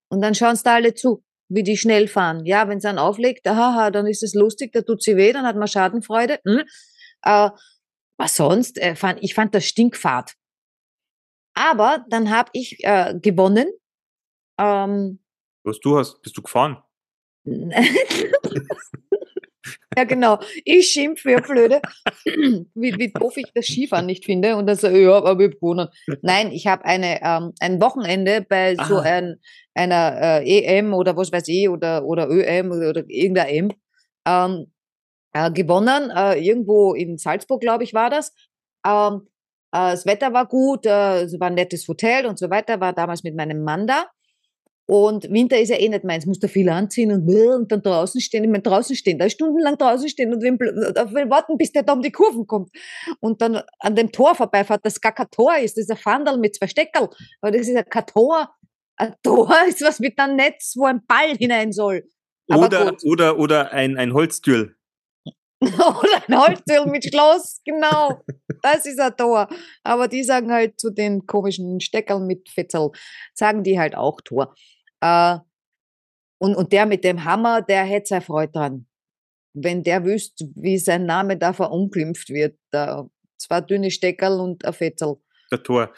Und 0.09 0.21
dann 0.21 0.33
schauen 0.33 0.55
sie 0.55 0.63
da 0.63 0.73
alle 0.73 0.95
zu, 0.95 1.23
wie 1.49 1.61
die 1.61 1.77
schnell 1.77 2.07
fahren. 2.07 2.45
Ja, 2.45 2.67
wenn 2.67 2.79
sie 2.79 2.87
dann 2.87 2.97
auflegt, 2.97 3.47
haha, 3.47 3.91
dann 3.91 4.07
ist 4.07 4.23
es 4.23 4.33
lustig, 4.33 4.73
da 4.73 4.81
tut 4.81 5.03
sie 5.03 5.17
weh, 5.17 5.31
dann 5.31 5.45
hat 5.45 5.55
man 5.55 5.67
Schadenfreude. 5.67 6.39
Hm. 6.43 6.63
Äh, 7.21 7.51
was 8.17 8.35
sonst? 8.35 8.79
Äh, 8.79 8.95
ich 9.21 9.35
fand 9.35 9.53
das 9.53 9.65
Stinkfahrt. 9.65 10.33
Aber 11.55 12.05
dann 12.09 12.29
habe 12.29 12.49
ich 12.53 12.83
äh, 12.83 13.17
gewonnen. 13.19 13.67
Ähm, 14.59 15.19
Was 15.63 15.79
du 15.79 15.97
hast, 15.97 16.21
bist 16.21 16.37
du 16.37 16.41
gefahren? 16.41 16.83
ja, 19.97 20.03
genau. 20.03 20.39
Ich 20.63 20.89
schimpfe 20.89 21.29
wie 21.29 21.35
blöde, 21.41 21.81
wie, 22.73 22.97
wie 22.97 23.11
doof 23.11 23.37
ich 23.37 23.51
das 23.53 23.65
Skifahren 23.65 24.05
nicht 24.05 24.25
finde. 24.25 24.55
Und 24.57 24.67
dann 24.67 24.75
so, 24.75 24.87
ja, 24.87 25.13
aber 25.13 25.39
wir 25.39 25.49
gewonnen. 25.49 25.87
Nein, 26.21 26.51
ich 26.51 26.67
habe 26.67 26.85
eine, 26.85 27.21
ähm, 27.23 27.53
ein 27.59 27.81
Wochenende 27.81 28.45
bei 28.47 28.75
so 28.75 28.97
ein, 28.97 29.39
einer 29.73 30.41
äh, 30.41 30.77
EM 30.77 30.93
oder 30.93 31.15
was 31.15 31.31
weiß 31.31 31.47
ich 31.47 31.69
oder, 31.69 32.03
oder 32.03 32.29
ÖM 32.29 32.71
oder, 32.71 33.03
irgendeiner 33.07 33.49
M 33.49 33.71
ähm, 34.27 34.71
äh, 35.33 35.51
gewonnen. 35.51 36.11
Äh, 36.11 36.39
irgendwo 36.39 36.93
in 36.93 37.17
Salzburg, 37.17 37.61
glaube 37.61 37.83
ich, 37.83 37.93
war 37.93 38.09
das. 38.09 38.33
Ähm, 38.85 39.21
äh, 39.23 39.34
das 39.75 40.05
Wetter 40.05 40.31
war 40.33 40.47
gut, 40.47 40.85
äh, 40.85 41.23
es 41.23 41.39
war 41.39 41.47
ein 41.47 41.55
nettes 41.55 41.87
Hotel 41.87 42.25
und 42.25 42.39
so 42.39 42.49
weiter. 42.49 42.79
War 42.79 42.93
damals 42.93 43.23
mit 43.23 43.35
meinem 43.35 43.63
Mann 43.63 43.87
da. 43.87 44.05
Und 44.87 45.31
Winter 45.31 45.59
ist 45.59 45.69
ja 45.69 45.77
eh 45.77 45.89
nicht 45.89 46.03
meins, 46.03 46.27
musst 46.27 46.43
du 46.43 46.47
viel 46.47 46.69
anziehen 46.69 47.11
und, 47.11 47.27
und 47.27 47.71
dann 47.71 47.81
draußen 47.81 48.21
stehen. 48.21 48.43
Ich 48.43 48.49
meine, 48.49 48.61
draußen 48.61 48.95
stehen, 48.95 49.17
da 49.17 49.27
stundenlang 49.27 49.77
draußen 49.79 50.07
stehen 50.07 50.31
und 50.31 50.43
will, 50.43 50.59
will 50.59 51.29
warten, 51.29 51.57
bis 51.57 51.71
der 51.71 51.81
da 51.81 51.93
um 51.93 52.03
die 52.03 52.11
Kurven 52.11 52.45
kommt. 52.45 52.69
Und 53.19 53.41
dann 53.41 53.63
an 53.79 53.95
dem 53.95 54.11
Tor 54.11 54.35
vorbeifährt, 54.35 54.85
das 54.85 55.01
gar 55.01 55.11
kein 55.11 55.29
Tor 55.31 55.57
ist, 55.57 55.75
das 55.75 55.85
ist 55.85 55.91
ein 55.91 55.97
Fandel 55.97 56.37
mit 56.37 56.55
zwei 56.55 56.67
Steckerl. 56.67 57.09
Aber 57.41 57.51
das 57.51 57.61
ist 57.61 57.73
ja 57.73 57.81
kein 57.81 58.05
Tor. 58.05 58.49
Ein 58.95 59.15
Tor 59.23 59.55
ist 59.67 59.81
was 59.81 59.99
mit 59.99 60.19
einem 60.19 60.35
Netz, 60.35 60.75
wo 60.77 60.85
ein 60.85 61.01
Ball 61.07 61.35
hinein 61.35 61.71
soll. 61.71 62.03
Aber 62.47 62.67
Oder, 62.67 62.91
gut. 62.91 63.03
oder, 63.05 63.39
oder 63.39 63.71
ein, 63.73 63.97
ein 63.97 64.13
Holztür. 64.13 64.75
Oder 65.75 66.23
ein 66.27 66.39
Holztür 66.39 66.85
mit 66.87 67.05
Schloss, 67.05 67.61
genau. 67.65 68.21
Das 68.61 68.85
ist 68.85 68.99
ein 68.99 69.15
Tor. 69.15 69.47
Aber 69.83 70.07
die 70.07 70.23
sagen 70.23 70.51
halt 70.51 70.79
zu 70.79 70.91
den 70.91 71.25
komischen 71.25 71.79
Steckerl 71.79 72.19
mit 72.19 72.49
Fetzel, 72.49 72.91
sagen 73.33 73.63
die 73.63 73.79
halt 73.79 73.95
auch 73.95 74.21
Tor. 74.21 74.55
Äh, 75.01 75.37
und, 76.37 76.55
und 76.55 76.71
der 76.71 76.85
mit 76.85 77.03
dem 77.03 77.23
Hammer, 77.23 77.61
der 77.61 77.83
hätte 77.83 78.07
seine 78.09 78.21
Freude 78.21 78.51
dran. 78.51 78.87
Wenn 79.53 79.83
der 79.83 80.03
wüsste, 80.03 80.45
wie 80.55 80.77
sein 80.77 81.05
Name 81.05 81.37
da 81.37 81.53
verunglimpft 81.53 82.29
wird. 82.29 82.57
Da, 82.71 83.07
zwei 83.37 83.61
dünne 83.61 83.91
Steckerl 83.91 84.39
und 84.39 84.65
ein 84.65 84.73
Fetzel. 84.73 85.15
Der 85.51 85.63
Tor. 85.63 85.93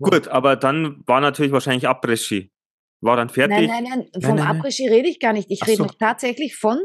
Gut, 0.00 0.28
aber 0.28 0.56
dann 0.56 1.02
war 1.06 1.20
natürlich 1.20 1.52
wahrscheinlich 1.52 1.88
Abrissski. 1.88 2.52
War 3.00 3.16
dann 3.16 3.28
fertig. 3.28 3.68
Nein, 3.68 3.84
nein, 3.84 4.08
nein, 4.12 4.22
vom 4.22 4.36
nein. 4.36 4.46
Après-Ski 4.46 4.88
rede 4.88 5.08
ich 5.08 5.20
gar 5.20 5.32
nicht. 5.32 5.50
Ich 5.50 5.62
rede 5.66 5.76
so. 5.76 5.84
noch 5.84 5.94
tatsächlich 5.94 6.56
von 6.56 6.80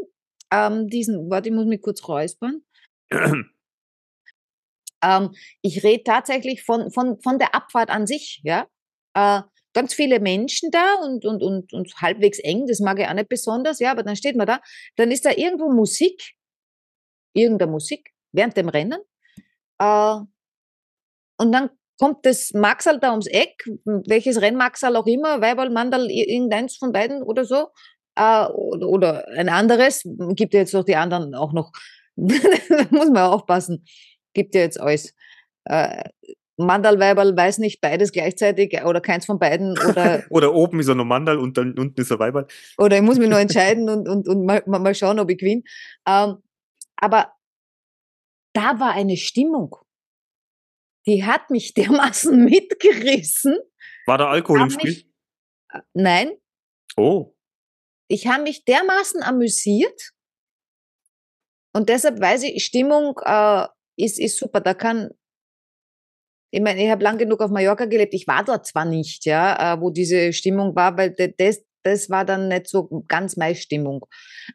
ähm, 0.53 0.87
diesen, 0.87 1.29
warte, 1.29 1.49
ich 1.49 1.55
muss 1.55 1.65
mich 1.65 1.81
kurz 1.81 2.07
räuspern. 2.07 2.61
Ähm, 5.03 5.31
ich 5.61 5.83
rede 5.83 6.03
tatsächlich 6.03 6.63
von, 6.63 6.91
von, 6.91 7.19
von 7.21 7.39
der 7.39 7.53
Abfahrt 7.55 7.89
an 7.89 8.05
sich, 8.07 8.41
ja. 8.43 8.67
Äh, 9.15 9.41
ganz 9.75 9.93
viele 9.95 10.19
Menschen 10.19 10.69
da 10.69 10.95
und, 11.03 11.25
und, 11.25 11.41
und, 11.41 11.73
und 11.73 11.95
halbwegs 11.99 12.37
eng, 12.39 12.67
das 12.67 12.79
mag 12.79 12.99
ich 12.99 13.07
auch 13.07 13.13
nicht 13.13 13.27
besonders, 13.27 13.79
ja, 13.79 13.91
aber 13.91 14.03
dann 14.03 14.15
steht 14.15 14.35
man 14.35 14.45
da, 14.45 14.61
dann 14.97 15.09
ist 15.09 15.25
da 15.25 15.31
irgendwo 15.31 15.71
Musik, 15.71 16.35
irgendeine 17.35 17.71
Musik, 17.71 18.11
während 18.31 18.55
dem 18.55 18.69
Rennen. 18.69 18.99
Äh, 19.81 20.15
und 21.39 21.51
dann 21.51 21.71
kommt 21.99 22.25
das 22.25 22.51
Maxal 22.53 22.99
da 22.99 23.11
ums 23.11 23.27
Eck, 23.27 23.65
welches 23.85 24.41
Rennmaxal 24.41 24.95
auch 24.95 25.07
immer, 25.07 25.41
Weiberl, 25.41 25.71
Mandal, 25.71 26.07
ir- 26.07 26.27
irgendeins 26.27 26.77
von 26.77 26.91
beiden 26.91 27.23
oder 27.23 27.43
so, 27.45 27.69
äh, 28.15 28.45
oder, 28.47 28.87
oder 28.87 29.27
ein 29.29 29.49
anderes, 29.49 30.03
gibt 30.35 30.53
ja 30.53 30.59
jetzt 30.61 30.73
noch 30.73 30.83
die 30.85 30.95
anderen 30.95 31.33
auch 31.35 31.53
noch, 31.53 31.71
da 32.15 32.35
muss 32.91 33.09
man 33.09 33.17
aufpassen, 33.29 33.85
gibt 34.33 34.55
ja 34.55 34.61
jetzt 34.61 34.79
alles. 34.79 35.13
Äh, 35.65 36.03
Mandal, 36.55 36.99
Weiberl, 36.99 37.35
weiß 37.35 37.57
nicht, 37.57 37.81
beides 37.81 38.11
gleichzeitig 38.11 38.79
oder 38.85 39.01
keins 39.01 39.25
von 39.25 39.39
beiden 39.39 39.71
oder, 39.71 40.23
Oder 40.29 40.53
oben 40.53 40.79
ist 40.79 40.87
er 40.87 40.93
noch 40.93 41.03
Mandal 41.05 41.39
und 41.39 41.57
dann 41.57 41.77
unten 41.79 41.99
ist 41.99 42.11
er 42.11 42.19
Weiberl. 42.19 42.45
oder 42.77 42.95
ich 42.97 43.01
muss 43.01 43.17
mich 43.17 43.27
nur 43.29 43.39
entscheiden 43.39 43.89
und, 43.89 44.07
und, 44.07 44.27
und 44.27 44.45
mal, 44.45 44.61
mal 44.67 44.93
schauen, 44.93 45.19
ob 45.19 45.31
ich 45.31 45.39
gewinne. 45.39 45.63
Ähm, 46.07 46.37
aber 46.97 47.33
da 48.53 48.79
war 48.79 48.91
eine 48.93 49.17
Stimmung, 49.17 49.75
die 51.07 51.23
hat 51.25 51.49
mich 51.49 51.73
dermaßen 51.73 52.45
mitgerissen. 52.45 53.57
War 54.05 54.19
da 54.19 54.29
Alkohol 54.29 54.61
im 54.61 54.69
Spiel? 54.69 54.91
mich- 54.91 55.07
Nein, 55.93 56.33
Oh. 56.95 57.32
Ich 58.07 58.27
habe 58.27 58.43
mich 58.43 58.65
dermaßen 58.65 59.23
amüsiert 59.23 60.13
und 61.73 61.89
deshalb 61.89 62.21
weiß 62.21 62.43
ich, 62.43 62.63
Stimmung 62.63 63.19
äh, 63.25 63.67
ist, 63.97 64.19
ist 64.19 64.37
super. 64.37 64.61
Da 64.61 64.73
kann, 64.73 65.09
ich 66.51 66.61
meine, 66.61 66.83
ich 66.83 66.89
habe 66.89 67.03
lang 67.03 67.17
genug 67.17 67.41
auf 67.41 67.51
Mallorca 67.51 67.85
gelebt. 67.85 68.13
Ich 68.13 68.27
war 68.27 68.43
dort 68.43 68.67
zwar 68.67 68.85
nicht, 68.85 69.25
ja, 69.25 69.73
äh, 69.73 69.81
wo 69.81 69.89
diese 69.89 70.33
Stimmung 70.33 70.75
war, 70.75 70.95
weil 70.97 71.15
das, 71.37 71.63
das 71.81 72.09
war 72.09 72.25
dann 72.25 72.47
nicht 72.47 72.67
so 72.67 73.03
ganz 73.07 73.35
meine 73.37 73.55
Stimmung. 73.55 74.05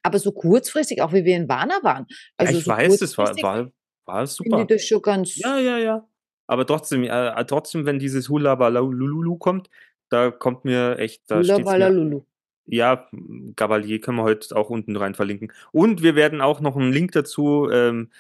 Aber 0.03 0.19
so 0.19 0.33
kurzfristig, 0.33 1.03
auch 1.03 1.13
wie 1.13 1.25
wir 1.25 1.37
in 1.37 1.49
Warna 1.49 1.83
waren. 1.83 2.07
Also 2.37 2.53
ja, 2.53 2.59
ich 2.59 2.65
so 2.65 2.71
weiß, 2.71 2.97
das 2.99 3.19
war, 3.19 3.35
war, 3.43 3.71
war 4.07 4.27
super. 4.27 4.61
ich 4.61 4.67
das 4.69 4.85
schon 4.85 5.03
ganz. 5.03 5.37
Ja, 5.37 5.59
ja, 5.59 5.79
ja. 5.79 6.09
Aber 6.47 6.67
trotzdem, 6.67 7.03
äh, 7.03 7.45
trotzdem, 7.47 7.85
wenn 7.85 7.99
dieses 7.99 8.29
Hula 8.29 8.55
Balululu 8.55 9.37
kommt, 9.37 9.69
da 10.09 10.31
kommt 10.31 10.65
mir 10.65 10.99
echt, 10.99 11.23
da 11.27 11.43
steht's 11.43 11.71
mir, 11.71 11.91
Lulu. 11.91 12.23
Ja, 12.69 13.09
Gabalier 13.57 14.01
können 14.01 14.19
wir 14.19 14.25
heute 14.25 14.55
auch 14.55 14.71
unten 14.71 14.97
rein 14.97 15.15
verlinken. 15.15 15.53
Und 15.73 16.03
wir 16.03 16.15
werden 16.15 16.41
auch 16.41 16.61
noch 16.61 16.77
einen 16.77 16.93
Link 16.93 17.13
dazu 17.13 17.69
ähm, 17.71 18.11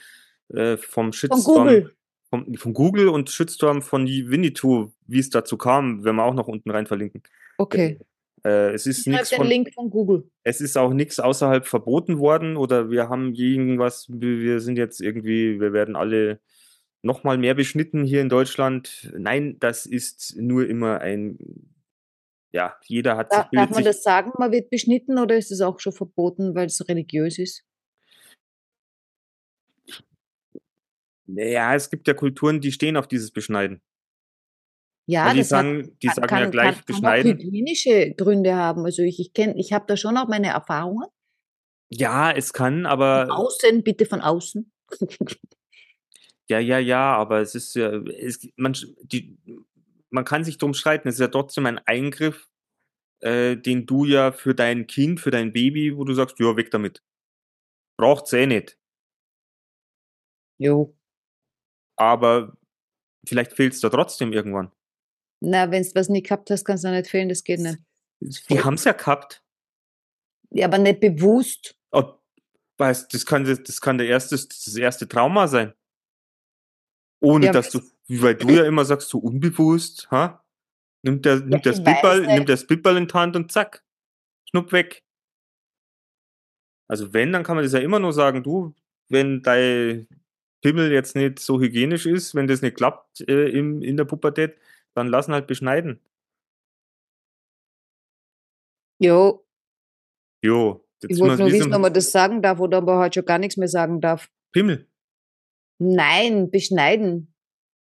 äh, 0.49 0.77
vom 0.77 1.07
Von 1.07 1.13
Shitstorm, 1.13 1.69
Google. 1.69 1.95
Vom, 2.31 2.55
von 2.55 2.75
Google 2.75 3.09
und 3.09 3.31
Shitstorm 3.31 3.83
von 3.83 4.07
Winnetou, 4.07 4.91
wie 5.07 5.19
es 5.19 5.31
dazu 5.31 5.57
kam, 5.57 6.05
werden 6.05 6.17
wir 6.17 6.25
auch 6.25 6.35
noch 6.35 6.49
unten 6.49 6.71
rein 6.71 6.87
verlinken. 6.87 7.23
Okay. 7.59 7.99
Äh, 8.45 8.73
es 8.73 8.87
ist 8.87 9.07
nichts 9.07 9.31
den 9.31 9.39
von, 9.39 9.47
Link 9.47 9.75
von 9.75 9.91
Google. 9.91 10.31
es 10.45 10.61
ist 10.61 10.77
auch 10.79 10.93
nichts 10.93 11.19
außerhalb 11.19 11.67
verboten 11.67 12.19
worden 12.19 12.57
oder 12.57 12.91
wir 12.91 13.09
haben 13.09 13.35
irgendwas, 13.35 14.07
wir 14.09 14.41
wir 14.41 14.61
sind 14.61 14.79
jetzt 14.79 15.01
irgendwie, 15.01 15.61
wir 15.61 15.73
werden 15.73 15.97
alle 15.97 16.41
noch 17.03 17.25
mal 17.25 17.39
mehr 17.39 17.55
beschnitten 17.55 18.05
hier 18.05 18.21
in 18.21 18.29
Deutschland. 18.29 19.13
Nein, 19.17 19.57
das 19.61 19.87
ist 19.87 20.37
nur 20.37 20.69
immer 20.69 21.01
ein, 21.01 21.39
ja, 22.53 22.77
jeder 22.85 23.17
hat 23.17 23.33
sich, 23.33 23.41
Da, 23.41 23.49
darf 23.53 23.71
man 23.71 23.85
das 23.85 24.03
sagen, 24.03 24.33
man 24.39 24.53
wird 24.53 24.71
beschnitten 24.71 25.19
oder 25.19 25.37
ist 25.37 25.51
es 25.51 25.61
auch 25.61 25.79
schon 25.81 25.93
verboten, 25.93 26.55
weil 26.55 26.67
es 26.67 26.89
religiös 26.89 27.39
ist? 27.39 27.65
ja, 31.27 31.75
es 31.75 31.91
gibt 31.91 32.09
ja 32.09 32.15
Kulturen, 32.15 32.61
die 32.61 32.73
stehen 32.73 32.97
auf 32.97 33.07
dieses 33.07 33.31
Beschneiden. 33.31 33.83
Ja, 35.07 35.27
Weil 35.27 35.35
die 35.35 35.39
das 35.41 35.53
hat, 35.53 35.65
sagen, 35.65 35.97
die 36.03 36.07
kann, 36.07 36.15
sagen 36.17 36.27
kann, 36.29 36.43
ja 36.43 36.51
gleich 36.51 36.65
kann, 36.67 36.75
kann 36.75 36.83
auch 36.83 36.87
beschneiden. 36.87 37.39
hygienische 37.39 38.15
Gründe 38.15 38.55
haben. 38.55 38.85
Also 38.85 39.03
ich, 39.03 39.19
ich 39.21 39.33
kenne, 39.33 39.55
ich 39.59 39.73
habe 39.73 39.87
da 39.87 39.97
schon 39.97 40.17
auch 40.19 40.29
meine 40.29 40.49
Erfahrungen. 40.49 41.07
Ja, 41.91 42.31
es 42.31 42.53
kann, 42.53 42.83
Von 42.83 42.87
aber 42.87 43.29
außen, 43.31 43.83
bitte 43.83 44.05
von 44.05 44.21
außen. 44.21 44.71
ja, 46.49 46.59
ja, 46.59 46.79
ja, 46.79 47.17
aber 47.17 47.41
es 47.41 47.55
ist 47.55 47.75
ja, 47.75 47.91
es, 47.91 48.47
man, 48.57 48.77
die, 49.03 49.39
man 50.11 50.25
kann 50.25 50.45
sich 50.45 50.59
drum 50.59 50.75
streiten. 50.75 51.09
Es 51.09 51.17
ist 51.17 51.21
ja 51.21 51.29
trotzdem 51.29 51.67
ein 51.67 51.79
Eingriff, 51.79 52.49
äh, 53.21 53.57
den 53.57 53.87
du 53.87 54.05
ja 54.05 54.33
für 54.33 54.55
dein 54.55 54.87
Kind, 54.87 55.21
für 55.21 55.31
dein 55.31 55.53
Baby, 55.53 55.97
wo 55.97 56.05
du 56.05 56.15
sagst, 56.15 56.39
ja, 56.39 56.57
weg 56.57 56.71
damit. 56.71 57.03
Braucht's 57.99 58.33
eh 58.33 58.47
nicht. 58.47 58.79
jo. 60.59 60.95
Aber 61.97 62.57
vielleicht 63.27 63.53
fehlt's 63.55 63.81
da 63.81 63.89
trotzdem 63.91 64.33
irgendwann. 64.33 64.71
Na, 65.41 65.71
wenn 65.71 65.83
du 65.83 65.91
was 65.97 66.09
nie 66.09 66.23
gehabt 66.23 66.49
hast, 66.51 66.65
kannst 66.65 66.85
du 66.85 66.91
nicht 66.91 67.11
fehlen, 67.11 67.29
das 67.29 67.43
geht 67.43 67.59
nicht. 67.59 67.79
Die 68.21 68.63
haben's 68.63 68.85
ja 68.85 68.93
gehabt. 68.93 69.43
Ja, 70.51 70.67
aber 70.67 70.79
nicht 70.79 71.01
bewusst. 71.01 71.77
Oh, 71.91 72.15
weißt, 72.79 73.13
das 73.13 73.27
kann, 73.27 73.45
das 73.45 73.63
das 73.65 73.81
kann 73.81 73.99
der 73.99 74.07
erste, 74.07 74.37
das 74.37 74.77
erste 74.77 75.09
Trauma 75.09 75.49
sein. 75.49 75.75
Ohne 77.21 77.47
Ja, 77.47 77.53
dass 77.53 77.71
du, 77.71 77.81
weil 78.09 78.35
du 78.35 78.49
ja 78.51 78.65
immer 78.65 78.85
sagst, 78.85 79.09
so 79.09 79.19
unbewusst, 79.19 80.11
ha? 80.11 80.45
Nimmt 81.03 81.25
der, 81.25 81.41
nimmt 81.41 81.55
ich 81.57 81.63
das 81.63 81.79
nicht. 81.79 82.27
nimmt 82.27 82.49
das 82.49 82.67
Pipperl 82.67 82.97
in 82.97 83.07
die 83.07 83.15
Hand 83.15 83.37
und 83.37 83.53
zack, 83.53 83.85
schnupp 84.49 84.73
weg. 84.73 85.05
Also 86.89 87.13
wenn, 87.13 87.33
dann 87.33 87.45
kann 87.45 87.57
man 87.57 87.65
das 87.65 87.73
ja 87.73 87.81
immer 87.81 87.99
nur 87.99 88.13
sagen, 88.13 88.43
du, 88.43 88.75
wenn 89.09 89.43
dein 89.43 90.09
Pimmel 90.63 90.91
jetzt 90.91 91.15
nicht 91.15 91.39
so 91.39 91.61
hygienisch 91.61 92.07
ist, 92.07 92.35
wenn 92.35 92.47
das 92.47 92.63
nicht 92.63 92.77
klappt 92.77 93.21
äh, 93.29 93.51
im, 93.51 93.83
in 93.83 93.97
der 93.97 94.05
Pubertät, 94.05 94.59
dann 94.95 95.09
lassen 95.09 95.33
halt 95.33 95.47
beschneiden. 95.47 96.01
Jo, 99.01 99.45
Jo, 100.43 100.85
jetzt 101.03 101.13
ich 101.13 101.21
wollte 101.21 101.43
nur 101.43 101.49
wie 101.49 101.53
wissen, 101.55 101.75
ob 101.75 101.81
man 101.81 101.93
das 101.93 102.11
sagen 102.11 102.43
darf 102.43 102.61
oder 102.61 102.79
ob 102.79 102.87
man 102.87 102.99
heute 102.99 103.21
schon 103.21 103.27
gar 103.27 103.39
nichts 103.39 103.57
mehr 103.57 103.69
sagen 103.69 104.01
darf. 104.01 104.31
Pimmel. 104.53 104.87
Nein, 105.79 106.51
beschneiden. 106.51 107.35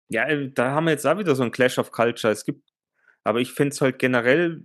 Ja, 0.09 0.27
äh, 0.27 0.51
da 0.51 0.71
haben 0.71 0.85
wir 0.85 0.91
jetzt 0.91 1.05
auch 1.05 1.17
wieder 1.17 1.35
so 1.35 1.43
ein 1.43 1.51
Clash 1.51 1.77
of 1.77 1.91
Culture. 1.91 2.31
Es 2.31 2.45
gibt, 2.45 2.69
aber 3.23 3.39
ich 3.39 3.51
fände 3.53 3.73
es 3.73 3.81
halt 3.81 3.99
generell 3.99 4.63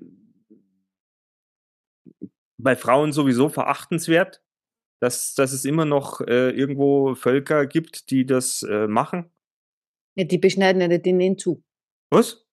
bei 2.58 2.76
Frauen 2.76 3.12
sowieso 3.12 3.48
verachtenswert, 3.48 4.42
dass, 5.00 5.34
dass 5.34 5.52
es 5.52 5.64
immer 5.64 5.84
noch 5.84 6.20
äh, 6.20 6.50
irgendwo 6.50 7.14
Völker 7.14 7.66
gibt, 7.66 8.10
die 8.10 8.26
das 8.26 8.62
äh, 8.62 8.86
machen. 8.86 9.30
Ja, 10.16 10.24
die 10.24 10.38
beschneiden 10.38 10.82
ja 10.82 10.88
nicht, 10.88 11.06
die 11.06 11.12
nähen 11.12 11.38
zu. 11.38 11.62
Was? 12.10 12.46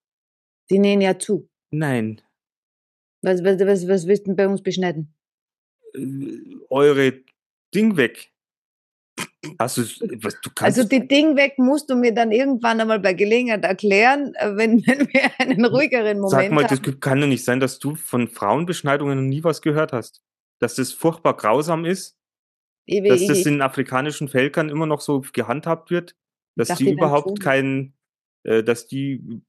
Die 0.70 0.80
nähen 0.80 1.02
ja 1.02 1.20
zu. 1.20 1.50
Nein. 1.72 2.22
Was, 3.22 3.44
was, 3.44 3.60
was, 3.60 3.88
was 3.88 4.08
willst 4.08 4.24
du 4.24 4.30
denn 4.30 4.36
bei 4.36 4.48
uns 4.48 4.62
beschneiden? 4.62 5.14
Äh, 5.94 6.56
eure 6.70 7.24
Ding 7.74 7.98
weg. 7.98 8.32
Hast 9.60 9.78
du, 9.78 9.84
du 9.84 10.18
kannst. 10.56 10.62
Also 10.62 10.84
die 10.84 11.08
Ding 11.08 11.36
weg 11.36 11.58
musst 11.58 11.90
du 11.90 11.96
mir 11.96 12.14
dann 12.14 12.32
irgendwann 12.32 12.80
einmal 12.80 13.00
bei 13.00 13.14
Gelegenheit 13.14 13.64
erklären, 13.64 14.34
äh, 14.36 14.56
wenn, 14.56 14.78
wenn 14.88 15.08
wir 15.08 15.40
einen 15.40 15.66
ruhigeren 15.66 16.20
Moment 16.20 16.32
Sag 16.32 16.52
mal, 16.52 16.64
das 16.64 16.80
haben. 16.80 17.00
kann 17.00 17.22
doch 17.22 17.28
nicht 17.28 17.44
sein, 17.44 17.60
dass 17.60 17.80
du 17.80 17.96
von 17.96 18.28
Frauenbeschneidungen 18.28 19.18
noch 19.18 19.30
nie 19.30 19.44
was 19.44 19.62
gehört 19.62 19.94
hast. 19.94 20.22
Dass 20.60 20.76
das 20.76 20.92
furchtbar 20.92 21.36
grausam 21.36 21.86
ist, 21.86 22.18
Ich, 22.86 23.08
dass 23.08 23.22
ich, 23.22 23.28
das 23.28 23.46
in 23.46 23.62
afrikanischen 23.62 24.28
Völkern 24.28 24.70
immer 24.70 24.86
noch 24.86 25.02
so 25.02 25.22
gehandhabt 25.34 25.92
wird, 25.92 26.16
dass 26.56 26.78
die 26.78 26.92
überhaupt 26.92 27.40
keinen, 27.40 27.94
äh, 28.44 28.64
dass 28.64 28.88
die 28.88 29.42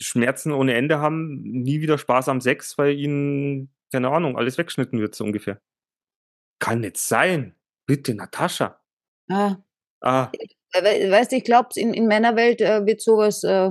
Schmerzen 0.00 0.52
ohne 0.52 0.74
Ende 0.74 0.98
haben, 0.98 1.42
nie 1.42 1.80
wieder 1.80 1.96
Spaß 1.96 2.28
am 2.28 2.40
Sex, 2.40 2.76
weil 2.76 2.98
ihnen, 2.98 3.72
keine 3.92 4.10
Ahnung, 4.10 4.36
alles 4.36 4.58
weggeschnitten 4.58 5.00
wird, 5.00 5.14
so 5.14 5.24
ungefähr. 5.24 5.60
Kann 6.58 6.80
nicht 6.80 6.96
sein. 6.96 7.54
Bitte, 7.86 8.14
Natascha. 8.14 8.81
Ah, 9.32 9.56
Ah, 10.04 10.30
we- 10.74 11.10
weißt 11.10 11.32
du, 11.32 11.36
ich 11.36 11.44
glaube, 11.44 11.68
in, 11.76 11.94
in 11.94 12.06
meiner 12.08 12.34
Welt 12.36 12.60
äh, 12.60 12.84
wird 12.86 13.00
sowas, 13.00 13.44
äh, 13.44 13.70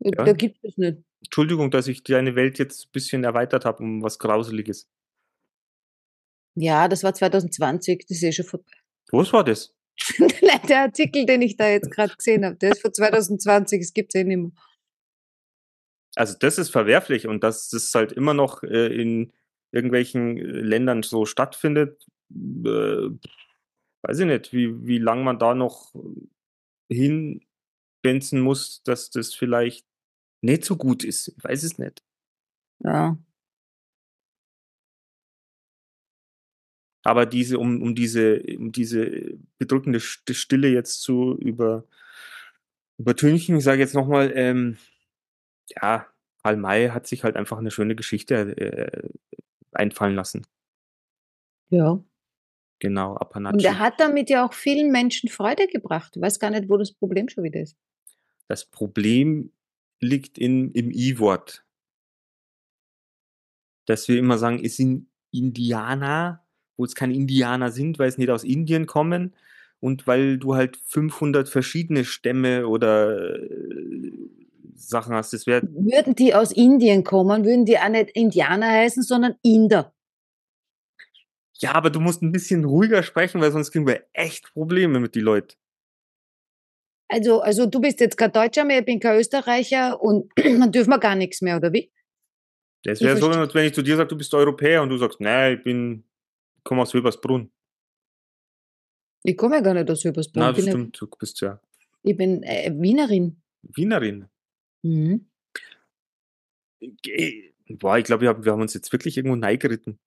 da 0.00 0.32
gibt 0.32 0.62
es 0.62 0.76
nicht. 0.76 0.98
Entschuldigung, 1.24 1.70
dass 1.70 1.86
ich 1.88 2.02
deine 2.02 2.34
Welt 2.36 2.58
jetzt 2.58 2.86
ein 2.86 2.92
bisschen 2.92 3.24
erweitert 3.24 3.64
habe 3.64 3.82
um 3.82 4.02
was 4.02 4.18
Grauseliges. 4.18 4.88
Ja, 6.56 6.86
das 6.88 7.02
war 7.02 7.14
2020, 7.14 8.04
das 8.06 8.18
ist 8.18 8.22
eh 8.22 8.32
schon 8.32 8.44
vorbei. 8.44 8.70
Was 9.10 9.32
war 9.32 9.42
das? 9.42 9.74
Nein, 10.18 10.60
der 10.68 10.82
Artikel, 10.82 11.24
den 11.24 11.40
ich 11.42 11.56
da 11.56 11.68
jetzt 11.68 11.90
gerade 11.90 12.14
gesehen 12.14 12.44
habe, 12.44 12.56
der 12.56 12.72
ist 12.72 12.82
von 12.82 12.92
2020, 12.92 13.80
es 13.80 13.92
gibt 13.94 14.14
es 14.14 14.20
eh 14.20 14.24
nicht 14.24 14.36
mehr. 14.36 14.50
Also 16.16 16.36
das 16.38 16.58
ist 16.58 16.70
verwerflich 16.70 17.26
und 17.26 17.42
dass 17.42 17.68
das 17.70 17.92
halt 17.94 18.12
immer 18.12 18.34
noch 18.34 18.62
äh, 18.62 18.86
in 19.00 19.32
irgendwelchen 19.72 20.36
äh, 20.36 20.42
Ländern 20.42 21.02
so 21.02 21.26
stattfindet, 21.26 22.06
äh, 22.30 23.08
weiß 24.04 24.20
ich 24.20 24.26
nicht, 24.26 24.52
wie, 24.52 24.86
wie 24.86 24.98
lange 24.98 25.24
man 25.24 25.38
da 25.38 25.54
noch 25.54 25.94
hinbenzen 26.90 28.40
muss, 28.40 28.82
dass 28.84 29.10
das 29.10 29.34
vielleicht 29.34 29.86
nicht 30.42 30.64
so 30.64 30.76
gut 30.76 31.04
ist. 31.04 31.28
Ich 31.28 31.44
weiß 31.44 31.62
es 31.62 31.78
nicht. 31.78 32.04
Ja. 32.80 33.18
Aber 37.06 37.26
diese, 37.26 37.58
um, 37.58 37.82
um 37.82 37.94
diese, 37.94 38.42
um 38.58 38.72
diese 38.72 39.38
bedrückende 39.58 39.98
St- 39.98 40.34
Stille 40.34 40.68
jetzt 40.68 41.02
zu 41.02 41.36
über, 41.38 41.86
übertünchen, 42.98 43.56
ich 43.56 43.64
sage 43.64 43.80
jetzt 43.80 43.94
nochmal, 43.94 44.32
ähm, 44.34 44.78
ja, 45.68 46.06
Karl 46.42 46.56
May 46.56 46.88
hat 46.88 47.06
sich 47.06 47.24
halt 47.24 47.36
einfach 47.36 47.58
eine 47.58 47.70
schöne 47.70 47.94
Geschichte 47.94 48.56
äh, 48.56 49.08
einfallen 49.72 50.14
lassen. 50.14 50.46
ja. 51.70 52.02
Genau, 52.78 53.12
Und 53.12 53.22
Apanachi. 53.22 53.64
er 53.64 53.78
hat 53.78 54.00
damit 54.00 54.30
ja 54.30 54.44
auch 54.44 54.52
vielen 54.52 54.90
Menschen 54.90 55.28
Freude 55.28 55.66
gebracht. 55.66 56.16
Ich 56.16 56.22
weiß 56.22 56.38
gar 56.38 56.50
nicht, 56.50 56.68
wo 56.68 56.76
das 56.76 56.92
Problem 56.92 57.28
schon 57.28 57.44
wieder 57.44 57.60
ist. 57.60 57.76
Das 58.48 58.66
Problem 58.66 59.52
liegt 60.00 60.38
in, 60.38 60.70
im 60.72 60.90
I-Wort. 60.90 61.64
Dass 63.86 64.08
wir 64.08 64.18
immer 64.18 64.38
sagen, 64.38 64.60
es 64.62 64.76
sind 64.76 65.08
Indianer, 65.30 66.44
wo 66.76 66.84
es 66.84 66.94
keine 66.94 67.14
Indianer 67.14 67.70
sind, 67.70 67.98
weil 67.98 68.08
es 68.08 68.18
nicht 68.18 68.30
aus 68.30 68.44
Indien 68.44 68.86
kommen 68.86 69.34
und 69.80 70.06
weil 70.06 70.38
du 70.38 70.54
halt 70.54 70.76
500 70.76 71.48
verschiedene 71.48 72.04
Stämme 72.04 72.66
oder 72.66 73.38
äh, 73.40 74.12
Sachen 74.74 75.14
hast. 75.14 75.32
Das 75.32 75.46
Würden 75.46 76.14
die 76.14 76.34
aus 76.34 76.52
Indien 76.52 77.04
kommen, 77.04 77.44
würden 77.44 77.64
die 77.64 77.78
auch 77.78 77.88
nicht 77.88 78.10
Indianer 78.10 78.70
heißen, 78.70 79.02
sondern 79.02 79.36
Inder. 79.42 79.93
Ja, 81.58 81.74
aber 81.74 81.90
du 81.90 82.00
musst 82.00 82.22
ein 82.22 82.32
bisschen 82.32 82.64
ruhiger 82.64 83.02
sprechen, 83.02 83.40
weil 83.40 83.52
sonst 83.52 83.70
kriegen 83.70 83.86
wir 83.86 84.04
echt 84.12 84.52
Probleme 84.52 85.00
mit 85.00 85.14
die 85.14 85.20
Leuten. 85.20 85.54
Also, 87.08 87.40
also 87.40 87.66
du 87.66 87.80
bist 87.80 88.00
jetzt 88.00 88.16
kein 88.16 88.32
Deutscher 88.32 88.64
mehr, 88.64 88.80
ich 88.80 88.84
bin 88.84 88.98
kein 88.98 89.18
Österreicher 89.18 90.00
und 90.02 90.32
dann 90.36 90.72
dürfen 90.72 90.90
wir 90.90 90.98
gar 90.98 91.14
nichts 91.14 91.42
mehr, 91.42 91.56
oder 91.56 91.72
wie? 91.72 91.92
Das 92.82 93.00
wäre 93.00 93.16
so, 93.16 93.30
als 93.30 93.54
wenn 93.54 93.66
ich 93.66 93.72
zu 93.72 93.82
dir 93.82 93.96
sage, 93.96 94.08
du 94.08 94.16
bist 94.16 94.34
Europäer 94.34 94.82
und 94.82 94.90
du 94.90 94.98
sagst, 94.98 95.20
nein, 95.20 95.56
ich 95.56 95.62
bin, 95.62 96.04
komme 96.64 96.82
aus 96.82 96.92
Wilbersbrunn. 96.92 97.50
Ich 99.22 99.36
komme 99.38 99.56
ja 99.56 99.62
gar 99.62 99.72
nicht 99.72 99.90
aus 99.90 100.04
Übersbrunn. 100.04 100.42
Na, 100.42 100.50
Ich 100.50 100.56
das 100.56 100.66
stimmt, 100.66 101.00
du 101.00 101.06
bist 101.18 101.40
ja 101.40 101.58
ich 102.04 102.16
bin 102.16 102.42
äh, 102.42 102.72
Wienerin. 102.76 103.42
Wienerin. 103.62 104.28
Mhm. 104.82 105.26
Boah, 107.70 107.98
ich 107.98 108.04
glaube, 108.04 108.22
wir 108.22 108.28
haben, 108.28 108.44
wir 108.44 108.52
haben 108.52 108.60
uns 108.60 108.74
jetzt 108.74 108.92
wirklich 108.92 109.16
irgendwo 109.16 109.36
neigeritten. 109.36 109.98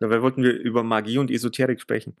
Dabei 0.00 0.22
wollten 0.22 0.42
wir 0.42 0.52
über 0.52 0.82
Magie 0.82 1.18
und 1.18 1.30
Esoterik 1.30 1.80
sprechen. 1.80 2.16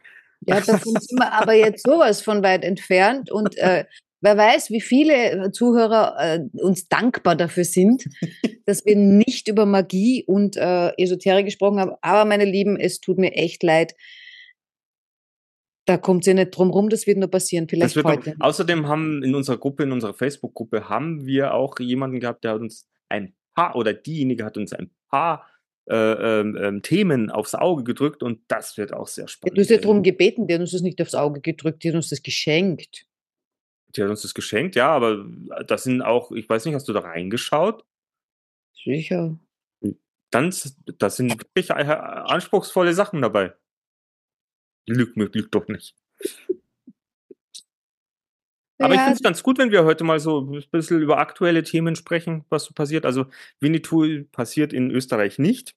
Ja, 0.46 0.60
davon 0.60 0.94
sind 1.00 1.18
wir 1.18 1.32
aber 1.32 1.54
jetzt 1.54 1.84
sowas 1.84 2.22
von 2.22 2.42
weit 2.42 2.64
entfernt 2.64 3.30
und 3.30 3.56
äh, 3.58 3.84
wer 4.20 4.36
weiß, 4.36 4.70
wie 4.70 4.80
viele 4.80 5.50
Zuhörer 5.52 6.16
äh, 6.18 6.40
uns 6.60 6.88
dankbar 6.88 7.36
dafür 7.36 7.64
sind, 7.64 8.04
dass 8.66 8.84
wir 8.84 8.96
nicht 8.96 9.48
über 9.48 9.66
Magie 9.66 10.24
und 10.24 10.56
äh, 10.56 10.92
Esoterik 10.96 11.46
gesprochen 11.46 11.80
haben. 11.80 11.92
Aber 12.00 12.24
meine 12.26 12.44
Lieben, 12.44 12.78
es 12.78 13.00
tut 13.00 13.18
mir 13.18 13.32
echt 13.32 13.62
leid. 13.62 13.94
Da 15.86 15.96
kommt 15.96 16.24
sie 16.24 16.34
nicht 16.34 16.50
drum 16.50 16.70
rum, 16.70 16.88
das 16.88 17.06
wird 17.06 17.18
nur 17.18 17.30
passieren. 17.30 17.66
Vielleicht 17.68 17.96
heute. 17.96 18.36
außerdem 18.38 18.86
haben 18.86 19.22
in 19.22 19.34
unserer 19.34 19.58
Gruppe, 19.58 19.82
in 19.82 19.92
unserer 19.92 20.14
Facebook-Gruppe, 20.14 20.88
haben 20.88 21.26
wir 21.26 21.54
auch 21.54 21.78
jemanden 21.80 22.20
gehabt, 22.20 22.44
der 22.44 22.52
hat 22.52 22.60
uns 22.60 22.86
ein 23.08 23.34
paar, 23.54 23.74
oder 23.74 23.92
diejenige 23.92 24.44
hat 24.44 24.56
uns 24.56 24.72
ein 24.72 24.90
paar 25.08 25.49
äh, 25.90 26.40
ähm, 26.40 26.56
ähm, 26.56 26.82
Themen 26.82 27.30
aufs 27.30 27.54
Auge 27.54 27.82
gedrückt 27.82 28.22
und 28.22 28.40
das 28.48 28.76
wird 28.76 28.92
auch 28.92 29.08
sehr 29.08 29.28
spannend. 29.28 29.58
Du 29.58 29.60
hast 29.60 29.70
ja 29.70 29.78
darum 29.78 30.02
gebeten, 30.02 30.46
die 30.46 30.54
hat 30.54 30.60
uns 30.60 30.70
das 30.72 30.82
nicht 30.82 31.00
aufs 31.02 31.14
Auge 31.14 31.40
gedrückt, 31.40 31.82
die 31.82 31.88
hat 31.88 31.96
uns 31.96 32.10
das 32.10 32.22
geschenkt. 32.22 33.06
Die 33.96 34.02
hat 34.02 34.08
uns 34.08 34.22
das 34.22 34.34
geschenkt, 34.34 34.76
ja, 34.76 34.88
aber 34.88 35.26
das 35.66 35.82
sind 35.82 36.02
auch, 36.02 36.30
ich 36.30 36.48
weiß 36.48 36.64
nicht, 36.64 36.74
hast 36.74 36.88
du 36.88 36.92
da 36.92 37.00
reingeschaut? 37.00 37.84
Sicher. 38.72 39.36
Dann, 40.30 40.54
das 40.98 41.16
sind 41.16 41.30
wirklich 41.32 41.70
äh, 41.70 41.74
anspruchsvolle 41.74 42.94
Sachen 42.94 43.20
dabei. 43.20 43.52
Lüg 44.86 45.16
mir, 45.16 45.28
lüg 45.32 45.50
doch 45.50 45.66
nicht. 45.66 45.96
Aber 48.80 48.94
ich 48.94 48.98
Ja, 48.98 49.04
finde 49.04 49.16
es 49.16 49.22
ganz 49.22 49.42
gut, 49.42 49.58
wenn 49.58 49.70
wir 49.70 49.84
heute 49.84 50.04
mal 50.04 50.18
so 50.20 50.40
ein 50.40 50.64
bisschen 50.70 51.02
über 51.02 51.18
aktuelle 51.18 51.62
Themen 51.62 51.96
sprechen, 51.96 52.44
was 52.48 52.64
so 52.64 52.72
passiert. 52.72 53.04
Also 53.04 53.26
Winnetou 53.60 54.24
passiert 54.32 54.72
in 54.72 54.90
Österreich 54.90 55.38
nicht. 55.38 55.74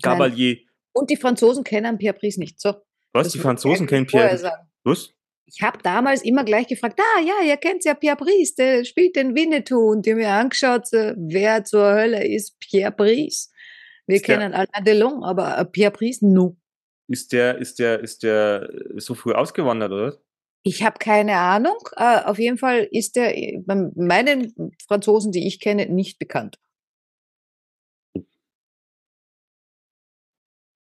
Gabalier, 0.00 0.58
und 0.94 1.10
die 1.10 1.16
Franzosen 1.16 1.64
kennen 1.64 1.98
Pierre 1.98 2.16
Brice 2.18 2.38
nicht. 2.38 2.60
So. 2.60 2.74
was? 3.12 3.24
das 3.24 3.32
Die 3.32 3.38
Franzosen 3.38 3.86
kennen 3.86 4.06
Pierre. 4.06 4.38
Was? 4.84 5.10
Ich 5.46 5.60
habe 5.62 5.78
damals 5.82 6.22
immer 6.22 6.44
gleich 6.44 6.66
gefragt, 6.66 6.98
ah 7.00 7.20
ja, 7.20 7.46
ihr 7.46 7.56
kennt 7.56 7.84
ja 7.84 7.94
Pierre 7.94 8.16
Brice, 8.16 8.54
der 8.54 8.84
spielt 8.84 9.16
den 9.16 9.34
Winnetou. 9.34 9.90
Und 9.90 10.06
die 10.06 10.12
haben 10.12 10.18
mir 10.18 10.30
angeschaut, 10.30 10.86
wer 10.92 11.64
zur 11.64 11.94
Hölle 11.94 12.26
ist 12.26 12.58
Pierre 12.58 12.92
Brice? 12.92 13.50
Wir 14.06 14.16
Ist 14.16 14.28
der- 14.28 14.38
kennen 14.38 14.54
Alain 14.54 14.84
Delon, 14.84 15.22
aber 15.24 15.58
äh, 15.58 15.64
Pierre 15.64 15.92
Brice, 15.92 16.22
no. 16.22 16.56
Ist 17.08 17.32
der, 17.32 17.58
ist 17.58 17.78
der, 17.78 18.00
ist 18.00 18.22
der 18.22 18.70
so 18.96 19.14
früh 19.14 19.32
ausgewandert, 19.32 19.92
oder? 19.92 20.18
Ich 20.62 20.82
habe 20.84 20.98
keine 20.98 21.36
Ahnung. 21.36 21.76
Äh, 21.96 22.20
auf 22.24 22.38
jeden 22.38 22.56
Fall 22.58 22.88
ist 22.90 23.16
der 23.16 23.36
äh, 23.36 23.58
bei 23.66 23.74
meinen 23.94 24.54
Franzosen, 24.86 25.32
die 25.32 25.46
ich 25.46 25.60
kenne, 25.60 25.86
nicht 25.86 26.18
bekannt. 26.18 26.58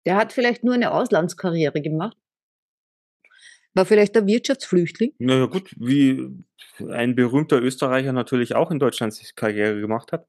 Der 0.06 0.16
hat 0.16 0.32
vielleicht 0.32 0.64
nur 0.64 0.74
eine 0.74 0.92
Auslandskarriere 0.92 1.80
gemacht. 1.80 2.16
War 3.74 3.86
vielleicht 3.86 4.14
der 4.14 4.26
Wirtschaftsflüchtling. 4.26 5.14
Naja, 5.18 5.46
gut, 5.46 5.74
wie 5.78 6.44
ein 6.90 7.14
berühmter 7.14 7.60
Österreicher 7.62 8.12
natürlich 8.12 8.54
auch 8.54 8.70
in 8.70 8.78
Deutschland 8.78 9.14
sich 9.14 9.34
Karriere 9.34 9.80
gemacht 9.80 10.12
hat. 10.12 10.28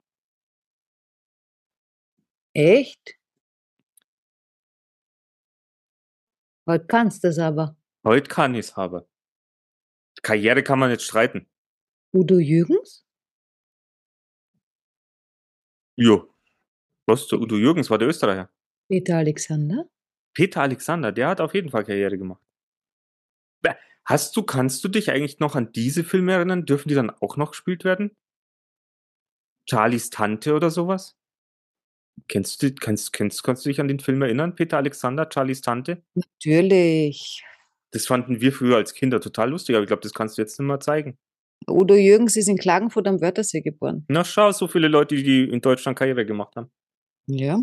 Echt? 2.54 3.18
Heute 6.66 6.86
kannst 6.86 7.22
du 7.22 7.28
das 7.28 7.38
aber. 7.38 7.76
Heute 8.04 8.28
kann 8.28 8.54
ich 8.54 8.60
es 8.60 8.72
aber. 8.74 9.06
Karriere 10.22 10.62
kann 10.62 10.78
man 10.78 10.90
nicht 10.90 11.02
streiten. 11.02 11.46
Udo 12.14 12.38
Jürgens? 12.38 13.04
Jo. 15.96 16.32
Was? 17.06 17.26
Der 17.28 17.40
Udo 17.40 17.56
Jürgens 17.56 17.90
war 17.90 17.98
der 17.98 18.08
Österreicher. 18.08 18.50
Peter 18.88 19.18
Alexander? 19.18 19.88
Peter 20.34 20.62
Alexander, 20.62 21.12
der 21.12 21.28
hat 21.28 21.40
auf 21.40 21.54
jeden 21.54 21.70
Fall 21.70 21.84
Karriere 21.84 22.18
gemacht. 22.18 22.44
Hast 24.06 24.36
du, 24.36 24.42
kannst 24.42 24.84
du 24.84 24.88
dich 24.88 25.10
eigentlich 25.10 25.38
noch 25.40 25.54
an 25.54 25.72
diese 25.72 26.04
Filme 26.04 26.34
erinnern? 26.34 26.66
Dürfen 26.66 26.88
die 26.88 26.94
dann 26.94 27.10
auch 27.10 27.36
noch 27.36 27.52
gespielt 27.52 27.84
werden? 27.84 28.10
Charlies 29.68 30.10
Tante 30.10 30.54
oder 30.54 30.70
sowas? 30.70 31.16
Kennst 32.28 32.62
du, 32.62 32.72
kennst, 32.74 33.14
kennst, 33.14 33.42
kannst 33.42 33.64
du 33.64 33.70
dich 33.70 33.80
an 33.80 33.88
den 33.88 34.00
Film 34.00 34.20
erinnern? 34.20 34.54
Peter 34.54 34.76
Alexander, 34.76 35.28
Charlies 35.32 35.62
Tante? 35.62 36.02
Natürlich. 36.14 37.42
Das 37.92 38.06
fanden 38.06 38.40
wir 38.42 38.52
früher 38.52 38.76
als 38.76 38.92
Kinder 38.92 39.20
total 39.20 39.50
lustig, 39.50 39.74
aber 39.74 39.84
ich 39.84 39.88
glaube, 39.88 40.02
das 40.02 40.12
kannst 40.12 40.36
du 40.36 40.42
jetzt 40.42 40.58
nicht 40.58 40.66
mehr 40.66 40.80
zeigen. 40.80 41.16
Udo 41.66 41.94
Jürgens 41.94 42.36
ist 42.36 42.48
in 42.48 42.58
Klagenfurt 42.58 43.06
am 43.06 43.22
Wörthersee 43.22 43.62
geboren. 43.62 44.04
Na 44.08 44.22
schau, 44.22 44.52
so 44.52 44.68
viele 44.68 44.88
Leute, 44.88 45.16
die 45.16 45.44
in 45.44 45.62
Deutschland 45.62 45.98
Karriere 45.98 46.26
gemacht 46.26 46.54
haben. 46.56 46.70
Ja. 47.26 47.58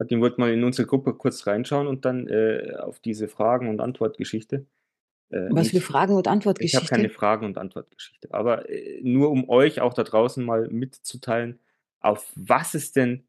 Den 0.00 0.20
wollten 0.20 0.42
wir 0.42 0.52
in 0.52 0.64
unsere 0.64 0.86
Gruppe 0.86 1.14
kurz 1.14 1.46
reinschauen 1.46 1.86
und 1.86 2.04
dann 2.04 2.26
äh, 2.26 2.74
auf 2.78 2.98
diese 2.98 3.28
Fragen- 3.28 3.68
und 3.68 3.80
Antwortgeschichte. 3.80 4.66
Äh, 5.30 5.48
Was 5.50 5.70
für 5.70 5.80
Fragen- 5.80 6.14
und 6.14 6.20
Ich 6.20 6.26
habe 6.26 6.32
Antwortgeschichte? 6.32 6.86
keine 6.88 7.08
Fragen- 7.08 7.46
und 7.46 7.58
Antwortgeschichte. 7.58 8.28
Aber 8.32 8.68
äh, 8.68 9.00
nur 9.02 9.30
um 9.30 9.48
euch 9.48 9.80
auch 9.80 9.94
da 9.94 10.02
draußen 10.02 10.44
mal 10.44 10.68
mitzuteilen, 10.68 11.60
auf 12.00 12.32
was 12.34 12.74
es 12.74 12.92
denn 12.92 13.24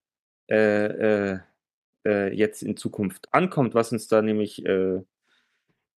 äh, 0.49 1.34
äh, 1.34 1.39
äh, 2.05 2.34
jetzt 2.34 2.61
in 2.61 2.78
Zukunft 2.78 3.34
ankommt, 3.34 3.74
was 3.74 3.91
uns 3.91 4.07
da 4.07 4.22
nämlich 4.22 4.66
äh, 4.66 5.01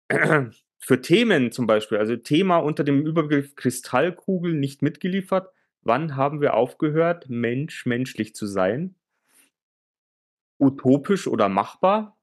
für 0.78 1.00
Themen 1.00 1.52
zum 1.52 1.66
Beispiel, 1.66 1.98
also 1.98 2.16
Thema 2.16 2.58
unter 2.58 2.84
dem 2.84 3.04
Überbegriff 3.04 3.56
Kristallkugel 3.56 4.54
nicht 4.54 4.82
mitgeliefert. 4.82 5.52
Wann 5.82 6.16
haben 6.16 6.40
wir 6.40 6.54
aufgehört, 6.54 7.28
Mensch 7.28 7.86
menschlich 7.86 8.34
zu 8.34 8.46
sein? 8.46 8.94
Utopisch 10.58 11.26
oder 11.26 11.48
machbar? 11.48 12.18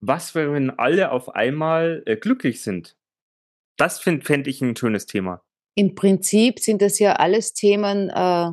Was 0.00 0.34
wäre, 0.34 0.52
wenn 0.52 0.70
alle 0.70 1.10
auf 1.10 1.34
einmal 1.34 2.02
äh, 2.06 2.16
glücklich 2.16 2.62
sind? 2.62 2.96
Das 3.76 4.00
fände 4.00 4.24
fänd 4.24 4.46
ich 4.46 4.60
ein 4.60 4.76
schönes 4.76 5.06
Thema. 5.06 5.42
Im 5.76 5.94
Prinzip 5.94 6.58
sind 6.58 6.82
das 6.82 6.98
ja 6.98 7.14
alles 7.14 7.54
Themen, 7.54 8.10
äh, 8.10 8.50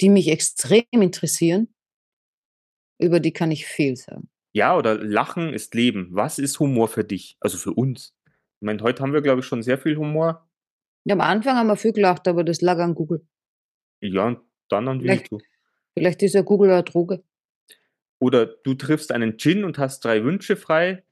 die 0.00 0.08
mich 0.08 0.28
extrem 0.28 0.84
interessieren. 0.90 1.74
Über 2.98 3.20
die 3.20 3.32
kann 3.32 3.50
ich 3.50 3.66
viel 3.66 3.96
sagen. 3.96 4.30
Ja, 4.54 4.76
oder 4.76 4.96
Lachen 4.96 5.52
ist 5.52 5.74
Leben. 5.74 6.08
Was 6.10 6.38
ist 6.38 6.60
Humor 6.60 6.88
für 6.88 7.04
dich? 7.04 7.36
Also 7.40 7.58
für 7.58 7.72
uns. 7.72 8.14
Ich 8.26 8.66
meine, 8.66 8.82
heute 8.82 9.02
haben 9.02 9.12
wir, 9.12 9.22
glaube 9.22 9.40
ich, 9.40 9.46
schon 9.46 9.62
sehr 9.62 9.78
viel 9.78 9.96
Humor. 9.96 10.48
Ja, 11.04 11.14
am 11.14 11.20
Anfang 11.20 11.56
haben 11.56 11.66
wir 11.66 11.76
viel 11.76 11.92
gelacht, 11.92 12.28
aber 12.28 12.44
das 12.44 12.60
lag 12.60 12.78
an 12.78 12.94
Google. 12.94 13.26
Ja, 14.00 14.26
und 14.28 14.40
dann 14.68 14.88
an 14.88 15.00
Vielleicht-. 15.00 15.30
Vielleicht 15.94 16.22
ist 16.22 16.34
ja 16.34 16.42
Google 16.42 16.70
eine 16.70 16.84
Droge. 16.84 17.24
Oder 18.22 18.46
du 18.46 18.74
triffst 18.74 19.10
einen 19.10 19.36
Gin 19.36 19.64
und 19.64 19.78
hast 19.78 20.04
drei 20.04 20.22
Wünsche 20.22 20.54
frei. 20.54 21.02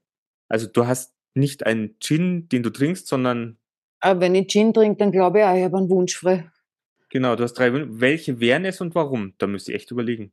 Also 0.47 0.65
du 0.67 0.87
hast 0.87 1.13
nicht 1.33 1.65
einen 1.65 1.99
Gin, 1.99 2.47
den 2.47 2.63
du 2.63 2.69
trinkst, 2.69 3.05
sondern 3.05 3.57
Aber 3.99 4.21
wenn 4.21 4.33
ich 4.33 4.47
Gin 4.47 4.73
trinke, 4.73 4.97
dann 4.99 5.11
glaube 5.11 5.39
ich 5.39 5.43
auch, 5.43 5.53
ich 5.57 5.63
habe 5.65 5.77
einen 5.77 5.89
Wunsch 5.89 6.15
frei. 6.17 6.49
genau, 7.09 7.35
du 7.35 7.43
hast 7.43 7.55
drei 7.55 7.73
Wünsche. 7.73 7.99
Welche 7.99 8.39
wären 8.39 8.63
es 8.63 8.79
und 8.79 8.95
warum? 8.95 9.33
Da 9.39 9.47
müsst 9.47 9.67
ihr 9.67 9.75
echt 9.75 9.91
überlegen. 9.91 10.31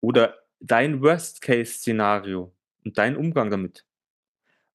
Oder 0.00 0.38
dein 0.60 1.02
Worst-Case-Szenario 1.02 2.52
und 2.84 2.96
dein 2.96 3.16
Umgang 3.16 3.50
damit. 3.50 3.84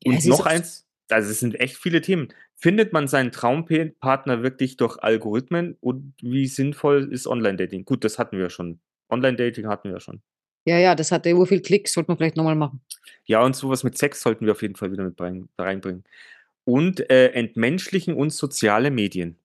Ja, 0.03 0.11
Und 0.11 0.17
ist 0.17 0.25
noch 0.27 0.45
eins, 0.45 0.87
also 1.09 1.29
es 1.31 1.39
sind 1.39 1.57
echt 1.57 1.77
viele 1.77 2.01
Themen. 2.01 2.33
Findet 2.57 2.91
man 2.91 3.07
seinen 3.07 3.31
Traumpartner 3.31 4.43
wirklich 4.43 4.75
durch 4.75 4.97
Algorithmen 5.01 5.77
und 5.79 6.15
wie 6.21 6.47
sinnvoll 6.47 7.13
ist 7.13 7.27
Online-Dating? 7.27 7.85
Gut, 7.85 8.03
das 8.03 8.19
hatten 8.19 8.35
wir 8.35 8.43
ja 8.43 8.49
schon. 8.49 8.81
Online-Dating 9.09 9.67
hatten 9.67 9.87
wir 9.87 9.93
ja 9.93 9.99
schon. 10.01 10.21
Ja, 10.66 10.78
ja, 10.78 10.95
das 10.95 11.12
hatte 11.12 11.30
über 11.30 11.45
viel 11.45 11.62
Klicks, 11.62 11.93
sollte 11.93 12.12
man 12.12 12.18
vielleicht 12.18 12.38
nochmal 12.38 12.55
machen. 12.55 12.82
Ja, 13.26 13.43
und 13.43 13.55
sowas 13.55 13.84
mit 13.84 13.97
Sex 13.97 14.22
sollten 14.22 14.45
wir 14.45 14.51
auf 14.51 14.62
jeden 14.62 14.76
Fall 14.76 14.91
wieder 14.91 15.03
mit 15.03 15.20
rein, 15.20 15.49
reinbringen. 15.57 16.03
Und 16.66 17.10
äh, 17.10 17.30
entmenschlichen 17.30 18.14
uns 18.14 18.38
soziale 18.38 18.91
Medien. 18.91 19.38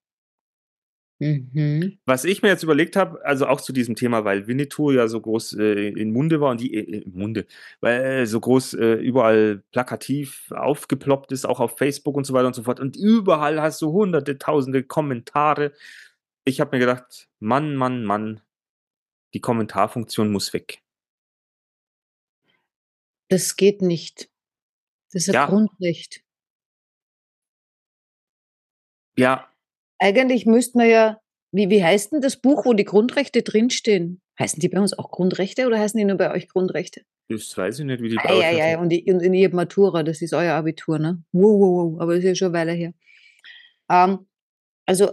Mhm. 1.20 1.98
Was 2.06 2.24
ich 2.24 2.42
mir 2.42 2.48
jetzt 2.48 2.64
überlegt 2.64 2.96
habe, 2.96 3.24
also 3.24 3.46
auch 3.46 3.60
zu 3.60 3.72
diesem 3.72 3.94
Thema, 3.94 4.24
weil 4.24 4.46
Winnetou 4.46 4.90
ja 4.90 5.06
so 5.06 5.20
groß 5.20 5.54
äh, 5.54 5.88
in 5.88 6.12
Munde 6.12 6.40
war 6.40 6.50
und 6.50 6.60
die 6.60 6.74
äh, 6.74 7.02
im 7.02 7.12
Munde, 7.14 7.46
weil 7.80 8.02
äh, 8.02 8.26
so 8.26 8.40
groß 8.40 8.74
äh, 8.74 8.94
überall 8.94 9.62
plakativ 9.70 10.50
aufgeploppt 10.50 11.32
ist, 11.32 11.46
auch 11.46 11.60
auf 11.60 11.78
Facebook 11.78 12.16
und 12.16 12.24
so 12.24 12.34
weiter 12.34 12.48
und 12.48 12.54
so 12.54 12.64
fort. 12.64 12.80
Und 12.80 12.96
überall 12.96 13.62
hast 13.62 13.80
du 13.80 13.92
hunderte, 13.92 14.38
tausende 14.38 14.82
Kommentare. 14.82 15.72
Ich 16.44 16.60
habe 16.60 16.76
mir 16.76 16.80
gedacht, 16.80 17.28
Mann, 17.38 17.76
Mann, 17.76 18.04
Mann, 18.04 18.40
die 19.34 19.40
Kommentarfunktion 19.40 20.30
muss 20.30 20.52
weg. 20.52 20.83
Das 23.34 23.56
geht 23.56 23.82
nicht. 23.82 24.30
Das 25.12 25.22
ist 25.22 25.30
ein 25.30 25.34
Ja. 25.34 25.46
Grundrecht. 25.46 26.22
Ja, 29.18 29.50
Eigentlich 29.98 30.46
müsste 30.46 30.78
man 30.78 30.88
ja, 30.88 31.18
wie, 31.50 31.68
wie 31.68 31.82
heißt 31.82 32.12
denn 32.12 32.20
das 32.20 32.36
Buch, 32.36 32.64
wo 32.64 32.74
die 32.74 32.84
Grundrechte 32.84 33.42
drinstehen? 33.42 34.20
Heißen 34.38 34.60
die 34.60 34.68
bei 34.68 34.78
uns 34.78 34.96
auch 34.96 35.10
Grundrechte 35.10 35.66
oder 35.66 35.80
heißen 35.80 35.98
die 35.98 36.04
nur 36.04 36.16
bei 36.16 36.30
euch 36.30 36.48
Grundrechte? 36.48 37.02
das 37.28 37.56
weiß 37.58 37.80
ich 37.80 37.86
nicht, 37.86 38.02
wie 38.02 38.10
die 38.10 38.16
bei 38.16 38.28
Ja, 38.28 38.50
euch 38.50 38.58
ja, 38.58 38.68
ja, 38.70 38.78
und, 38.78 38.90
die, 38.90 39.10
und 39.12 39.20
in 39.20 39.34
ihr 39.34 39.52
Matura, 39.52 40.04
das 40.04 40.22
ist 40.22 40.32
euer 40.32 40.54
Abitur, 40.54 41.00
ne? 41.00 41.24
Wow, 41.32 41.58
wow, 41.60 41.92
wow, 41.94 42.00
aber 42.00 42.14
das 42.14 42.22
ist 42.22 42.28
ja 42.28 42.34
schon 42.36 42.54
eine 42.54 42.58
Weile 42.58 42.72
her. 42.72 42.94
Ähm, 43.90 44.28
also, 44.86 45.12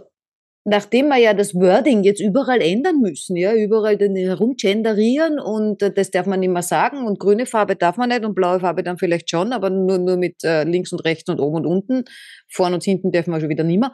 nachdem 0.64 1.08
wir 1.08 1.16
ja 1.16 1.34
das 1.34 1.54
Wording 1.54 2.04
jetzt 2.04 2.20
überall 2.20 2.60
ändern 2.60 3.00
müssen, 3.00 3.36
ja, 3.36 3.54
überall 3.54 3.96
dann 3.96 4.14
herumgenderieren 4.14 5.40
und 5.40 5.82
äh, 5.82 5.92
das 5.92 6.10
darf 6.10 6.26
man 6.26 6.40
nicht 6.40 6.50
mehr 6.50 6.62
sagen 6.62 7.04
und 7.04 7.18
grüne 7.18 7.46
Farbe 7.46 7.74
darf 7.76 7.96
man 7.96 8.10
nicht 8.10 8.24
und 8.24 8.34
blaue 8.34 8.60
Farbe 8.60 8.82
dann 8.82 8.98
vielleicht 8.98 9.28
schon, 9.28 9.52
aber 9.52 9.70
nur, 9.70 9.98
nur 9.98 10.16
mit 10.16 10.44
äh, 10.44 10.64
links 10.64 10.92
und 10.92 11.00
rechts 11.00 11.28
und 11.28 11.40
oben 11.40 11.56
und 11.56 11.66
unten. 11.66 12.04
Vorn 12.48 12.74
und 12.74 12.84
hinten 12.84 13.10
dürfen 13.10 13.32
wir 13.32 13.40
schon 13.40 13.48
wieder 13.48 13.64
nicht 13.64 13.80
mehr. 13.80 13.92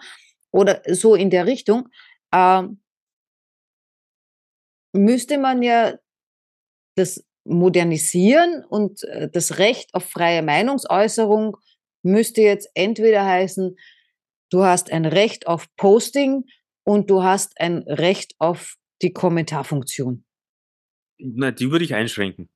Oder 0.50 0.82
so 0.86 1.14
in 1.14 1.30
der 1.30 1.46
Richtung. 1.46 1.88
Ähm, 2.34 2.80
müsste 4.92 5.38
man 5.38 5.62
ja 5.62 5.94
das 6.96 7.24
modernisieren 7.44 8.64
und 8.68 9.04
äh, 9.04 9.30
das 9.30 9.58
Recht 9.58 9.94
auf 9.94 10.04
freie 10.04 10.42
Meinungsäußerung 10.42 11.56
müsste 12.02 12.42
jetzt 12.42 12.68
entweder 12.74 13.24
heißen, 13.24 13.76
du 14.50 14.64
hast 14.64 14.92
ein 14.92 15.06
Recht 15.06 15.46
auf 15.46 15.66
Posting 15.76 16.44
und 16.88 17.10
du 17.10 17.22
hast 17.22 17.60
ein 17.60 17.82
Recht 17.82 18.34
auf 18.38 18.78
die 19.02 19.12
Kommentarfunktion. 19.12 20.24
Na, 21.18 21.50
die 21.50 21.70
würde 21.70 21.84
ich 21.84 21.94
einschränken. 21.94 22.48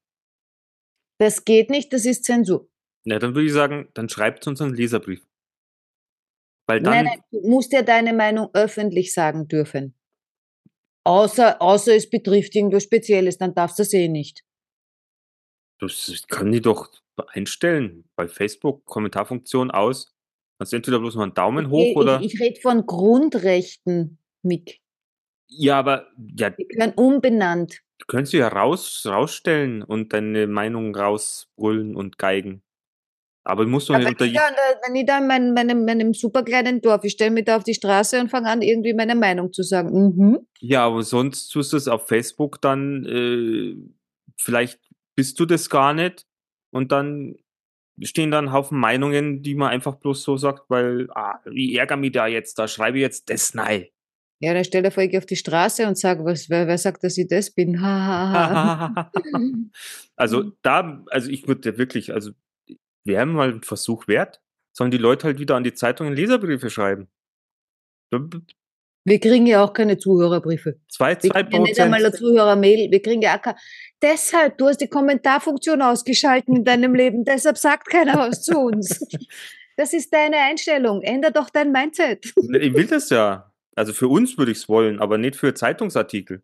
Das 1.19 1.45
geht 1.45 1.69
nicht, 1.69 1.93
das 1.93 2.07
ist 2.07 2.25
Zensur. 2.25 2.71
Ja, 3.05 3.19
dann 3.19 3.35
würde 3.35 3.47
ich 3.47 3.53
sagen, 3.53 3.91
dann 3.93 4.09
schreibt 4.09 4.47
uns 4.47 4.63
einen 4.63 4.75
Leserbrief. 4.75 5.23
Weil 6.67 6.81
dann, 6.81 6.95
Nein, 6.95 7.05
nein, 7.05 7.21
du 7.31 7.47
musst 7.47 7.75
ja 7.75 7.83
deine 7.83 8.15
Meinung 8.15 8.49
öffentlich 8.55 9.13
sagen 9.13 9.49
dürfen. 9.49 9.95
Außer, 11.05 11.61
außer 11.61 11.95
es 11.95 12.09
betrifft 12.09 12.55
irgendwas 12.55 12.85
Spezielles, 12.85 13.37
dann 13.37 13.55
darfst 13.55 13.79
du 13.79 13.83
das 13.83 13.93
eh 13.93 14.09
nicht. 14.09 14.45
das 15.79 16.25
kann 16.29 16.51
die 16.53 16.63
doch 16.63 16.91
einstellen. 17.29 18.09
Bei 18.17 18.29
Facebook, 18.29 18.87
Kommentarfunktion 18.87 19.71
aus. 19.71 20.15
Du 20.59 20.77
entweder 20.77 21.01
bloß 21.01 21.17
mal 21.17 21.25
einen 21.25 21.35
Daumen 21.35 21.71
hoch 21.71 21.91
ich, 21.91 21.97
oder. 21.97 22.21
ich, 22.21 22.35
ich 22.35 22.41
rede 22.41 22.61
von 22.61 22.87
Grundrechten, 22.87 24.22
Mick. 24.43 24.81
ja, 25.49 25.79
aber 25.79 26.09
ja, 26.37 26.51
Die 26.51 26.67
gehören 26.67 26.93
umbenannt. 26.95 27.81
könntest 28.09 28.33
du 28.33 28.39
ja 28.39 28.49
raus, 28.49 29.05
rausstellen 29.07 29.83
und 29.83 30.13
deine 30.13 30.47
Meinung 30.47 30.95
rausbrüllen 30.95 31.95
und 31.97 32.19
geigen. 32.19 32.63
Aber 33.45 33.67
musst 33.67 33.89
du 33.89 33.93
Ja, 33.95 33.99
nicht 33.99 34.07
wenn, 34.07 34.13
unter 34.13 34.25
ich 34.27 34.33
da, 34.35 34.51
da- 34.51 34.81
wenn 34.87 34.95
ich 34.97 35.07
da 35.07 35.19
in 35.19 35.27
meinem, 35.27 35.55
meinem, 35.55 35.85
meinem 35.85 36.15
super 36.15 36.43
kleinen 36.45 36.81
Dorf, 36.81 37.03
ich 37.05 37.13
stelle 37.13 37.33
mich 37.33 37.45
da 37.45 37.57
auf 37.57 37.65
die 37.65 37.75
Straße 37.75 38.21
und 38.21 38.31
fange 38.31 38.49
an, 38.49 38.63
irgendwie 38.63 38.95
meine 38.95 39.15
Meinung 39.17 39.53
zu 39.53 39.63
sagen. 39.63 39.91
Mhm. 40.17 40.47
Ja, 40.61 40.87
aber 40.87 41.03
sonst 41.03 41.49
tust 41.49 41.73
du 41.73 41.77
es 41.77 41.89
auf 41.89 42.07
Facebook 42.07 42.61
dann, 42.63 43.05
äh, 43.05 43.77
vielleicht 44.37 44.79
bist 45.17 45.39
du 45.41 45.45
das 45.47 45.69
gar 45.69 45.93
nicht 45.93 46.25
und 46.71 46.93
dann 46.93 47.37
stehen 48.01 48.31
da 48.31 48.39
ein 48.39 48.53
Haufen 48.53 48.79
Meinungen, 48.79 49.43
die 49.43 49.55
man 49.55 49.71
einfach 49.71 49.97
bloß 49.97 50.23
so 50.23 50.37
sagt, 50.37 50.71
weil, 50.71 51.09
ah, 51.15 51.41
ich 51.53 51.75
ärgere 51.75 51.97
mich 51.97 52.13
da 52.13 52.27
jetzt, 52.29 52.59
da 52.59 52.69
schreibe 52.69 52.99
ich 52.99 53.03
jetzt 53.03 53.29
das 53.29 53.55
nein. 53.55 53.87
Ja, 54.43 54.53
dann 54.55 54.65
stell 54.65 54.83
dir 54.83 54.91
vor, 54.91 55.05
ich 55.05 55.11
gehe 55.11 55.21
auf 55.21 55.27
die 55.27 55.37
Straße 55.37 55.87
und 55.87 55.97
sage, 55.97 56.25
was, 56.25 56.51
wer, 56.51 56.67
wer 56.67 56.77
sagt, 56.77 57.05
dass 57.05 57.17
ich 57.17 57.29
das 57.29 57.51
bin? 57.51 57.77
Also 60.15 60.53
da, 60.63 61.03
also 61.11 61.31
ich 61.31 61.49
würde 61.49 61.79
wirklich, 61.79 62.13
also 62.13 62.33
wäre 63.03 63.27
mal 63.27 63.49
ein 63.49 63.63
Versuch 63.63 64.07
wert, 64.07 64.41
sollen 64.73 64.91
die 64.91 64.99
Leute 64.99 65.25
halt 65.25 65.39
wieder 65.41 65.57
an 65.57 65.65
die 65.65 65.73
Zeitungen 65.73 66.15
Leserbriefe 66.15 66.71
schreiben. 66.71 67.09
Wir 69.05 69.19
kriegen 69.19 69.47
ja 69.47 69.65
auch 69.65 69.73
keine 69.73 69.99
Zuhörerbriefe. 69.99 70.79
Zwei, 70.89 71.11
Wir 71.15 71.31
zwei 71.31 71.43
kriegen 71.43 71.53
ja 71.53 71.61
nicht 71.63 71.81
einmal 71.81 72.05
eine. 72.05 72.15
Zuhörermail. 72.15 72.91
Wir 72.91 73.03
kriegen 73.03 73.23
ja 73.23 73.37
auch 73.37 73.43
keine. 73.43 73.57
Deshalb, 74.01 74.59
du 74.59 74.69
hast 74.69 74.81
die 74.81 74.89
Kommentarfunktion 74.89 75.83
ausgeschalten 75.83 76.57
in 76.57 76.65
deinem 76.65 76.95
Leben. 76.95 77.25
Deshalb 77.27 77.59
sagt 77.59 77.89
keiner 77.89 78.19
was 78.19 78.43
zu 78.43 78.59
uns. 78.59 79.01
Das 79.75 79.95
ist 79.95 80.13
deine 80.13 80.37
Einstellung. 80.37 81.01
Änder 81.01 81.31
doch 81.31 81.49
dein 81.49 81.73
Mindset. 81.73 82.27
Ich 82.61 82.75
will 82.75 82.87
das 82.87 83.09
ja. 83.09 83.52
Also 83.75 83.93
für 83.93 84.09
uns 84.09 84.37
würde 84.39 84.53
ich 84.53 84.59
es 84.59 84.69
wollen, 84.69 85.01
aber 85.01 85.19
nicht 85.19 85.37
für 85.37 85.55
Zeitungsartikel. 85.55 86.43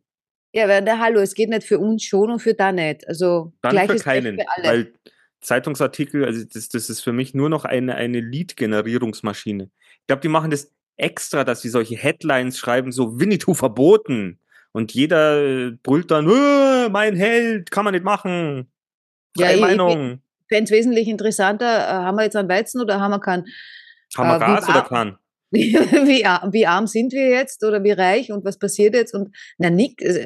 Ja, 0.52 0.64
aber 0.64 0.80
der 0.80 0.98
Hallo, 0.98 1.20
es 1.20 1.34
geht 1.34 1.50
nicht 1.50 1.64
für 1.66 1.78
uns 1.78 2.02
schon 2.04 2.30
und 2.30 2.38
für 2.40 2.54
da 2.54 2.72
nicht. 2.72 3.06
Also 3.06 3.52
Dann 3.60 3.72
gleiches 3.72 4.02
für 4.02 4.04
keinen. 4.08 4.38
Für 4.38 4.46
alle. 4.56 4.68
Weil 4.68 4.92
Zeitungsartikel, 5.40 6.24
also 6.24 6.42
das, 6.52 6.68
das 6.68 6.88
ist 6.90 7.00
für 7.02 7.12
mich 7.12 7.34
nur 7.34 7.48
noch 7.48 7.64
eine, 7.64 7.94
eine 7.94 8.20
Lead-Generierungsmaschine. 8.20 9.64
Ich 10.00 10.06
glaube, 10.06 10.22
die 10.22 10.28
machen 10.28 10.50
das 10.50 10.72
extra, 10.96 11.44
dass 11.44 11.60
sie 11.60 11.68
solche 11.68 11.96
Headlines 11.96 12.58
schreiben, 12.58 12.92
so 12.92 13.20
Winnetou 13.20 13.54
verboten. 13.54 14.40
Und 14.72 14.92
jeder 14.94 15.42
äh, 15.68 15.70
brüllt 15.82 16.10
dann, 16.10 16.28
"Äh, 16.28 16.88
mein 16.88 17.14
Held, 17.16 17.70
kann 17.70 17.84
man 17.84 17.94
nicht 17.94 18.04
machen. 18.04 18.70
Ja, 19.36 19.46
Freie 19.46 19.54
ich- 19.56 19.60
ich- 19.60 19.66
Meinung. 19.66 20.22
fände 20.48 20.64
es 20.64 20.70
wesentlich 20.70 21.08
interessanter, 21.08 21.66
äh, 21.88 21.92
haben 21.92 22.16
wir 22.16 22.24
jetzt 22.24 22.36
einen 22.36 22.48
Weizen 22.48 22.80
oder 22.80 23.00
haben 23.00 23.10
wir 23.12 23.20
keinen? 23.20 23.46
Haben 24.16 24.28
wir 24.28 24.36
äh, 24.36 24.38
Gas 24.40 24.68
oder 24.68 24.82
kann? 24.82 25.18
wie, 25.50 26.24
wie 26.52 26.66
arm 26.66 26.86
sind 26.86 27.12
wir 27.12 27.30
jetzt 27.30 27.64
oder 27.64 27.82
wie 27.82 27.92
reich 27.92 28.30
und 28.30 28.44
was 28.44 28.58
passiert 28.58 28.94
jetzt? 28.94 29.14
Und 29.14 29.34
na, 29.56 29.70
nix. 29.70 30.04
also, 30.04 30.20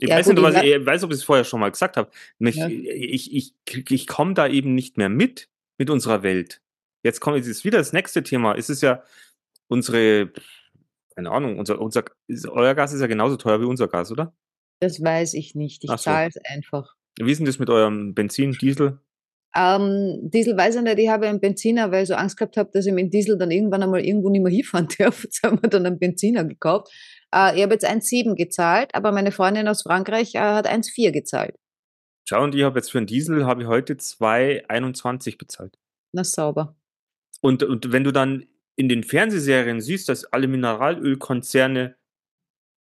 Ich 0.00 0.08
Ja, 0.08 0.16
weiß 0.16 0.26
gut, 0.26 0.34
nicht, 0.34 0.44
was, 0.44 0.54
ich 0.56 0.62
ich, 0.62 0.76
ich 0.76 0.86
weiß, 0.86 1.04
ob 1.04 1.10
ich 1.10 1.18
es 1.18 1.24
vorher 1.24 1.44
schon 1.44 1.60
mal 1.60 1.70
gesagt 1.70 1.96
habe. 1.96 2.10
Mich, 2.38 2.56
Ja. 2.56 2.68
Ich, 2.68 3.32
ich, 3.32 3.54
ich, 3.66 3.90
ich 3.90 4.06
komme 4.06 4.34
da 4.34 4.48
eben 4.48 4.74
nicht 4.74 4.96
mehr 4.96 5.08
mit, 5.08 5.48
mit 5.78 5.90
unserer 5.90 6.22
Welt. 6.22 6.60
Jetzt 7.02 7.20
kommt 7.20 7.36
jetzt 7.36 7.46
ist 7.46 7.64
wieder 7.64 7.78
das 7.78 7.92
nächste 7.92 8.22
Thema. 8.22 8.54
Es 8.56 8.68
ist 8.68 8.82
ja 8.82 9.02
unsere, 9.68 10.32
keine 11.14 11.30
Ahnung, 11.30 11.58
unser, 11.58 11.80
unser, 11.80 12.04
euer 12.48 12.74
Gas 12.74 12.92
ist 12.92 13.00
ja 13.00 13.06
genauso 13.06 13.36
teuer 13.36 13.60
wie 13.60 13.64
unser 13.64 13.88
Gas, 13.88 14.10
oder? 14.10 14.34
Das 14.80 15.00
weiß 15.00 15.34
ich 15.34 15.54
nicht. 15.54 15.84
Ich 15.84 15.90
so. 15.90 15.96
zahle 15.96 16.28
es 16.28 16.36
einfach. 16.44 16.94
Wie 17.18 17.30
ist 17.30 17.38
denn 17.38 17.46
das 17.46 17.58
mit 17.58 17.70
eurem 17.70 18.14
Benzin, 18.14 18.52
Diesel? 18.52 18.98
Ähm, 19.56 20.20
Diesel 20.22 20.56
weiß 20.56 20.76
ich 20.76 20.82
nicht, 20.82 20.98
ich 20.98 21.08
habe 21.08 21.26
einen 21.26 21.40
Benziner, 21.40 21.90
weil 21.90 22.02
ich 22.02 22.08
so 22.08 22.14
Angst 22.14 22.36
gehabt 22.36 22.56
habe, 22.56 22.70
dass 22.72 22.86
ich 22.86 22.92
mit 22.92 23.12
Diesel 23.12 23.36
dann 23.36 23.50
irgendwann 23.50 23.82
einmal 23.82 24.04
irgendwo 24.04 24.30
nicht 24.30 24.42
mehr 24.42 24.52
hinfahren 24.54 24.88
darf. 24.98 25.24
Jetzt 25.24 25.42
haben 25.42 25.60
wir 25.60 25.68
dann 25.68 25.86
einen 25.86 25.98
Benziner 25.98 26.44
gekauft. 26.44 26.92
Äh, 27.34 27.56
ich 27.56 27.62
habe 27.62 27.72
jetzt 27.72 27.88
1,7 27.88 28.34
gezahlt, 28.36 28.94
aber 28.94 29.12
meine 29.12 29.32
Freundin 29.32 29.68
aus 29.68 29.82
Frankreich 29.82 30.34
äh, 30.34 30.38
hat 30.38 30.68
1,4 30.68 31.10
gezahlt. 31.10 31.56
Schau, 32.28 32.44
und 32.44 32.54
ich 32.54 32.62
habe 32.62 32.78
jetzt 32.78 32.92
für 32.92 32.98
einen 32.98 33.08
Diesel, 33.08 33.44
habe 33.44 33.62
ich 33.62 33.68
heute 33.68 33.94
2,21 33.94 35.36
bezahlt. 35.36 35.76
Na 36.12 36.22
sauber. 36.22 36.76
Und, 37.40 37.62
und 37.62 37.90
wenn 37.92 38.04
du 38.04 38.12
dann 38.12 38.46
in 38.76 38.88
den 38.88 39.02
Fernsehserien 39.02 39.80
siehst, 39.80 40.08
dass 40.08 40.24
alle 40.24 40.46
Mineralölkonzerne 40.46 41.96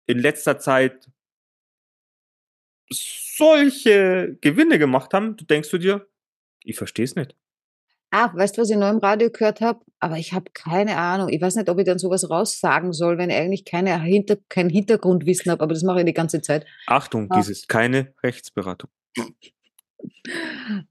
in 0.06 0.18
letzter 0.18 0.58
Zeit 0.58 1.08
solche 2.90 4.36
Gewinne 4.40 4.78
gemacht 4.78 5.12
haben, 5.12 5.36
denkst 5.36 5.70
du 5.70 5.78
dir, 5.78 6.06
ich 6.66 6.76
verstehe 6.76 7.04
es 7.04 7.14
nicht. 7.16 7.34
Ah, 8.10 8.30
weißt 8.34 8.56
du, 8.56 8.62
was 8.62 8.70
ich 8.70 8.76
neu 8.76 8.88
im 8.88 8.98
Radio 8.98 9.30
gehört 9.30 9.60
habe? 9.60 9.80
Aber 9.98 10.16
ich 10.16 10.32
habe 10.32 10.50
keine 10.52 10.96
Ahnung. 10.96 11.28
Ich 11.28 11.40
weiß 11.40 11.56
nicht, 11.56 11.68
ob 11.68 11.78
ich 11.78 11.84
dann 11.86 11.98
sowas 11.98 12.30
raussagen 12.30 12.92
soll, 12.92 13.18
wenn 13.18 13.30
ich 13.30 13.36
eigentlich 13.36 13.64
keine 13.64 14.00
Hinter 14.02 14.36
kein 14.48 14.68
Hintergrundwissen 14.68 15.50
habe, 15.50 15.62
aber 15.62 15.74
das 15.74 15.82
mache 15.82 16.00
ich 16.00 16.06
die 16.06 16.12
ganze 16.14 16.40
Zeit. 16.40 16.66
Achtung, 16.86 17.26
Ah. 17.30 17.36
dies 17.38 17.48
ist 17.48 17.68
keine 17.68 18.14
Rechtsberatung. 18.22 18.90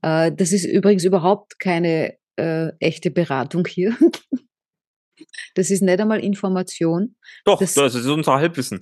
Äh, 0.02 0.32
das 0.32 0.52
ist 0.52 0.64
übrigens 0.64 1.04
überhaupt 1.04 1.58
keine 1.58 2.16
äh, 2.36 2.72
echte 2.80 3.10
Beratung 3.10 3.66
hier. 3.66 3.96
Das 5.54 5.70
ist 5.70 5.80
nicht 5.82 5.98
einmal 5.98 6.20
Information. 6.22 7.16
Doch, 7.46 7.58
Das- 7.58 7.72
das, 7.72 7.94
ist 7.94 8.04
unser 8.06 8.34
Halbwissen. 8.34 8.78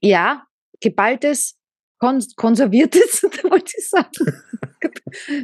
Ja, 0.00 0.46
geballtes, 0.80 1.58
konserviertes, 2.36 3.22
wollte 3.44 3.72
ich 3.76 3.88
sagen. 3.88 4.10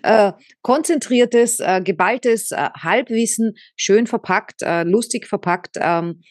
äh, 0.02 0.32
konzentriertes, 0.62 1.60
äh, 1.60 1.80
geballtes 1.82 2.50
äh, 2.50 2.70
Halbwissen, 2.76 3.54
schön 3.76 4.06
verpackt, 4.06 4.62
äh, 4.62 4.82
lustig 4.82 5.26
verpackt. 5.26 5.76
Ähm, 5.80 6.22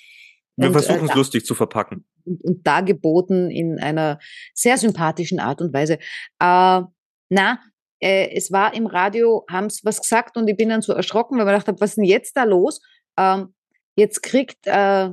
Wir 0.58 0.68
und, 0.68 0.74
versuchen 0.74 1.06
es 1.06 1.12
äh, 1.12 1.16
lustig 1.16 1.46
zu 1.46 1.56
verpacken. 1.56 2.06
und, 2.26 2.44
und 2.44 2.68
dargeboten 2.68 3.50
in 3.50 3.80
einer 3.80 4.20
sehr 4.54 4.78
sympathischen 4.78 5.40
Art 5.40 5.62
und 5.62 5.74
Weise. 5.74 5.94
Äh, 6.40 6.82
na, 7.30 7.60
äh, 8.00 8.30
es 8.36 8.52
war 8.52 8.74
im 8.74 8.86
Radio, 8.86 9.46
haben 9.50 9.70
sie 9.70 9.82
was 9.84 10.02
gesagt 10.02 10.38
und 10.38 10.48
ich 10.48 10.58
bin 10.58 10.70
dann 10.70 10.82
so 10.82 10.94
erschrocken, 10.94 11.38
weil 11.38 11.46
ich 11.48 11.52
gedacht 11.52 11.68
habe, 11.68 11.80
was 11.80 11.92
ist 11.92 11.98
denn 11.98 12.04
jetzt 12.04 12.38
da 12.38 12.44
los? 12.44 12.82
Ähm, 13.18 13.54
jetzt 13.96 14.22
kriegt 14.22 14.68
äh, 14.68 15.10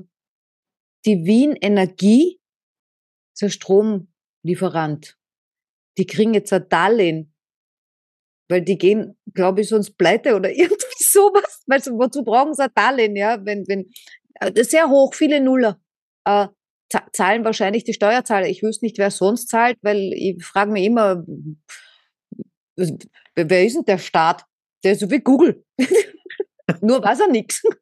die 1.07 1.25
Wien 1.25 1.57
Energie, 1.61 2.41
so 3.33 3.47
ein 3.47 3.51
Stromlieferant, 4.45 5.17
die 5.99 6.07
kriegen 6.07 6.35
jetzt 6.35 6.53
ein 6.53 6.69
Darlehen, 6.69 7.35
weil 8.51 8.61
die 8.63 8.77
gehen, 8.77 9.17
glaube 9.33 9.63
ich, 9.63 9.69
sonst 9.69 9.97
pleite 9.97 10.37
oder 10.37 10.51
irgendwie 10.55 10.85
sowas. 10.99 11.63
Weil 11.67 11.83
so, 11.83 11.93
wozu 11.93 12.23
brauchen 12.23 12.55
sie 12.55 12.65
ein 12.65 12.71
Darlehen, 12.75 13.17
ja? 13.17 13.45
Wenn, 13.45 13.67
wenn, 13.67 13.91
äh, 14.41 14.63
sehr 14.65 14.89
hoch, 14.89 15.15
viele 15.15 15.41
Nuller. 15.41 15.81
Äh, 16.27 16.49
za- 16.93 17.07
zahlen 17.13 17.45
wahrscheinlich 17.45 17.85
die 17.85 17.95
Steuerzahler. 17.95 18.49
Ich 18.49 18.63
wüsste 18.63 18.85
nicht, 18.85 18.99
wer 18.99 19.11
sonst 19.11 19.49
zahlt, 19.49 19.79
weil 19.83 20.13
ich 20.15 20.45
frage 20.45 20.71
mich 20.73 20.85
immer, 20.85 21.25
wer 22.77 23.65
ist 23.65 23.77
denn 23.77 23.85
der 23.87 23.99
Staat? 23.99 24.45
Der 24.83 24.93
ist 24.93 25.01
so 25.01 25.11
wie 25.11 25.21
Google. 25.21 25.65
Nur 26.83 27.03
weiß 27.03 27.21
er 27.21 27.29
nichts. 27.29 27.63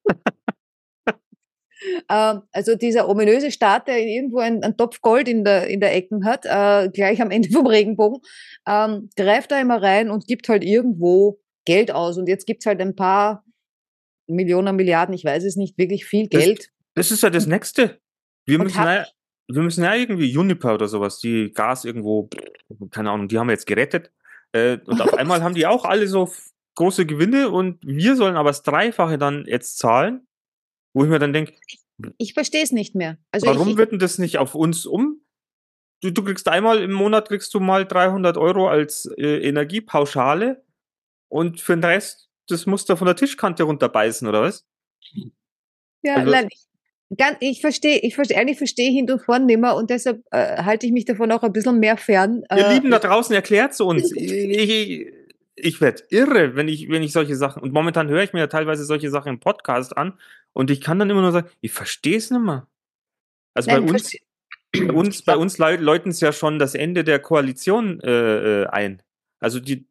Ähm, 2.08 2.42
Also 2.52 2.74
dieser 2.76 3.08
ominöse 3.08 3.50
Staat, 3.50 3.88
der 3.88 3.98
irgendwo 4.00 4.38
einen, 4.38 4.62
einen 4.62 4.76
Topf 4.76 5.00
Gold 5.00 5.28
in 5.28 5.44
der, 5.44 5.66
in 5.68 5.80
der 5.80 5.94
Ecken 5.94 6.24
hat, 6.24 6.44
äh, 6.44 6.88
gleich 6.90 7.20
am 7.22 7.30
Ende 7.30 7.48
vom 7.52 7.66
Regenbogen, 7.66 8.20
ähm, 8.66 9.10
greift 9.16 9.50
da 9.50 9.60
immer 9.60 9.82
rein 9.82 10.10
und 10.10 10.26
gibt 10.26 10.48
halt 10.48 10.64
irgendwo 10.64 11.38
Geld 11.64 11.92
aus. 11.92 12.18
Und 12.18 12.28
jetzt 12.28 12.46
gibt's 12.46 12.66
halt 12.66 12.80
ein 12.80 12.94
paar 12.96 13.44
Millionen, 14.26 14.76
Milliarden, 14.76 15.14
ich 15.14 15.24
weiß 15.24 15.44
es 15.44 15.56
nicht, 15.56 15.76
wirklich 15.78 16.04
viel 16.04 16.28
Das- 16.28 16.42
Geld. 16.42 16.68
Das 16.94 17.10
ist 17.10 17.22
ja 17.22 17.30
das 17.30 17.46
Nächste. 17.46 17.98
Wir 18.44 18.58
Und 18.58 18.64
müssen, 18.66 18.82
ja, 18.82 19.06
wir 19.48 19.62
müssen 19.62 19.82
ja 19.84 19.94
irgendwie 19.94 20.26
Juniper 20.30 20.74
oder 20.74 20.88
sowas, 20.88 21.18
die 21.20 21.50
Gas 21.52 21.84
irgendwo, 21.84 22.28
keine 22.90 23.10
Ahnung, 23.10 23.28
die 23.28 23.38
haben 23.38 23.46
wir 23.46 23.52
jetzt 23.54 23.66
gerettet. 23.66 24.10
Äh, 24.52 24.78
und 24.84 25.00
auf 25.00 25.14
einmal 25.14 25.42
haben 25.42 25.54
die 25.54 25.66
auch 25.66 25.84
alle 25.86 26.06
so 26.06 26.30
große 26.74 27.06
Gewinne 27.06 27.50
und 27.50 27.78
wir 27.82 28.16
sollen 28.16 28.36
aber 28.36 28.50
das 28.50 28.62
Dreifache 28.62 29.16
dann 29.18 29.44
jetzt 29.46 29.78
zahlen, 29.78 30.26
wo 30.92 31.04
ich 31.04 31.10
mir 31.10 31.18
dann 31.18 31.32
denke, 31.32 31.54
Ich 32.18 32.34
verstehe 32.34 32.62
es 32.62 32.72
nicht 32.72 32.94
mehr. 32.94 33.18
Also 33.30 33.46
warum 33.46 33.70
ich, 33.70 33.76
wird 33.76 33.92
denn 33.92 33.98
das 33.98 34.18
nicht 34.18 34.38
auf 34.38 34.54
uns 34.54 34.86
um? 34.86 35.20
Du, 36.00 36.10
du 36.10 36.24
kriegst 36.24 36.48
einmal 36.48 36.82
im 36.82 36.92
Monat 36.92 37.28
kriegst 37.28 37.54
du 37.54 37.60
mal 37.60 37.86
300 37.86 38.36
Euro 38.36 38.68
als 38.68 39.06
äh, 39.16 39.46
Energiepauschale 39.48 40.64
und 41.28 41.60
für 41.60 41.76
den 41.76 41.84
Rest, 41.84 42.28
das 42.48 42.66
musst 42.66 42.88
du 42.88 42.96
von 42.96 43.06
der 43.06 43.16
Tischkante 43.16 43.62
runterbeißen, 43.62 44.26
oder 44.26 44.42
was? 44.42 44.66
ja, 46.02 46.16
also- 46.16 46.30
nein, 46.30 46.48
ich, 46.50 46.66
ganz, 47.16 47.36
ich 47.40 47.60
verstehe, 47.60 47.98
ich 48.00 48.14
verstehe, 48.14 48.36
ehrlich 48.36 48.58
verstehe 48.58 48.90
hin 48.90 49.10
und 49.10 49.22
vorn 49.22 49.46
nimmer 49.46 49.76
und 49.76 49.90
deshalb 49.90 50.24
äh, 50.32 50.62
halte 50.62 50.86
ich 50.86 50.92
mich 50.92 51.04
davon 51.04 51.30
auch 51.30 51.42
ein 51.42 51.52
bisschen 51.52 51.78
mehr 51.78 51.96
fern. 51.96 52.42
Ihr 52.50 52.66
äh, 52.66 52.74
Lieben 52.74 52.90
da 52.90 52.98
draußen, 52.98 53.34
erklärt 53.34 53.80
uns. 53.80 54.12
Ich, 54.16 55.06
ich, 55.54 55.80
werde 55.80 56.02
irre, 56.10 56.56
wenn 56.56 56.68
ich, 56.68 56.88
wenn 56.88 57.02
ich 57.02 57.12
solche 57.12 57.36
Sachen, 57.36 57.62
und 57.62 57.72
momentan 57.72 58.08
höre 58.08 58.22
ich 58.22 58.32
mir 58.32 58.40
ja 58.40 58.46
teilweise 58.46 58.84
solche 58.84 59.10
Sachen 59.10 59.30
im 59.30 59.40
Podcast 59.40 59.96
an 59.96 60.18
und 60.52 60.70
ich 60.70 60.80
kann 60.80 60.98
dann 60.98 61.10
immer 61.10 61.22
nur 61.22 61.32
sagen, 61.32 61.48
ich 61.60 61.72
verstehe 61.72 62.16
es 62.16 62.30
nicht 62.30 62.42
mehr. 62.42 62.66
Also 63.54 63.70
nein, 63.70 63.86
bei 63.86 63.92
uns, 63.94 64.16
bei 64.72 64.92
uns, 64.92 65.22
bei 65.22 65.36
uns 65.36 65.58
läu- 65.58 65.76
läuten 65.78 66.10
es 66.10 66.20
ja 66.20 66.32
schon 66.32 66.58
das 66.58 66.74
Ende 66.74 67.04
der 67.04 67.18
Koalition 67.18 68.00
äh, 68.00 68.62
äh, 68.62 68.66
ein. 68.66 69.02
Also 69.40 69.60
die, 69.60 69.86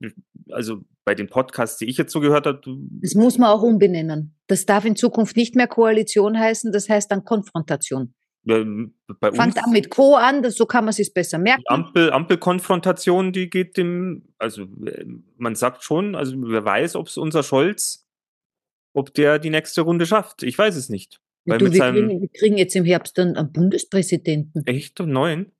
also 0.49 0.82
bei 1.03 1.14
den 1.14 1.28
Podcasts, 1.28 1.78
die 1.78 1.86
ich 1.89 1.97
jetzt 1.97 2.14
so 2.14 2.20
gehört 2.22 2.45
habe, 2.45 2.62
Das 3.01 3.16
muss 3.16 3.38
man 3.38 3.49
auch 3.49 3.62
umbenennen. 3.64 4.36
Das 4.47 4.66
darf 4.66 4.86
in 4.86 4.95
Zukunft 4.95 5.36
nicht 5.36 5.55
mehr 5.55 5.68
Koalition 5.68 6.39
heißen, 6.39 6.72
das 6.72 6.89
heißt 6.89 7.12
dann 7.12 7.26
Konfrontation. 7.26 8.14
Ähm, 8.47 8.95
bei 9.19 9.31
Fangt 9.31 9.63
an 9.63 9.71
mit 9.71 9.89
Co 9.89 10.15
an, 10.15 10.41
das, 10.41 10.55
so 10.55 10.65
kann 10.65 10.85
man 10.85 10.93
sich 10.93 11.13
besser 11.13 11.37
merken. 11.37 11.63
die 11.69 11.73
Ampel, 11.73 12.11
Ampelkonfrontation, 12.11 13.33
die 13.33 13.49
geht 13.49 13.77
dem, 13.77 14.33
also 14.37 14.63
äh, 14.85 15.05
man 15.37 15.55
sagt 15.55 15.83
schon, 15.83 16.15
also 16.15 16.35
wer 16.37 16.65
weiß, 16.65 16.95
ob 16.95 17.07
es 17.07 17.17
unser 17.17 17.43
Scholz, 17.43 18.07
ob 18.93 19.13
der 19.13 19.39
die 19.39 19.49
nächste 19.49 19.81
Runde 19.81 20.05
schafft. 20.05 20.43
Ich 20.43 20.57
weiß 20.57 20.75
es 20.75 20.89
nicht. 20.89 21.21
Weil 21.45 21.57
du, 21.57 21.71
wir, 21.71 21.77
seinem 21.77 22.07
kriegen, 22.07 22.21
wir 22.21 22.29
kriegen 22.29 22.57
jetzt 22.57 22.75
im 22.75 22.85
Herbst 22.85 23.17
einen, 23.19 23.35
einen 23.35 23.51
Bundespräsidenten. 23.51 24.65
echt 24.65 24.99
neuen. 24.99 25.51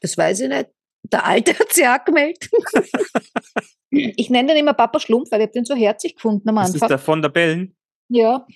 Das 0.00 0.16
weiß 0.16 0.40
ich 0.40 0.48
nicht. 0.48 0.68
Der 1.04 1.24
Alte 1.24 1.56
hat 1.58 1.72
sich 1.72 1.86
auch 1.86 2.04
gemeldet. 2.04 2.50
ich 3.90 4.30
nenne 4.30 4.48
den 4.48 4.58
immer 4.58 4.74
Papa 4.74 5.00
Schlumpf, 5.00 5.30
weil 5.30 5.42
ich 5.42 5.50
den 5.50 5.64
so 5.64 5.74
herzig 5.74 6.16
gefunden 6.16 6.48
am 6.48 6.56
Das 6.56 6.68
ist 6.68 6.74
Anfang. 6.74 6.88
der 6.88 6.98
von 6.98 7.22
der 7.22 7.28
Bellen. 7.28 7.76
Ja, 8.08 8.46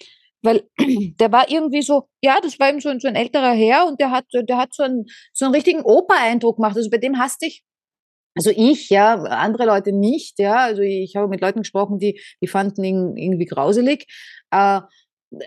weil 0.43 0.63
der 1.21 1.33
war 1.33 1.51
irgendwie 1.51 1.83
so, 1.83 2.09
ja, 2.23 2.39
das 2.43 2.59
war 2.59 2.69
eben 2.71 2.81
so, 2.81 2.89
ein- 2.89 3.01
so 3.01 3.09
ein 3.09 3.17
älterer 3.17 3.53
Herr 3.53 3.87
und 3.87 4.01
der 4.01 4.11
hat, 4.11 4.25
der 4.33 4.57
hat 4.57 4.75
so 4.75 4.83
einen, 4.83 5.07
so 5.33 5.45
einen 5.47 5.55
richtigen 5.55 5.83
Opa-Eindruck 5.83 6.57
gemacht. 6.57 6.77
Also 6.77 6.91
bei 6.91 6.99
dem 6.99 7.19
hasste 7.19 7.47
ich, 7.47 7.63
also 8.37 8.51
ich, 8.51 8.91
ja, 8.91 9.15
andere 9.23 9.67
Leute 9.67 9.93
nicht, 9.93 10.39
ja. 10.39 10.57
Also 10.59 10.83
ich 10.83 11.17
habe 11.17 11.29
mit 11.29 11.41
Leuten 11.41 11.61
gesprochen, 11.61 11.99
die, 11.99 12.21
die 12.43 12.47
fanden 12.47 12.85
ihn 12.85 13.17
irgendwie 13.17 13.47
grauselig. 13.47 14.07
Äh, 14.53 14.81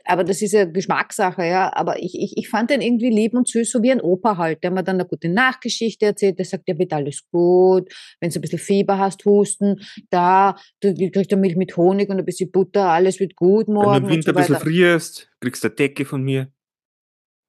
aber 0.06 0.24
das 0.24 0.42
ist 0.42 0.54
ja 0.54 0.66
Geschmackssache, 0.66 1.46
ja. 1.46 1.72
Aber 1.76 2.02
ich, 2.02 2.16
ich, 2.18 2.38
ich 2.38 2.50
fand 2.50 2.70
den 2.70 2.82
irgendwie 2.82 3.10
lieb 3.10 3.34
und 3.34 3.48
süß, 3.48 3.70
so 3.72 3.84
wie 3.84 3.92
ein 3.92 4.00
Opa 4.02 4.38
halt, 4.38 4.64
der 4.64 4.72
mir 4.72 4.84
dann 4.84 4.96
eine 4.96 5.06
gute 5.08 5.30
Nachgeschichte 5.30 6.06
erzählt, 6.06 6.38
der 6.40 6.46
sagt, 6.46 6.64
ja, 6.68 6.78
wird 6.80 6.94
alles 6.94 7.24
gut, 7.32 7.92
wenn 8.22 8.30
du 8.30 8.40
ein 8.40 8.42
bisschen 8.42 8.60
Fieber 8.60 8.98
hast, 8.98 9.26
Husten, 9.26 9.82
da, 10.10 10.56
du 10.82 10.94
kriegst 11.12 11.32
du 11.32 11.38
Milch 11.38 11.56
mit 11.58 11.76
Honig 11.76 12.10
und 12.10 12.20
ein 12.20 12.26
bisschen 12.26 12.52
Butter, 12.52 12.86
alles 12.90 13.20
wird 13.20 13.36
gut 13.36 13.68
Wenn 13.68 13.74
morgen. 13.76 14.02
du 14.04 14.08
im 14.08 14.10
Winter 14.10 14.32
so 14.34 14.38
ein 14.40 14.42
bisschen 14.46 14.56
frierst, 14.58 15.30
kriegst 15.42 15.64
du 15.64 15.68
eine 15.68 15.76
Decke 15.76 16.06
von 16.06 16.24
mir. 16.24 16.48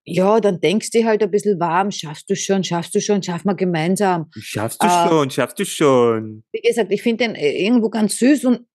Ja, 0.06 0.38
dann 0.38 0.60
denkst 0.60 0.90
du 0.90 1.02
halt 1.04 1.22
ein 1.22 1.30
bisschen 1.30 1.58
warm, 1.58 1.90
schaffst 1.90 2.28
du 2.28 2.36
schon, 2.36 2.62
schaffst 2.62 2.94
du 2.94 3.00
schon, 3.00 3.22
schaffen 3.22 3.48
wir 3.48 3.54
gemeinsam. 3.54 4.30
Schaffst 4.38 4.82
du 4.82 4.86
Ah. 4.86 5.08
schon, 5.08 5.30
schaffst 5.30 5.58
du 5.58 5.64
schon. 5.64 6.44
Wie 6.52 6.60
gesagt, 6.60 6.92
ich 6.92 7.00
finde 7.02 7.24
den 7.24 7.34
äh, 7.34 7.64
irgendwo 7.64 7.88
ganz 7.88 8.18
süß 8.18 8.44
und, 8.44 8.66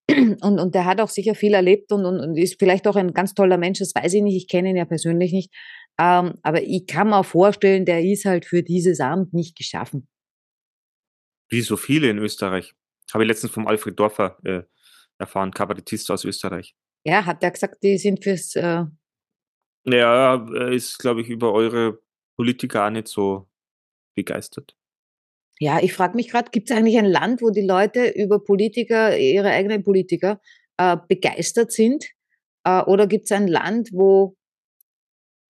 und, 0.41 0.59
und 0.59 0.75
der 0.75 0.85
hat 0.85 1.01
auch 1.01 1.09
sicher 1.09 1.35
viel 1.35 1.53
erlebt 1.53 1.91
und, 1.91 2.05
und, 2.05 2.19
und 2.19 2.37
ist 2.37 2.59
vielleicht 2.59 2.87
auch 2.87 2.95
ein 2.95 3.13
ganz 3.13 3.33
toller 3.33 3.57
Mensch, 3.57 3.79
das 3.79 3.93
weiß 3.95 4.13
ich 4.13 4.21
nicht, 4.21 4.35
ich 4.35 4.47
kenne 4.47 4.69
ihn 4.69 4.75
ja 4.75 4.85
persönlich 4.85 5.31
nicht. 5.31 5.53
Ähm, 5.99 6.35
aber 6.43 6.61
ich 6.63 6.87
kann 6.87 7.09
mir 7.09 7.17
auch 7.17 7.25
vorstellen, 7.25 7.85
der 7.85 8.03
ist 8.03 8.25
halt 8.25 8.45
für 8.45 8.63
dieses 8.63 8.99
Amt 8.99 9.33
nicht 9.33 9.57
geschaffen. 9.57 10.07
Wie 11.49 11.61
so 11.61 11.77
viele 11.77 12.09
in 12.09 12.19
Österreich. 12.19 12.73
Habe 13.13 13.23
ich 13.23 13.27
letztens 13.27 13.51
vom 13.51 13.67
Alfred 13.67 13.99
Dorfer 13.99 14.37
äh, 14.43 14.61
erfahren, 15.17 15.51
Kabarettist 15.51 16.09
aus 16.11 16.23
Österreich. 16.23 16.75
Ja, 17.05 17.25
hat 17.25 17.43
er 17.43 17.51
gesagt, 17.51 17.83
die 17.83 17.97
sind 17.97 18.23
fürs, 18.23 18.55
äh, 18.55 18.85
Ja, 19.85 20.35
er 20.35 20.71
ist, 20.71 20.97
glaube 20.99 21.21
ich, 21.21 21.29
über 21.29 21.53
eure 21.53 21.99
Politiker 22.37 22.85
auch 22.85 22.91
nicht 22.91 23.07
so 23.07 23.49
begeistert. 24.15 24.75
Ja, 25.61 25.79
ich 25.81 25.93
frage 25.93 26.15
mich 26.15 26.29
gerade, 26.29 26.51
gibt 26.51 26.69
es 26.69 26.75
eigentlich 26.75 26.97
ein 26.97 27.05
Land, 27.05 27.41
wo 27.41 27.49
die 27.49 27.65
Leute 27.65 28.07
über 28.07 28.43
Politiker, 28.43 29.17
ihre 29.17 29.49
eigenen 29.49 29.83
Politiker, 29.83 30.39
äh, 30.77 30.95
begeistert 31.07 31.73
sind? 31.73 32.05
Äh, 32.63 32.81
oder 32.83 33.07
gibt 33.07 33.25
es 33.25 33.31
ein 33.33 33.47
Land, 33.47 33.89
wo 33.91 34.37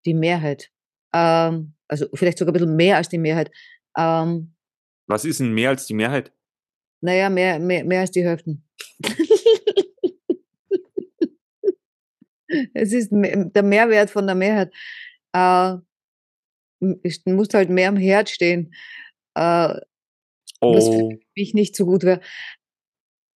die 0.04 0.14
Mehrheit, 0.14 0.70
ähm, 1.14 1.74
also 1.86 2.06
vielleicht 2.14 2.38
sogar 2.38 2.52
ein 2.52 2.54
bisschen 2.54 2.76
mehr 2.76 2.96
als 2.96 3.08
die 3.08 3.18
Mehrheit, 3.18 3.50
ähm, 3.96 4.54
Was 5.06 5.24
ist 5.24 5.40
denn 5.40 5.52
mehr 5.52 5.70
als 5.70 5.86
die 5.86 5.94
Mehrheit? 5.94 6.32
naja, 7.02 7.30
mehr, 7.30 7.58
mehr, 7.58 7.84
mehr 7.84 8.00
als 8.00 8.10
die 8.10 8.24
Hälften. 8.24 8.68
es 12.74 12.92
ist 12.92 13.10
der 13.10 13.62
Mehrwert 13.62 14.10
von 14.10 14.26
der 14.26 14.34
Mehrheit. 14.34 14.72
Äh, 15.32 15.76
es 17.02 17.24
muss 17.26 17.48
halt 17.52 17.70
mehr 17.70 17.88
am 17.88 17.96
Herd 17.96 18.28
stehen. 18.28 18.74
Äh, 19.34 19.80
was 20.60 20.88
für 20.88 20.94
Oh, 21.02 21.12
mich 21.36 21.54
nicht 21.54 21.74
so 21.76 21.86
gut 21.86 22.02
wäre. 22.04 22.20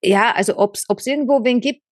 Ja, 0.03 0.33
also 0.35 0.59
ob 0.59 0.77
es 0.77 1.07
irgendwo 1.07 1.45
wen 1.45 1.61
gibt. 1.61 1.83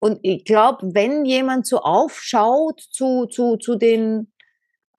Und 0.00 0.18
ich 0.22 0.44
glaube, 0.44 0.94
wenn 0.94 1.24
jemand 1.24 1.66
so 1.66 1.78
aufschaut 1.78 2.80
zu, 2.90 3.26
zu, 3.26 3.56
zu 3.56 3.76
den 3.76 4.32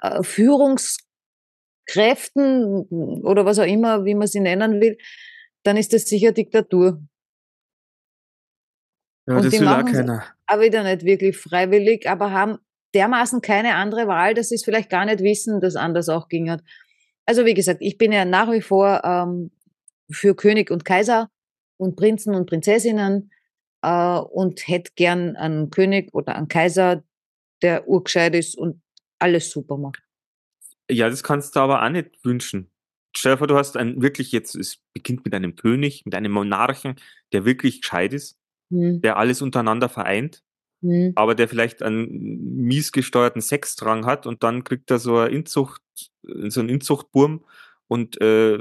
äh, 0.01 0.23
Führungskräften 0.23 2.85
oder 3.23 3.45
was 3.45 3.59
auch 3.59 3.65
immer, 3.65 4.05
wie 4.05 4.15
man 4.15 4.27
sie 4.27 4.39
nennen 4.39 4.81
will, 4.81 4.97
dann 5.63 5.77
ist 5.77 5.93
das 5.93 6.05
sicher 6.07 6.31
Diktatur. 6.31 7.01
ja, 9.27 9.37
und 9.37 9.45
das 9.45 9.53
die 9.53 9.59
will 9.59 9.67
auch 9.67 9.77
machen's- 9.77 9.97
keiner. 9.97 10.23
Aber 10.47 10.61
wieder 10.63 10.83
nicht 10.83 11.03
wirklich 11.03 11.37
freiwillig, 11.37 12.07
aber 12.09 12.31
haben 12.31 12.57
dermaßen 12.93 13.41
keine 13.41 13.75
andere 13.75 14.07
Wahl, 14.07 14.33
dass 14.35 14.49
sie 14.49 14.55
es 14.55 14.63
vielleicht 14.63 14.89
gar 14.89 15.05
nicht 15.05 15.19
wissen, 15.21 15.59
dass 15.59 15.75
anders 15.75 16.07
auch 16.09 16.27
ging 16.29 16.49
hat. 16.49 16.61
Also 17.25 17.45
wie 17.45 17.53
gesagt, 17.55 17.79
ich 17.81 17.97
bin 17.97 18.11
ja 18.11 18.25
nach 18.25 18.51
wie 18.51 18.61
vor 18.61 19.01
ähm, 19.03 19.51
für 20.09 20.35
König 20.35 20.71
und 20.71 20.85
Kaiser 20.85 21.29
und 21.77 21.95
Prinzen 21.95 22.35
und 22.35 22.47
Prinzessinnen 22.47 23.31
äh, 23.81 24.17
und 24.17 24.67
hätte 24.67 24.91
gern 24.95 25.35
einen 25.35 25.69
König 25.69 26.13
oder 26.13 26.35
einen 26.35 26.47
Kaiser, 26.47 27.03
der 27.61 27.87
urgescheit 27.87 28.35
ist 28.35 28.57
und 28.57 28.81
alles 29.19 29.49
super 29.51 29.77
macht. 29.77 30.01
Ja, 30.89 31.09
das 31.09 31.23
kannst 31.23 31.55
du 31.55 31.59
aber 31.61 31.83
auch 31.83 31.89
nicht 31.89 32.23
wünschen. 32.23 32.69
Stell 33.15 33.33
dir 33.33 33.37
vor, 33.37 33.47
du 33.47 33.55
hast 33.55 33.77
ein 33.77 34.01
wirklich 34.01 34.31
jetzt, 34.31 34.55
es 34.55 34.77
beginnt 34.93 35.25
mit 35.25 35.33
einem 35.33 35.55
König, 35.55 36.05
mit 36.05 36.13
einem 36.15 36.33
Monarchen, 36.33 36.95
der 37.31 37.45
wirklich 37.45 37.81
gescheit 37.81 38.13
ist, 38.13 38.37
Hm, 38.71 39.01
der 39.01 39.17
alles 39.17 39.41
untereinander 39.41 39.89
vereint, 39.89 40.43
hm. 40.81 41.13
aber 41.15 41.35
der 41.35 41.47
vielleicht 41.47 41.83
einen 41.83 42.07
mies 42.65 42.91
gesteuerten 42.91 43.41
Sexdrang 43.41 44.05
hat 44.05 44.25
und 44.25 44.41
dann 44.43 44.63
kriegt 44.63 44.89
er 44.89 44.97
so 44.97 45.17
eine 45.17 45.29
Inzucht, 45.29 45.81
so 46.23 46.59
einen 46.59 46.69
Inzuchtburm 46.69 47.45
und 47.87 48.19
äh, 48.21 48.59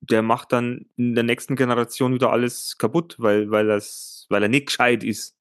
der 0.00 0.22
macht 0.22 0.52
dann 0.52 0.86
in 0.96 1.14
der 1.14 1.24
nächsten 1.24 1.56
Generation 1.56 2.14
wieder 2.14 2.30
alles 2.30 2.76
kaputt, 2.78 3.16
weil, 3.18 3.50
weil, 3.50 3.68
er's, 3.70 4.26
weil 4.28 4.42
er 4.42 4.48
nicht 4.48 4.66
gescheit 4.66 5.04
ist. 5.04 5.36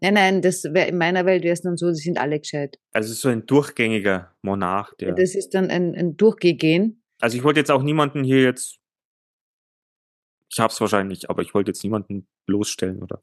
Nein, 0.00 0.14
nein, 0.14 0.42
das 0.42 0.64
wär, 0.64 0.88
in 0.88 0.98
meiner 0.98 1.24
Welt 1.26 1.44
wäre 1.44 1.52
es 1.52 1.62
dann 1.62 1.76
so, 1.76 1.90
die 1.90 2.00
sind 2.00 2.18
alle 2.18 2.40
gescheit. 2.40 2.78
Also 2.92 3.14
so 3.14 3.28
ein 3.28 3.46
durchgängiger 3.46 4.34
Monarch, 4.42 4.94
der. 4.96 5.12
Das 5.12 5.34
ist 5.34 5.50
dann 5.50 5.70
ein, 5.70 5.94
ein 5.94 6.16
Durchgehen. 6.16 7.02
Also 7.20 7.36
ich 7.36 7.44
wollte 7.44 7.60
jetzt 7.60 7.70
auch 7.70 7.82
niemanden 7.82 8.24
hier 8.24 8.42
jetzt. 8.42 8.78
Ich 10.50 10.58
hab's 10.58 10.80
wahrscheinlich, 10.80 11.30
aber 11.30 11.42
ich 11.42 11.54
wollte 11.54 11.70
jetzt 11.70 11.84
niemanden 11.84 12.26
bloßstellen, 12.46 13.02
oder? 13.02 13.22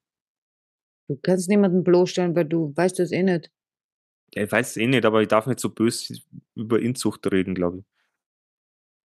Du 1.09 1.17
kannst 1.21 1.49
niemanden 1.49 1.83
bloßstellen, 1.83 2.35
weil 2.35 2.45
du 2.45 2.73
weißt 2.75 2.97
das 2.99 3.11
eh 3.11 3.23
nicht. 3.23 3.51
Ja, 4.33 4.43
ich 4.43 4.51
weiß 4.51 4.69
es 4.69 4.77
eh 4.77 4.87
nicht, 4.87 5.05
aber 5.05 5.21
ich 5.21 5.27
darf 5.27 5.47
nicht 5.47 5.59
so 5.59 5.69
böse 5.69 6.17
über 6.55 6.79
Inzucht 6.79 7.29
reden, 7.31 7.55
glaube 7.55 7.79
ich. 7.79 7.83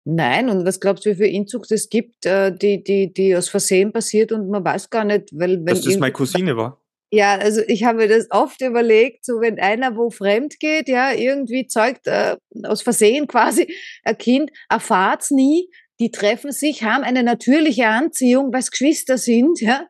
Nein, 0.09 0.48
und 0.48 0.64
was 0.64 0.78
glaubst 0.78 1.04
du, 1.04 1.11
wie 1.11 1.14
viel 1.16 1.34
Inzucht 1.34 1.72
es 1.72 1.88
gibt, 1.88 2.26
äh, 2.26 2.57
die, 2.57 2.84
die, 2.84 3.12
die 3.12 3.34
aus 3.34 3.48
Versehen 3.48 3.92
passiert 3.92 4.30
und 4.30 4.48
man 4.48 4.64
weiß 4.64 4.88
gar 4.88 5.04
nicht, 5.04 5.30
weil 5.32 5.57
wenn 5.57 5.66
Dass 5.66 5.80
das 5.82 5.98
meine 5.98 6.12
Cousine 6.12 6.57
war. 6.57 6.80
Ja, 7.11 7.34
also 7.34 7.61
ich 7.66 7.82
habe 7.82 7.98
mir 7.98 8.09
das 8.09 8.28
oft 8.30 8.61
überlegt, 8.61 9.24
so 9.24 9.40
wenn 9.40 9.59
einer 9.59 9.96
wo 9.96 10.11
fremd 10.11 10.61
geht, 10.61 10.88
ja, 10.88 11.12
irgendwie 11.12 11.66
zeugt 11.66 12.07
äh, 12.07 12.36
aus 12.62 12.82
Versehen 12.82 13.26
quasi 13.28 13.66
ein 14.04 14.16
Kind, 14.16 14.52
erfahrt's 14.68 15.32
nie, 15.32 15.68
die 15.98 16.12
treffen 16.12 16.52
sich, 16.52 16.84
haben 16.84 17.02
eine 17.02 17.24
natürliche 17.24 17.88
Anziehung, 17.88 18.52
weil 18.52 18.61
es 18.61 18.70
Geschwister 18.70 19.18
sind, 19.18 19.61
ja, 19.61 19.88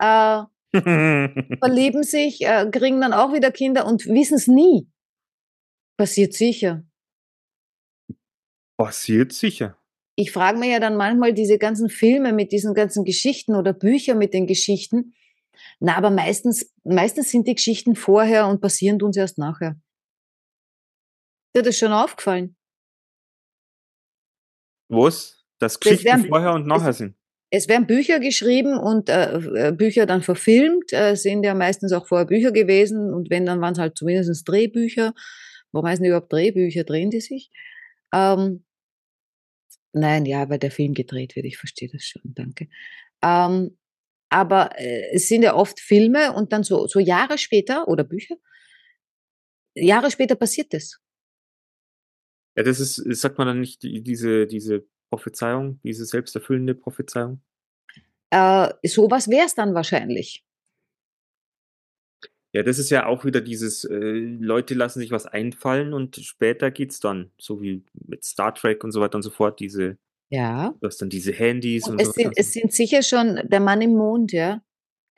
äh, 0.00 0.42
verlieben 1.60 2.02
sich, 2.02 2.40
äh, 2.40 2.68
kriegen 2.72 3.00
dann 3.00 3.12
auch 3.12 3.32
wieder 3.32 3.52
Kinder 3.52 3.86
und 3.86 4.06
wissen 4.06 4.34
es 4.34 4.48
nie. 4.48 4.88
Passiert 5.96 6.34
sicher. 6.34 6.82
Passiert 8.76 9.32
sicher. 9.32 9.78
ich 10.16 10.30
frage 10.32 10.58
mir 10.58 10.70
ja 10.70 10.80
dann 10.80 10.96
manchmal 10.96 11.32
diese 11.32 11.58
ganzen 11.58 11.88
Filme 11.88 12.32
mit 12.32 12.52
diesen 12.52 12.74
ganzen 12.74 13.04
Geschichten 13.04 13.54
oder 13.54 13.72
Bücher 13.72 14.14
mit 14.14 14.32
den 14.34 14.46
Geschichten. 14.46 15.14
Na, 15.80 15.96
aber 15.96 16.10
meistens, 16.10 16.72
meistens 16.84 17.30
sind 17.30 17.46
die 17.48 17.54
Geschichten 17.54 17.94
vorher 17.96 18.46
und 18.48 18.60
passieren 18.60 19.00
uns 19.02 19.16
erst 19.16 19.38
nachher. 19.38 19.76
Dir 21.56 21.62
das 21.62 21.78
schon 21.78 21.92
aufgefallen? 21.92 22.56
Was? 24.88 25.44
Dass 25.58 25.78
Geschichten 25.80 26.04
wären- 26.04 26.26
vorher 26.28 26.52
und 26.54 26.66
nachher 26.66 26.88
das- 26.88 26.98
sind. 26.98 27.16
Es 27.50 27.68
werden 27.68 27.86
Bücher 27.86 28.18
geschrieben 28.18 28.76
und 28.78 29.08
äh, 29.08 29.68
äh, 29.68 29.72
Bücher 29.72 30.06
dann 30.06 30.22
verfilmt, 30.22 30.92
äh, 30.92 31.14
sind 31.14 31.44
ja 31.44 31.54
meistens 31.54 31.92
auch 31.92 32.06
vorher 32.08 32.26
Bücher 32.26 32.50
gewesen 32.50 33.14
und 33.14 33.30
wenn, 33.30 33.46
dann 33.46 33.60
waren 33.60 33.74
es 33.74 33.78
halt 33.78 33.96
zumindest 33.96 34.48
Drehbücher. 34.48 35.14
Warum 35.70 35.88
heißen 35.88 36.02
die 36.02 36.08
überhaupt 36.08 36.32
Drehbücher? 36.32 36.82
Drehen 36.82 37.10
die 37.10 37.20
sich? 37.20 37.50
Ähm, 38.12 38.63
nein, 39.94 40.26
ja, 40.26 40.48
weil 40.48 40.58
der 40.58 40.70
Film 40.70 40.94
gedreht 40.94 41.36
wird, 41.36 41.46
ich 41.46 41.58
verstehe 41.58 41.88
das 41.90 42.04
schon, 42.04 42.22
danke. 42.24 42.68
Ähm, 43.22 43.78
aber 44.28 44.78
äh, 44.78 45.10
es 45.12 45.28
sind 45.28 45.42
ja 45.42 45.54
oft 45.54 45.80
Filme 45.80 46.32
und 46.32 46.52
dann 46.52 46.64
so, 46.64 46.86
so 46.86 46.98
Jahre 46.98 47.38
später 47.38 47.88
oder 47.88 48.04
Bücher, 48.04 48.36
Jahre 49.74 50.10
später 50.10 50.34
passiert 50.34 50.72
das. 50.72 51.00
Ja, 52.56 52.62
das 52.62 52.80
ist, 52.80 52.96
sagt 53.20 53.38
man 53.38 53.46
dann 53.46 53.60
nicht, 53.60 53.82
die, 53.82 54.02
diese, 54.02 54.46
diese 54.46 54.86
Prophezeiung, 55.10 55.80
diese 55.82 56.04
selbsterfüllende 56.04 56.74
Prophezeiung. 56.74 57.42
Äh, 58.30 58.72
sowas 58.84 59.28
wäre 59.28 59.46
es 59.46 59.54
dann 59.54 59.74
wahrscheinlich. 59.74 60.44
Ja, 62.54 62.62
das 62.62 62.78
ist 62.78 62.90
ja 62.90 63.06
auch 63.06 63.24
wieder 63.24 63.40
dieses, 63.40 63.84
äh, 63.84 63.94
Leute 63.96 64.74
lassen 64.74 65.00
sich 65.00 65.10
was 65.10 65.26
einfallen 65.26 65.92
und 65.92 66.16
später 66.16 66.70
geht's 66.70 67.00
dann, 67.00 67.32
so 67.36 67.60
wie 67.60 67.84
mit 68.06 68.24
Star 68.24 68.54
Trek 68.54 68.84
und 68.84 68.92
so 68.92 69.00
weiter 69.00 69.16
und 69.16 69.22
so 69.22 69.30
fort, 69.30 69.58
diese, 69.58 69.98
Ja. 70.30 70.72
du 70.80 70.86
hast 70.86 71.02
dann 71.02 71.10
diese 71.10 71.32
Handys 71.32 71.86
und, 71.88 71.94
Und 71.94 72.00
es 72.02 72.06
so. 72.08 72.12
sind, 72.12 72.32
es 72.36 72.52
sind 72.52 72.72
sicher 72.72 73.02
schon 73.02 73.40
der 73.44 73.58
Mann 73.60 73.82
im 73.82 73.94
Mond, 73.96 74.32
ja. 74.32 74.62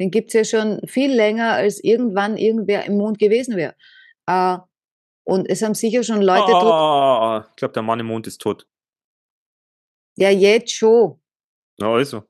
Den 0.00 0.10
gibt's 0.10 0.32
ja 0.34 0.44
schon 0.44 0.80
viel 0.86 1.12
länger, 1.14 1.52
als 1.52 1.82
irgendwann 1.84 2.36
irgendwer 2.38 2.84
im 2.86 2.96
Mond 2.96 3.18
gewesen 3.18 3.56
wäre. 3.56 3.74
Äh, 4.26 4.58
und 5.24 5.48
es 5.50 5.60
haben 5.62 5.74
sicher 5.74 6.02
schon 6.04 6.22
Leute 6.22 6.54
Ah, 6.54 7.46
ich 7.50 7.56
glaube, 7.56 7.72
der 7.74 7.82
Mann 7.82 8.00
im 8.00 8.06
Mond 8.06 8.26
ist 8.26 8.40
tot. 8.40 8.66
ja 10.16 10.30
jetzt 10.30 10.72
schon, 10.72 11.20
Na 11.78 11.92
also. 11.92 12.22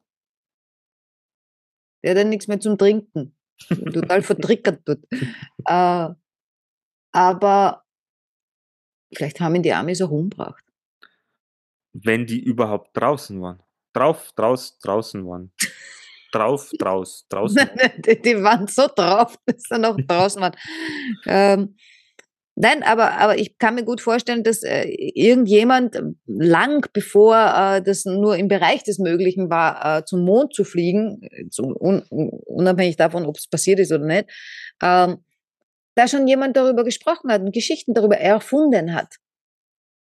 der 2.03 2.11
hat 2.11 2.19
dann 2.19 2.29
nichts 2.31 2.49
mehr 2.49 2.59
zum 2.59 2.77
Trinken. 2.77 3.36
Total 3.69 4.23
vertrickert 4.23 4.81
dort. 4.85 5.01
Äh, 5.65 6.15
aber 7.13 7.85
vielleicht 9.15 9.41
haben 9.41 9.55
ihn 9.55 9.63
die 9.63 9.73
Amis 9.73 10.03
auch 10.03 10.11
umgebracht. 10.11 10.63
Wenn 11.93 12.27
die 12.27 12.41
überhaupt 12.41 12.97
draußen 12.97 13.41
waren. 13.41 13.63
Drauf, 13.93 14.33
draus, 14.37 14.79
draußen 14.79 15.27
waren. 15.27 15.53
Drauf, 16.31 16.71
draus, 16.79 17.27
draußen. 17.31 17.71
die, 17.99 18.21
die 18.21 18.43
waren 18.43 18.67
so 18.69 18.89
drauf, 18.95 19.37
dass 19.47 19.63
sie 19.63 19.79
noch 19.79 19.97
draußen 19.97 20.43
waren. 20.43 20.57
Ähm, 21.27 21.77
nein, 22.57 22.83
aber, 22.83 23.13
aber 23.13 23.39
ich 23.39 23.59
kann 23.59 23.77
mir 23.77 23.85
gut 23.85 24.01
vorstellen, 24.01 24.43
dass 24.43 24.63
äh, 24.63 24.89
irgendjemand 24.89 26.01
lang 26.27 26.87
bevor 26.93 27.37
äh, 27.37 27.83
das 27.83 28.05
nur 28.05 28.37
im 28.37 28.49
Bereich 28.49 28.83
des 28.83 28.99
Möglichen 28.99 29.49
war, 29.49 29.99
äh, 29.99 30.05
zum 30.05 30.25
Mond 30.25 30.55
zu 30.55 30.65
fliegen, 30.65 31.23
äh, 31.23 31.49
zum, 31.49 31.77
un, 31.77 32.03
unabhängig 32.11 32.97
davon, 32.97 33.25
ob 33.27 33.37
es 33.37 33.47
passiert 33.49 33.79
ist 33.79 33.93
oder 33.93 34.05
nicht, 34.05 34.29
ähm, 34.83 35.19
da 35.95 36.09
schon 36.09 36.27
jemand 36.27 36.57
darüber 36.57 36.85
gesprochen 36.85 37.31
hat 37.31 37.43
und 37.43 37.53
Geschichten 37.53 37.95
darüber 37.95 38.19
erfunden 38.19 38.95
hat. 38.95 39.17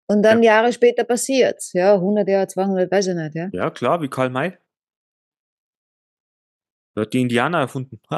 Und 0.07 0.23
dann 0.23 0.43
Jahre 0.43 0.73
später 0.73 1.05
passiert 1.05 1.63
Ja, 1.71 1.93
100 1.95 2.27
Jahre, 2.27 2.47
200, 2.47 2.91
weiß 2.91 3.07
ich 3.07 3.15
nicht, 3.15 3.33
ja. 3.33 3.49
Ja, 3.53 3.69
klar, 3.69 4.01
wie 4.01 4.09
Karl 4.09 4.29
May. 4.29 4.57
Er 6.95 7.03
hat 7.03 7.13
die 7.13 7.21
Indianer 7.21 7.59
erfunden. 7.59 8.01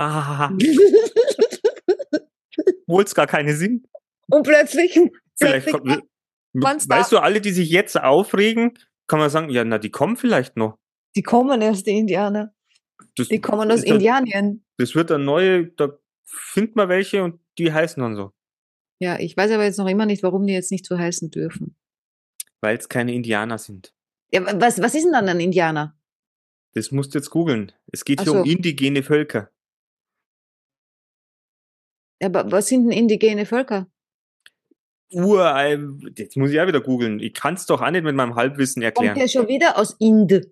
Obwohl 2.88 3.04
es 3.04 3.14
gar 3.14 3.28
keine 3.28 3.54
sind. 3.56 3.88
Und 4.30 4.44
plötzlich, 4.44 5.00
Vielleicht 5.38 5.72
kommt, 5.72 6.04
weißt 6.54 7.12
du, 7.12 7.18
alle, 7.20 7.42
die 7.42 7.52
sich 7.52 7.70
jetzt 7.70 8.00
aufregen, 8.00 8.78
kann 9.08 9.20
man 9.20 9.30
sagen, 9.30 9.50
ja, 9.50 9.64
na, 9.64 9.78
die 9.80 9.90
kommen 9.92 10.16
vielleicht 10.18 10.56
noch. 10.58 10.78
die 11.16 11.24
kommen 11.24 11.62
erst, 11.62 11.88
die 11.88 11.98
Indianer. 11.98 12.54
Das, 13.16 13.28
Die 13.28 13.42
kommen 13.42 13.72
aus 13.72 13.82
dann- 13.84 13.96
Indianien. 13.96 14.66
Das 14.78 14.96
wird 14.96 15.12
eine 15.12 15.24
neue, 15.24 15.68
da 15.68 15.98
findet 16.24 16.76
man 16.76 16.90
welche 16.90 17.24
und 17.24 17.40
die 17.58 17.72
heißen 17.72 18.02
dann 18.02 18.16
so. 18.16 18.32
Ja, 19.00 19.20
ich 19.20 19.36
weiß 19.36 19.52
aber 19.52 19.64
jetzt 19.66 19.78
noch 19.78 19.88
immer 19.88 20.06
nicht, 20.06 20.24
warum 20.24 20.48
die 20.48 20.54
jetzt 20.54 20.72
nicht 20.72 20.86
so 20.86 20.98
heißen 20.98 21.30
dürfen. 21.30 21.76
Weil 22.62 22.78
es 22.78 22.88
keine 22.90 23.14
Indianer 23.14 23.58
sind. 23.58 23.94
Ja, 24.32 24.46
wa- 24.46 24.54
was, 24.60 24.82
was 24.82 24.96
ist 24.96 25.04
denn 25.04 25.12
dann 25.12 25.28
ein 25.30 25.40
Indianer? 25.40 25.98
Das 26.74 26.92
musst 26.92 27.14
du 27.14 27.20
jetzt 27.20 27.30
googeln. 27.30 27.72
Es 27.92 28.06
geht 28.06 28.20
Ach 28.22 28.24
hier 28.24 28.32
um 28.34 28.38
so. 28.40 28.44
indigene 28.46 29.04
Völker. 29.04 29.52
Ja, 32.22 32.28
Aber 32.30 32.52
was 32.52 32.68
sind 32.68 32.84
denn 32.90 32.98
indigene 32.98 33.46
Völker? 33.46 33.88
Uralt, 35.14 36.18
jetzt 36.18 36.38
muss 36.38 36.52
ich 36.52 36.60
auch 36.60 36.68
wieder 36.68 36.82
googeln. 36.82 37.20
Ich 37.20 37.34
kann 37.34 37.56
es 37.56 37.66
doch 37.66 37.82
auch 37.82 37.92
nicht 37.92 38.04
mit 38.04 38.16
meinem 38.16 38.36
Halbwissen 38.36 38.82
Kommt 38.82 38.98
erklären. 38.98 39.18
ja 39.18 39.28
schon 39.28 39.48
wieder 39.48 39.78
aus 39.78 39.96
Inde. 40.00 40.52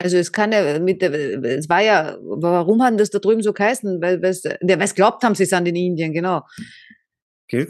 Also 0.00 0.16
es 0.16 0.32
kann 0.32 0.52
ja 0.52 0.78
mit 0.78 1.02
der, 1.02 1.12
es 1.42 1.68
war 1.68 1.82
ja, 1.82 2.16
warum 2.20 2.82
hat 2.82 2.98
das 3.00 3.10
da 3.10 3.18
drüben 3.18 3.42
so 3.42 3.52
geheißen? 3.52 4.00
Weil 4.00 4.24
es, 4.24 4.42
der 4.42 4.80
was 4.80 4.94
glaubt 4.94 5.24
haben, 5.24 5.34
sie 5.34 5.44
sind 5.44 5.66
in 5.66 5.74
Indien, 5.74 6.12
genau. 6.12 6.46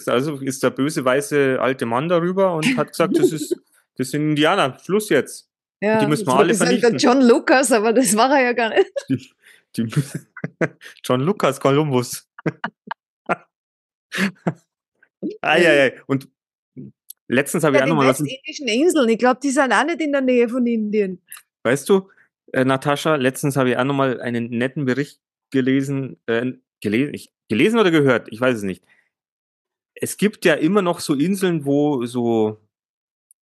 Also 0.07 0.41
ist 0.41 0.62
der 0.62 0.70
böse 0.70 1.05
weiße 1.05 1.59
alte 1.61 1.87
Mann 1.87 2.09
darüber 2.09 2.55
und 2.55 2.76
hat 2.76 2.89
gesagt, 2.89 3.18
das 3.18 3.33
ist 3.33 3.57
das 3.97 4.11
sind 4.11 4.31
Indianer. 4.31 4.76
Schluss 4.83 5.09
jetzt. 5.09 5.49
Ja, 5.81 6.01
Die 6.01 6.07
müssen 6.07 6.26
wir 6.26 6.35
alle 6.35 6.55
vernichten. 6.55 6.99
John 6.99 7.22
Lucas, 7.22 7.72
aber 7.72 7.93
das 7.93 8.16
war 8.16 8.37
er 8.37 8.43
ja 8.43 8.53
gar 8.53 8.70
nicht. 8.70 8.93
Die, 9.76 9.87
John 11.05 11.20
Lucas 11.20 11.61
Columbus. 15.21 15.39
Eieiei. 15.43 16.01
Und 16.07 16.29
letztens 17.29 17.64
habe 17.64 17.77
ich 17.77 17.81
Ja, 17.81 17.85
auch 17.85 17.87
die 17.87 17.91
nochmal 17.91 18.09
was. 18.09 18.21
westindischen 18.21 18.69
Inseln, 18.69 19.09
ich 19.09 19.19
glaube, 19.19 19.41
die 19.43 19.51
sind 19.51 19.73
auch 19.73 19.85
nicht 19.85 20.01
in 20.01 20.12
der 20.12 20.21
Nähe 20.21 20.49
von 20.49 20.66
Indien. 20.66 21.21
Weißt 21.64 21.89
du, 21.89 22.09
äh, 22.53 22.64
Natascha, 22.64 23.16
letztens 23.16 23.57
habe 23.57 23.71
ich 23.71 23.77
auch 23.77 23.85
nochmal 23.85 24.21
einen 24.21 24.51
netten 24.51 24.85
Bericht 24.85 25.21
gelesen, 25.51 26.19
äh, 26.27 26.53
gelesen, 26.81 27.14
ich, 27.14 27.31
gelesen 27.49 27.79
oder 27.79 27.91
gehört, 27.91 28.29
ich 28.31 28.41
weiß 28.41 28.57
es 28.57 28.62
nicht. 28.62 28.85
Es 29.95 30.16
gibt 30.16 30.45
ja 30.45 30.55
immer 30.55 30.81
noch 30.83 31.01
so 31.01 31.14
Inseln, 31.14 31.64
wo 31.64 32.07
so 32.07 32.61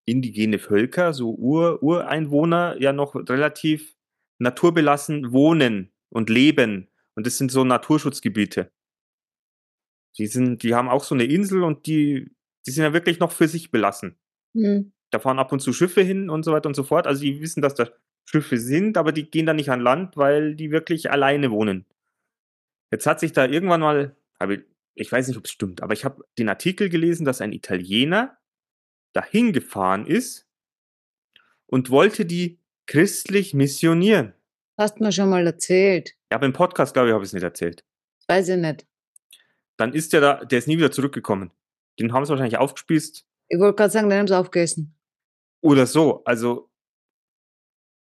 indigene 0.07 0.59
Völker, 0.59 1.13
so 1.13 1.35
Ur 1.35 1.83
Ureinwohner 1.83 2.77
ja 2.81 2.93
noch 2.93 3.15
relativ 3.15 3.95
naturbelassen 4.39 5.33
wohnen 5.33 5.93
und 6.11 6.31
leben. 6.31 6.89
Und 7.15 7.27
das 7.27 7.39
sind 7.39 7.51
so 7.51 7.65
Naturschutzgebiete. 7.65 8.71
Die 10.19 10.27
sind, 10.27 10.63
die 10.63 10.75
haben 10.75 10.89
auch 10.89 11.05
so 11.05 11.15
eine 11.15 11.25
Insel 11.25 11.63
und 11.63 11.87
die, 11.87 12.31
die 12.67 12.71
sind 12.71 12.85
ja 12.85 12.93
wirklich 12.93 13.19
noch 13.19 13.33
für 13.33 13.49
sich 13.49 13.71
belassen. 13.71 14.17
Hm. 14.55 14.93
Da 15.11 15.19
fahren 15.19 15.39
ab 15.39 15.53
und 15.53 15.61
zu 15.61 15.73
Schiffe 15.73 16.03
hin 16.03 16.31
und 16.31 16.45
so 16.45 16.53
weiter 16.53 16.69
und 16.69 16.75
so 16.75 16.83
fort. 16.83 17.07
Also 17.07 17.23
die 17.23 17.41
wissen, 17.41 17.63
dass 17.63 17.75
da 17.75 17.89
Schiffe 18.25 18.59
sind, 18.59 18.97
aber 18.97 19.13
die 19.13 19.31
gehen 19.31 19.47
da 19.47 19.55
nicht 19.55 19.71
an 19.71 19.81
Land, 19.81 20.17
weil 20.17 20.57
die 20.57 20.71
wirklich 20.71 21.11
alleine 21.11 21.51
wohnen. 21.51 21.87
Jetzt 22.91 23.07
hat 23.07 23.21
sich 23.21 23.33
da 23.33 23.47
irgendwann 23.47 23.81
mal, 23.81 24.17
ich, 24.49 24.61
ich 24.95 25.13
weiß 25.13 25.29
nicht, 25.29 25.37
ob 25.37 25.45
es 25.45 25.51
stimmt, 25.51 25.83
aber 25.83 25.93
ich 25.93 26.05
habe 26.05 26.25
den 26.39 26.49
Artikel 26.49 26.89
gelesen, 26.89 27.25
dass 27.25 27.41
ein 27.41 27.53
Italiener 27.53 28.37
dahin 29.13 29.53
gefahren 29.53 30.07
ist 30.07 30.47
und 31.67 31.91
wollte 31.91 32.27
die 32.27 32.59
christlich 32.87 33.55
missionieren. 33.55 34.35
Hast 34.79 35.01
mir 35.01 35.13
schon 35.13 35.31
mal 35.31 35.47
erzählt. 35.47 36.15
Ja, 36.31 36.37
aber 36.37 36.47
im 36.47 36.53
Podcast, 36.53 36.95
glaube 36.95 37.09
ich, 37.09 37.15
habe 37.15 37.25
ich 37.25 37.31
es 37.31 37.33
nicht 37.33 37.43
erzählt. 37.43 37.85
Weiß 38.29 38.49
ich 38.49 38.57
nicht. 38.57 38.87
Dann 39.79 39.93
ist 39.93 40.13
der 40.13 40.21
da, 40.21 40.45
der 40.45 40.59
ist 40.59 40.69
nie 40.69 40.79
wieder 40.79 40.91
zurückgekommen. 40.91 41.51
Den 41.99 42.13
haben 42.13 42.25
sie 42.25 42.31
wahrscheinlich 42.31 42.59
aufgespießt 42.59 43.27
Ich 43.49 43.59
wollte 43.59 43.77
gerade 43.77 43.91
sagen, 43.93 44.09
den 44.11 44.19
haben 44.19 44.29
sie 44.29 44.37
aufgegessen. 44.39 44.97
oder 45.63 45.87
so. 45.87 46.23
Also 46.25 46.71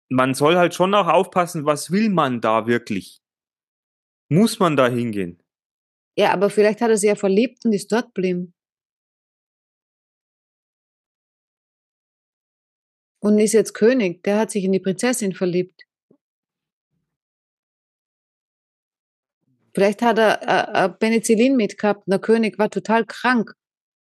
man 0.09 0.33
soll 0.33 0.55
halt 0.55 0.73
schon 0.73 0.93
auch 0.95 1.07
aufpassen, 1.07 1.65
was 1.65 1.91
will 1.91 2.09
man 2.09 2.41
da 2.41 2.65
wirklich? 2.65 3.21
Muss 4.31 4.59
man 4.59 4.75
da 4.75 4.87
hingehen? 4.87 5.41
Ja, 6.17 6.33
aber 6.33 6.49
vielleicht 6.49 6.81
hat 6.81 6.89
er 6.89 6.97
sich 6.97 7.07
ja 7.07 7.15
verliebt 7.15 7.63
und 7.65 7.73
ist 7.73 7.91
dort 7.91 8.13
geblieben. 8.13 8.53
Und 13.21 13.37
ist 13.39 13.53
jetzt 13.53 13.73
König. 13.73 14.23
Der 14.23 14.39
hat 14.39 14.51
sich 14.51 14.63
in 14.63 14.71
die 14.71 14.79
Prinzessin 14.79 15.33
verliebt. 15.33 15.83
Vielleicht 19.79 20.01
hat 20.01 20.19
er 20.19 20.41
äh, 20.41 20.85
äh, 20.85 20.89
Penicillin 20.89 21.55
mitgehabt. 21.55 22.03
Der 22.05 22.19
König 22.19 22.59
war 22.59 22.69
total 22.69 23.05
krank. 23.05 23.53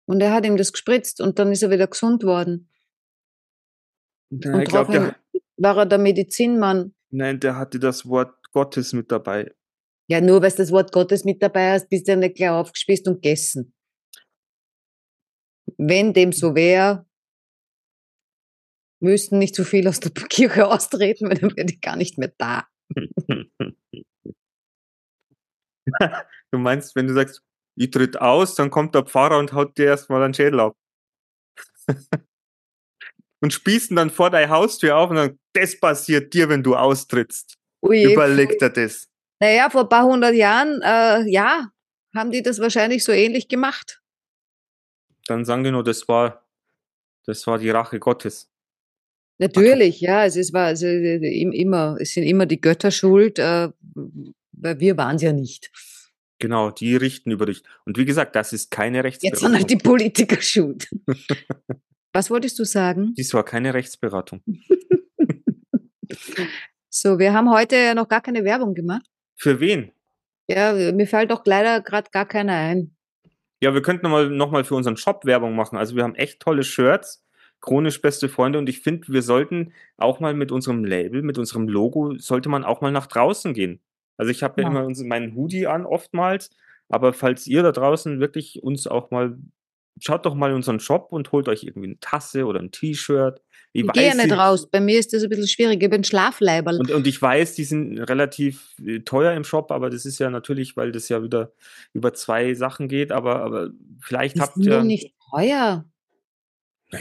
Und 0.06 0.22
er 0.22 0.32
hat 0.32 0.46
ihm 0.46 0.56
das 0.56 0.72
gespritzt 0.72 1.20
und 1.20 1.40
dann 1.40 1.52
ist 1.52 1.64
er 1.64 1.72
wieder 1.72 1.88
gesund 1.88 2.24
worden. 2.24 2.70
Ja, 4.30 4.54
und 4.54 4.62
ich 4.62 4.70
daraufhin 4.70 5.02
der, 5.02 5.16
war 5.58 5.78
er 5.78 5.88
der 5.88 5.98
Medizinmann. 5.98 6.94
nein, 7.10 7.40
der 7.40 7.56
hatte 7.56 7.80
das 7.80 8.08
Wort 8.08 8.36
Gottes 8.52 8.94
mit 8.94 9.12
dabei. 9.12 9.52
Ja, 10.08 10.22
nur 10.22 10.44
weil 10.44 10.52
du 10.52 10.58
das 10.58 10.72
Wort 10.72 10.92
Gottes 10.92 11.24
mit 11.24 11.42
dabei 11.42 11.72
hast, 11.72 11.90
bist 11.90 12.08
du 12.08 12.12
ja 12.12 12.18
nicht 12.18 12.36
gleich 12.36 12.52
aufgespießt 12.52 13.08
und 13.08 13.24
gegessen. 13.24 13.74
Wenn 15.78 16.14
dem 16.14 16.34
so 16.34 16.54
wäre, 16.54 17.08
müssten 19.00 19.40
nicht 19.40 19.56
so 19.56 19.64
viel 19.64 19.88
aus 19.88 20.00
der 20.02 20.12
Kirche 20.12 20.68
austreten, 20.72 21.30
weil 21.30 21.40
dann 21.40 21.56
wäre 21.56 21.66
die 21.66 21.82
gar 21.82 21.96
nicht 21.96 22.20
mehr 22.20 22.32
da. 22.38 22.68
du 26.52 26.58
meinst, 26.58 26.96
wenn 26.96 27.08
du 27.08 27.14
sagst, 27.14 27.42
ich 27.76 27.92
tritt 27.92 28.20
aus, 28.22 28.56
dann 28.56 28.70
kommt 28.70 28.94
der 28.96 29.04
Pfarrer 29.04 29.38
und 29.40 29.54
haut 29.54 29.78
dir 29.78 29.86
erstmal 29.88 30.22
einen 30.24 30.34
Schädel 30.34 30.60
ab. 30.60 30.76
und 33.42 33.52
spießen 33.52 33.96
dann 33.96 34.10
vor 34.10 34.30
deine 34.30 34.50
Haustür 34.50 34.96
auf 34.98 35.10
und 35.10 35.16
dann, 35.18 35.40
das 35.54 35.80
passiert 35.80 36.34
dir, 36.34 36.50
wenn 36.50 36.64
du 36.64 36.76
austrittst. 36.76 37.58
Ui, 37.82 38.04
Überleg 38.04 38.58
dir 38.60 38.70
das. 38.70 39.10
naja, 39.42 39.70
vor 39.70 39.82
ein 39.82 39.90
paar 39.90 40.06
hundert 40.06 40.34
Jahren, 40.36 40.82
äh, 40.82 41.30
ja, 41.30 41.70
haben 42.16 42.32
die 42.32 42.42
das 42.42 42.60
wahrscheinlich 42.60 43.04
so 43.04 43.12
ähnlich 43.12 43.48
gemacht. 43.48 44.02
Dann 45.28 45.46
sagen 45.46 45.64
die 45.64 45.72
nur, 45.72 45.84
das 45.84 46.08
war, 46.08 46.46
das 47.26 47.46
war 47.48 47.58
die 47.58 47.70
Rache 47.70 48.00
Gottes. 48.00 48.50
Natürlich, 49.40 50.00
ja, 50.00 50.26
es 50.26 50.36
ist, 50.36 50.54
war, 50.54 50.68
also, 50.68 50.86
im- 50.88 51.52
immer, 51.52 51.98
es 52.00 52.14
sind 52.14 52.24
immer 52.24 52.46
die 52.46 52.62
Götter 52.62 52.92
schuld, 52.92 53.40
äh, 53.40 53.70
weil 54.64 54.80
wir 54.80 54.98
waren 54.98 55.18
es 55.18 55.22
ja 55.22 55.34
nicht. 55.34 55.72
Genau, 56.40 56.72
die 56.72 56.96
richten 56.96 57.32
über 57.32 57.46
dich. 57.46 57.64
Und 57.86 57.98
wie 57.98 58.06
gesagt, 58.06 58.36
das 58.36 58.54
ist 58.54 58.72
keine 58.72 58.98
Jetzt 58.98 59.06
Rechtsberatung. 59.06 59.48
sind 59.50 59.58
halt 59.58 59.70
die 59.70 59.78
Politiker 59.78 60.42
schuld. 60.42 60.90
Was 62.14 62.30
wolltest 62.30 62.60
du 62.60 62.64
sagen? 62.64 63.14
Dies 63.16 63.34
war 63.34 63.44
keine 63.44 63.74
Rechtsberatung. 63.74 64.42
So, 66.96 67.18
wir 67.18 67.34
haben 67.34 67.50
heute 67.50 67.96
noch 67.96 68.08
gar 68.08 68.22
keine 68.22 68.44
Werbung 68.44 68.76
gemacht. 68.76 69.02
Für 69.36 69.60
wen? 69.60 69.92
Ja, 70.48 70.74
mir 70.92 71.08
fällt 71.08 71.32
doch 71.32 71.42
leider 71.44 71.82
gerade 71.82 72.12
gar 72.12 72.28
keiner 72.28 72.54
ein. 72.54 72.96
Ja, 73.64 73.74
wir 73.74 73.82
könnten 73.82 74.04
noch 74.04 74.12
mal, 74.12 74.30
noch 74.30 74.52
mal 74.52 74.64
für 74.64 74.76
unseren 74.76 74.96
Shop 74.96 75.26
Werbung 75.26 75.56
machen. 75.56 75.76
Also 75.76 75.96
wir 75.96 76.04
haben 76.04 76.14
echt 76.14 76.40
tolle 76.40 76.64
Shirts, 76.64 77.26
chronisch 77.62 78.00
beste 78.00 78.30
Freunde. 78.30 78.60
Und 78.60 78.70
ich 78.70 78.82
finde, 78.82 79.08
wir 79.08 79.24
sollten 79.24 79.74
auch 79.98 80.20
mal 80.20 80.36
mit 80.36 80.52
unserem 80.52 80.86
Label, 80.86 81.24
mit 81.24 81.40
unserem 81.40 81.68
Logo, 81.68 82.16
sollte 82.20 82.50
man 82.50 82.64
auch 82.64 82.82
mal 82.82 82.92
nach 82.92 83.08
draußen 83.08 83.56
gehen. 83.56 83.80
Also 84.18 84.32
ich 84.32 84.44
habe 84.44 84.62
ja, 84.62 84.72
Ja. 84.72 84.84
immer 84.86 85.06
meinen 85.06 85.36
Hoodie 85.36 85.68
an, 85.68 85.86
oftmals. 85.86 86.50
Aber 86.90 87.14
falls 87.14 87.48
ihr 87.48 87.64
da 87.64 87.72
draußen 87.72 88.20
wirklich 88.20 88.62
uns 88.62 88.86
auch 88.88 89.10
mal, 89.12 89.38
schaut 90.00 90.26
doch 90.26 90.36
mal 90.36 90.50
in 90.50 90.56
unseren 90.58 90.80
Shop 90.80 91.12
und 91.12 91.32
holt 91.32 91.48
euch 91.48 91.64
irgendwie 91.64 91.88
eine 91.88 92.00
Tasse 92.00 92.46
oder 92.46 92.60
ein 92.60 92.72
T-Shirt. 92.72 93.42
Ich 93.76 93.88
gehe 93.88 94.08
ja 94.10 94.14
nicht 94.14 94.28
die- 94.30 94.32
raus. 94.36 94.70
Bei 94.70 94.80
mir 94.80 95.00
ist 95.00 95.14
das 95.14 95.24
ein 95.24 95.30
bisschen 95.30 95.48
schwierig. 95.48 95.82
Ich 95.82 95.90
bin 95.90 96.04
Schlafleiberl. 96.04 96.78
Und, 96.80 96.92
und 96.92 97.08
ich 97.08 97.20
weiß, 97.20 97.56
die 97.56 97.64
sind 97.64 97.98
relativ 97.98 98.76
äh, 98.86 99.00
teuer 99.00 99.34
im 99.34 99.44
Shop, 99.44 99.72
aber 99.72 99.90
das 99.90 100.06
ist 100.06 100.20
ja 100.20 100.30
natürlich, 100.30 100.78
weil 100.78 100.92
das 100.92 101.10
ja 101.10 101.24
wieder 101.24 101.54
über 101.94 102.14
zwei 102.14 102.54
Sachen 102.54 102.88
geht, 102.88 103.12
aber, 103.12 103.42
aber 103.42 103.70
vielleicht 104.00 104.36
Die 104.36 104.42
habt 104.42 104.54
sind 104.56 104.66
ihr. 104.66 104.78
doch 104.78 104.84
nicht 104.84 105.16
teuer. 105.32 105.86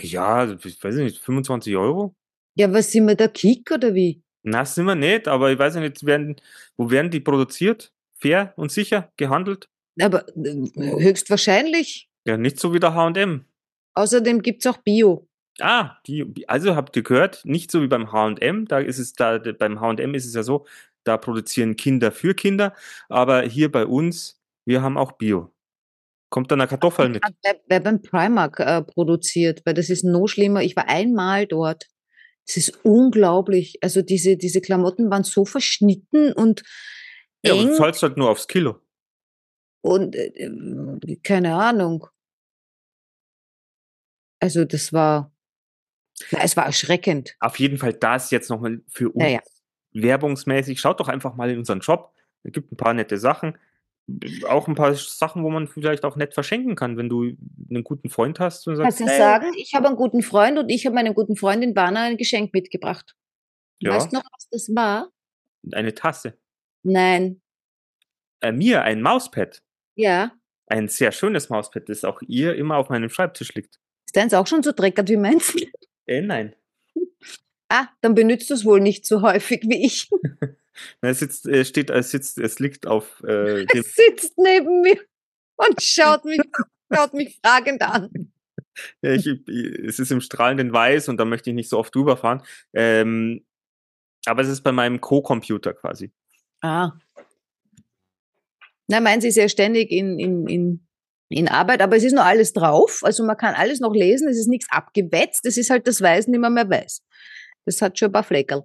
Ja, 0.01 0.51
ich 0.51 0.83
weiß 0.83 0.95
nicht, 0.97 1.19
25 1.19 1.77
Euro? 1.77 2.15
Ja, 2.55 2.73
was 2.73 2.91
sind 2.93 3.07
wir 3.07 3.15
da 3.17 3.29
Kick 3.29 3.71
oder 3.71 3.95
wie? 3.95 4.23
Na, 4.43 4.65
sind 4.65 4.87
wir 4.87 4.95
nicht, 4.95 5.29
aber 5.29 5.53
ich 5.53 5.59
weiß 5.59 5.77
nicht, 5.77 6.05
werden, 6.05 6.37
wo 6.77 6.91
werden 6.91 7.11
die 7.11 7.21
produziert? 7.21 7.93
Fair 8.15 8.53
und 8.57 8.71
sicher 8.71 9.11
gehandelt? 9.17 9.69
Aber 10.01 10.27
äh, 10.37 10.69
höchstwahrscheinlich. 10.75 12.09
Ja, 12.27 12.37
nicht 12.37 12.59
so 12.59 12.73
wie 12.73 12.81
der 12.81 12.95
H&M. 12.95 13.45
Außerdem 13.95 14.43
gibt's 14.43 14.67
auch 14.67 14.79
Bio. 14.79 15.29
Ah, 15.61 15.99
die, 16.07 16.45
also 16.49 16.77
habt 16.77 16.97
ihr 16.97 17.03
gehört, 17.03 17.45
nicht 17.45 17.71
so 17.71 17.83
wie 17.83 17.89
beim 17.89 18.11
H&M, 18.11 18.67
da 18.67 18.79
ist 18.79 18.99
es 18.99 19.13
da, 19.13 19.39
beim 19.39 19.81
H&M 19.81 20.15
ist 20.15 20.27
es 20.27 20.35
ja 20.35 20.43
so, 20.43 20.67
da 21.05 21.17
produzieren 21.19 21.77
Kinder 21.77 22.11
für 22.11 22.35
Kinder, 22.35 22.75
aber 23.09 23.43
hier 23.43 23.71
bei 23.71 23.87
uns, 23.87 24.41
wir 24.65 24.83
haben 24.83 24.97
auch 24.97 25.13
Bio. 25.13 25.53
Kommt 26.31 26.51
dann 26.51 26.63
eine 26.63 26.69
Kartoffel 26.69 27.11
mit. 27.11 27.23
Wer, 27.43 27.61
wer 27.67 27.81
beim 27.81 28.01
Primark 28.01 28.59
äh, 28.61 28.81
produziert, 28.81 29.61
weil 29.67 29.75
das 29.75 29.91
ist 29.91 30.03
noch 30.03 30.29
schlimmer. 30.29 30.63
Ich 30.63 30.75
war 30.77 30.89
einmal 30.89 31.47
dort. 31.47 31.89
Es 32.47 32.57
ist 32.57 32.85
unglaublich. 32.85 33.79
Also 33.83 34.03
diese, 34.03 34.37
diese 34.37 34.61
Klamotten 34.61 35.11
waren 35.11 35.25
so 35.25 35.45
verschnitten 35.45 36.33
und 36.33 36.63
Ja, 37.45 37.55
eng 37.55 37.69
du 37.69 37.77
zahlst 37.77 38.03
halt 38.03 38.17
nur 38.17 38.31
aufs 38.31 38.49
Kilo. 38.49 38.81
und 39.83 40.15
äh, 40.17 40.27
äh, 40.35 41.17
keine 41.23 41.55
Ahnung. 41.57 42.07
Also 44.41 44.65
das 44.65 44.93
war, 44.93 45.33
na, 46.31 46.41
es 46.43 46.57
war 46.57 46.67
erschreckend. 46.67 47.37
Auf 47.41 47.59
jeden 47.59 47.79
Fall 47.79 47.95
das 47.95 48.31
jetzt 48.31 48.51
nochmal 48.51 48.81
für 48.89 49.11
uns 49.11 49.23
Ja, 49.23 49.29
ja. 49.31 49.41
werbungsmäßig. 49.93 50.81
Schaut 50.81 51.01
doch 51.01 51.09
einfach 51.09 51.35
mal 51.37 51.51
in 51.51 51.59
unseren 51.59 51.83
Shop. 51.83 52.13
Es 52.43 52.53
gibt 52.53 52.73
ein 52.73 52.77
paar 52.77 52.95
nette 52.95 53.19
Sachen. 53.19 53.57
Auch 54.49 54.69
ein 54.69 54.75
paar 54.75 54.95
Sachen, 54.95 55.45
wo 55.45 55.51
man 55.51 55.69
vielleicht 55.69 56.05
auch 56.05 56.17
nett 56.17 56.35
verschenken 56.35 56.75
kann, 56.75 56.97
wenn 56.97 57.09
du 57.09 57.37
einen 57.71 57.85
guten 57.85 58.11
Freund 58.11 58.41
hast 58.41 58.67
und 58.67 58.77
sagst, 58.77 58.99
Kannst 58.99 59.13
du 59.13 59.17
sagen, 59.17 59.53
ich 59.57 59.75
habe 59.75 59.87
einen 59.87 59.97
guten 59.97 60.23
Freund 60.23 60.59
und 60.59 60.69
ich 60.69 60.85
habe 60.87 60.95
meiner 60.95 61.15
guten 61.15 61.37
Freundin 61.37 61.75
Bana 61.75 62.05
ein 62.05 62.17
Geschenk 62.17 62.53
mitgebracht. 62.53 63.15
Ja. 63.81 63.95
Weißt 63.95 64.13
du 64.13 64.17
noch, 64.17 64.25
was 64.33 64.49
das 64.51 64.69
war? 64.75 65.11
eine 65.73 65.95
Tasse. 65.95 66.39
Nein. 66.83 67.41
Äh, 68.41 68.53
mir 68.53 68.83
ein 68.83 69.01
Mauspad. 69.03 69.63
Ja. 69.95 70.33
Ein 70.67 70.89
sehr 70.89 71.13
schönes 71.13 71.49
Mauspad, 71.49 71.89
das 71.89 72.05
auch 72.05 72.21
ihr 72.23 72.57
immer 72.57 72.77
auf 72.77 72.89
meinem 72.89 73.09
Schreibtisch 73.09 73.55
liegt. 73.55 73.79
Ist 74.07 74.17
deins 74.17 74.35
auch 74.35 74.47
schon 74.47 74.63
so 74.63 74.73
dreckert 74.73 75.09
wie 75.09 75.17
meins? 75.17 75.55
Äh, 76.07 76.23
nein. 76.23 76.55
Ah, 77.75 77.89
dann 78.03 78.15
benutzt 78.15 78.51
du 78.51 78.55
es 78.55 78.67
wohl 78.67 78.81
nicht 78.81 79.07
so 79.07 79.23
häufig 79.23 79.63
wie 79.67 79.87
ich. 79.87 80.11
Na, 81.01 81.11
Es 81.11 81.21
sitzt, 81.21 81.47
äh, 81.47 81.65
steht, 81.65 81.91
es 81.91 82.11
sitzt, 82.11 82.39
es 82.39 82.59
liegt 82.59 82.87
auf 82.87 83.23
äh, 83.27 83.65
Es 83.75 83.95
sitzt 83.95 84.37
neben 84.39 84.83
mir 84.83 84.99
und 85.57 85.83
schaut 85.83 86.25
mich, 86.25 86.41
schaut 86.93 87.15
mich 87.15 87.39
fragend 87.45 87.83
an. 87.83 88.33
Ja, 89.03 89.13
ich, 89.13 89.27
es 89.27 89.99
ist 89.99 90.11
im 90.11 90.21
strahlenden 90.21 90.73
Weiß 90.73 91.09
und 91.09 91.19
da 91.19 91.25
möchte 91.25 91.51
ich 91.51 91.57
nicht 91.57 91.69
so 91.69 91.79
oft 91.79 91.95
drüber 91.95 92.17
fahren. 92.17 92.43
Ähm, 92.75 93.45
aber 94.27 94.43
es 94.43 94.49
ist 94.49 94.63
bei 94.63 94.73
meinem 94.73 95.01
Co-Computer 95.01 95.75
quasi. 95.75 96.13
Ah. 96.63 96.93
Na, 98.89 99.01
meins 99.01 99.25
ist 99.25 99.37
ja 99.37 99.49
ständig 99.49 99.91
in, 99.91 100.19
in, 100.19 100.47
in, 100.47 100.87
in 101.29 101.49
Arbeit, 101.49 101.83
aber 101.83 101.97
es 101.97 102.05
ist 102.05 102.13
noch 102.13 102.25
alles 102.25 102.53
drauf. 102.53 103.01
Also 103.03 103.25
man 103.25 103.37
kann 103.37 103.55
alles 103.55 103.81
noch 103.81 103.95
lesen, 103.95 104.29
es 104.29 104.39
ist 104.39 104.49
nichts 104.49 104.67
abgewetzt, 104.71 105.45
es 105.45 105.57
ist 105.57 105.71
halt 105.71 105.87
das 105.87 106.01
Weiß 106.01 106.29
nicht 106.29 106.41
mehr, 106.41 106.51
mehr 106.51 106.69
weiß. 106.69 107.03
Das 107.65 107.83
hat 107.83 107.99
schon 107.99 108.09
ein 108.09 108.13
paar 108.13 108.25
Fleckerl. 108.25 108.65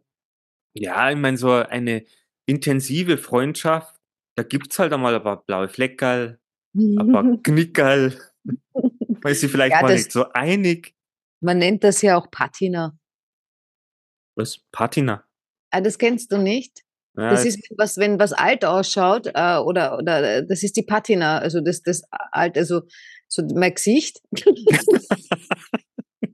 Ja, 0.80 1.10
ich 1.12 1.18
meine, 1.18 1.38
so 1.38 1.52
eine 1.52 2.06
intensive 2.46 3.18
Freundschaft, 3.18 3.96
da 4.36 4.44
gibt's 4.44 4.78
halt 4.80 4.94
einmal 4.94 5.16
ein 5.16 5.24
paar 5.24 5.44
blaue 5.44 5.68
Fleckerl, 5.70 6.40
ein 6.76 7.12
paar 7.12 7.24
Knickerl. 7.44 8.18
Man 9.24 9.32
ist 9.32 9.42
sich 9.42 9.52
vielleicht 9.52 9.74
Ja, 9.74 9.82
mal 9.82 9.88
das- 9.90 9.98
nicht 10.02 10.12
so 10.12 10.30
einig. 10.32 10.94
Man 11.42 11.58
nennt 11.60 11.84
das 11.84 12.02
ja 12.02 12.18
auch 12.18 12.30
Patina. 12.32 12.98
Was? 14.36 14.60
Patina. 14.72 15.24
Ah, 15.72 15.82
das 15.82 15.98
kennst 15.98 16.32
du 16.32 16.38
nicht? 16.38 16.84
Ja, 17.18 17.32
Das 17.32 17.46
ist 17.46 17.60
was, 17.78 17.98
wenn 17.98 18.20
was 18.20 18.32
alt 18.34 18.64
ausschaut, 18.64 19.28
äh, 19.34 19.58
oder, 19.58 19.98
oder 19.98 20.38
äh, 20.38 20.46
das 20.48 20.62
ist 20.64 20.78
die 20.78 20.84
Patina, 20.84 21.40
also 21.40 21.62
das, 21.62 21.82
das 21.82 22.04
alt, 22.32 22.58
also 22.58 22.82
so 23.28 23.44
mein 23.56 23.74
Gesicht. 23.74 24.22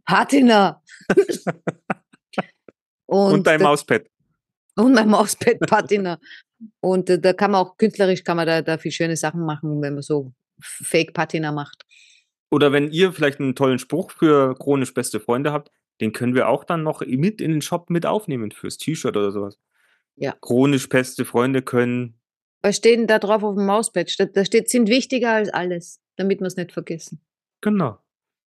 Patina. 0.05 0.81
und, 3.05 3.47
dein 3.47 3.59
da- 3.59 3.65
Mauspad. 3.65 4.07
Und 4.75 4.93
mein 4.93 5.09
Mauspad 5.09 5.59
Patina. 5.59 6.19
Und 6.81 7.09
äh, 7.09 7.19
da 7.19 7.33
kann 7.33 7.51
man 7.51 7.61
auch 7.65 7.77
künstlerisch 7.77 8.23
kann 8.23 8.37
man 8.37 8.47
da, 8.47 8.61
da 8.61 8.77
viel 8.77 8.91
schöne 8.91 9.15
Sachen 9.17 9.45
machen, 9.45 9.81
wenn 9.81 9.93
man 9.93 10.01
so 10.01 10.33
Fake 10.61 11.13
Patina 11.13 11.51
macht. 11.51 11.83
Oder 12.51 12.71
wenn 12.71 12.91
ihr 12.91 13.11
vielleicht 13.13 13.39
einen 13.39 13.55
tollen 13.55 13.79
Spruch 13.79 14.11
für 14.11 14.55
chronisch 14.55 14.93
beste 14.93 15.19
Freunde 15.19 15.51
habt, 15.51 15.71
den 16.01 16.11
können 16.13 16.35
wir 16.35 16.47
auch 16.47 16.63
dann 16.63 16.83
noch 16.83 17.01
mit 17.05 17.41
in 17.41 17.51
den 17.51 17.61
Shop 17.61 17.89
mit 17.89 18.05
aufnehmen 18.05 18.51
fürs 18.51 18.77
T-Shirt 18.77 19.15
oder 19.17 19.31
sowas. 19.31 19.57
Ja. 20.15 20.35
Chronisch 20.41 20.87
beste 20.89 21.25
Freunde 21.25 21.61
können. 21.61 22.19
Was 22.61 22.77
steht 22.77 22.97
denn 22.99 23.07
da 23.07 23.19
drauf 23.19 23.43
auf 23.43 23.55
dem 23.55 23.65
Mauspad? 23.65 24.09
Steht- 24.09 24.35
Da 24.37 24.45
steht, 24.45 24.69
sind 24.69 24.87
wichtiger 24.87 25.31
als 25.31 25.49
alles, 25.49 25.99
damit 26.15 26.39
wir 26.39 26.47
es 26.47 26.55
nicht 26.55 26.71
vergessen. 26.71 27.21
Genau. 27.61 27.97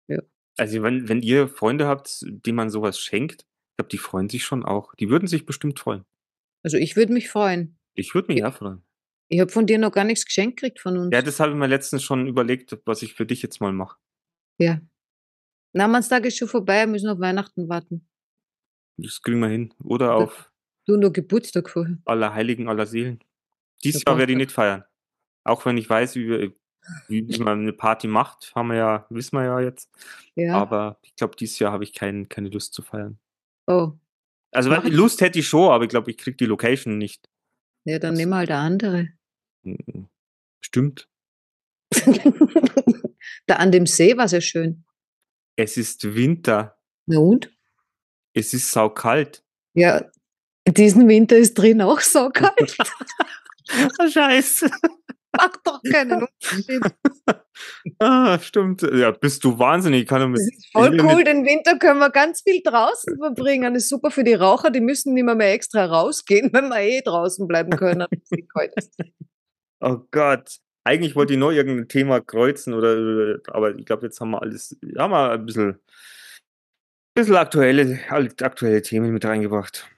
Ja. 0.08 0.20
Also 0.56 0.82
wenn, 0.82 1.08
wenn 1.08 1.22
ihr 1.22 1.48
Freunde 1.48 1.86
habt, 1.86 2.18
denen 2.22 2.56
man 2.56 2.70
sowas 2.70 2.98
schenkt, 2.98 3.46
ich 3.74 3.76
glaube, 3.78 3.88
die 3.90 3.98
freuen 3.98 4.28
sich 4.28 4.44
schon 4.44 4.64
auch. 4.64 4.94
Die 4.94 5.10
würden 5.10 5.26
sich 5.26 5.46
bestimmt 5.46 5.80
freuen. 5.80 6.04
Also 6.62 6.76
ich 6.76 6.94
würde 6.94 7.12
mich 7.12 7.28
freuen. 7.28 7.76
Ich 7.94 8.14
würde 8.14 8.28
mich 8.28 8.38
Ja. 8.38 8.46
ja 8.46 8.50
freuen. 8.52 8.84
Ich 9.28 9.40
habe 9.40 9.50
von 9.50 9.66
dir 9.66 9.78
noch 9.78 9.90
gar 9.90 10.04
nichts 10.04 10.24
geschenkt 10.24 10.60
gekriegt 10.60 10.78
von 10.78 10.96
uns. 10.96 11.10
Ja, 11.12 11.22
das 11.22 11.40
habe 11.40 11.50
ich 11.52 11.56
mir 11.58 11.66
letztens 11.66 12.04
schon 12.04 12.28
überlegt, 12.28 12.78
was 12.84 13.02
ich 13.02 13.14
für 13.14 13.26
dich 13.26 13.42
jetzt 13.42 13.60
mal 13.60 13.72
mache. 13.72 13.98
Ja. 14.58 14.80
Namenstag 15.72 16.24
ist 16.24 16.36
schon 16.38 16.46
vorbei, 16.46 16.80
wir 16.82 16.86
müssen 16.86 17.08
auf 17.08 17.18
Weihnachten 17.18 17.68
warten. 17.68 18.06
Das 18.96 19.20
kriegen 19.22 19.40
wir 19.40 19.48
hin. 19.48 19.74
Oder 19.82 20.14
auf 20.14 20.52
Du 20.86 20.96
nur 20.96 21.12
Geburtstag 21.12 21.68
vorher. 21.68 21.98
aller 22.04 22.32
Heiligen, 22.32 22.68
aller 22.68 22.86
Seelen. 22.86 23.18
Dieses 23.82 24.04
Jahr 24.06 24.18
werde 24.18 24.32
ich 24.32 24.38
nicht 24.38 24.52
feiern. 24.52 24.84
Auch 25.42 25.66
wenn 25.66 25.76
ich 25.78 25.90
weiß, 25.90 26.14
wie, 26.14 26.28
wir, 26.28 26.52
wie 27.08 27.38
man 27.38 27.60
eine 27.62 27.72
Party 27.72 28.06
macht, 28.06 28.52
haben 28.54 28.68
wir 28.68 28.76
ja, 28.76 29.06
wissen 29.10 29.36
wir 29.36 29.44
ja 29.44 29.60
jetzt. 29.60 29.90
Ja. 30.36 30.54
Aber 30.54 30.98
ich 31.02 31.16
glaube, 31.16 31.34
dieses 31.36 31.58
Jahr 31.58 31.72
habe 31.72 31.82
ich 31.84 31.92
kein, 31.92 32.28
keine 32.28 32.50
Lust 32.50 32.72
zu 32.74 32.82
feiern. 32.82 33.18
Oh. 33.66 33.92
Also 34.52 34.70
Mach 34.70 34.84
Lust 34.84 35.20
hätte 35.20 35.40
ich 35.40 35.48
schon, 35.48 35.70
aber 35.70 35.84
ich 35.84 35.90
glaube, 35.90 36.10
ich 36.10 36.16
kriege 36.16 36.36
die 36.36 36.46
Location 36.46 36.96
nicht. 36.96 37.28
Ja, 37.84 37.98
dann 37.98 38.14
nehmen 38.14 38.30
wir 38.30 38.36
halt 38.36 38.50
eine 38.50 38.60
andere. 38.60 39.08
Mhm. 39.62 40.08
Stimmt. 40.60 41.08
da 43.46 43.56
an 43.56 43.72
dem 43.72 43.86
See 43.86 44.16
war 44.16 44.26
es 44.26 44.32
ja 44.32 44.40
schön. 44.40 44.84
Es 45.56 45.76
ist 45.76 46.14
Winter. 46.14 46.78
Na 47.06 47.18
und? 47.18 47.52
Es 48.32 48.54
ist 48.54 48.70
saukalt. 48.70 49.44
Ja, 49.74 50.10
diesen 50.66 51.08
Winter 51.08 51.36
ist 51.36 51.54
drin 51.54 51.82
auch 51.82 52.00
so 52.00 52.30
kalt. 52.30 52.76
Ah, 53.98 54.10
Scheiße. 54.10 54.68
Macht 55.36 55.60
doch 55.64 55.80
keinen 55.90 56.26
Unterschied. 56.26 56.82
Ah, 58.00 58.38
stimmt. 58.40 58.82
Ja, 58.82 59.12
bist 59.12 59.44
du 59.44 59.58
wahnsinnig. 59.58 60.02
Ich 60.02 60.08
kann 60.08 60.28
mit, 60.30 60.40
voll 60.72 61.00
cool. 61.00 61.16
mit, 61.16 61.26
Den 61.26 61.44
Winter 61.44 61.78
können 61.78 62.00
wir 62.00 62.10
ganz 62.10 62.42
viel 62.42 62.60
draußen 62.62 63.16
verbringen. 63.16 63.74
Das 63.74 63.84
ist 63.84 63.90
super 63.90 64.10
für 64.10 64.24
die 64.24 64.34
Raucher. 64.34 64.70
Die 64.70 64.80
müssen 64.80 65.14
nicht 65.14 65.24
mehr, 65.24 65.36
mehr 65.36 65.52
extra 65.52 65.84
rausgehen, 65.84 66.50
wenn 66.52 66.68
wir 66.68 66.80
eh 66.80 67.00
draußen 67.02 67.46
bleiben 67.46 67.70
können. 67.70 68.06
Oh 69.80 69.98
Gott. 70.10 70.58
Eigentlich 70.82 71.14
wollte 71.14 71.34
ich 71.34 71.38
nur 71.38 71.52
irgendein 71.52 71.88
Thema 71.88 72.20
kreuzen 72.20 72.74
oder, 72.74 73.38
aber 73.46 73.74
ich 73.74 73.86
glaube, 73.86 74.06
jetzt 74.06 74.20
haben 74.20 74.32
wir 74.32 74.42
alles, 74.42 74.76
haben 74.98 75.12
wir 75.12 75.30
ein 75.30 75.46
bisschen, 75.46 75.78
bisschen 77.14 77.36
aktuelle, 77.36 78.00
aktuelle 78.10 78.82
Themen 78.82 79.12
mit 79.12 79.24
reingebracht. 79.24 79.88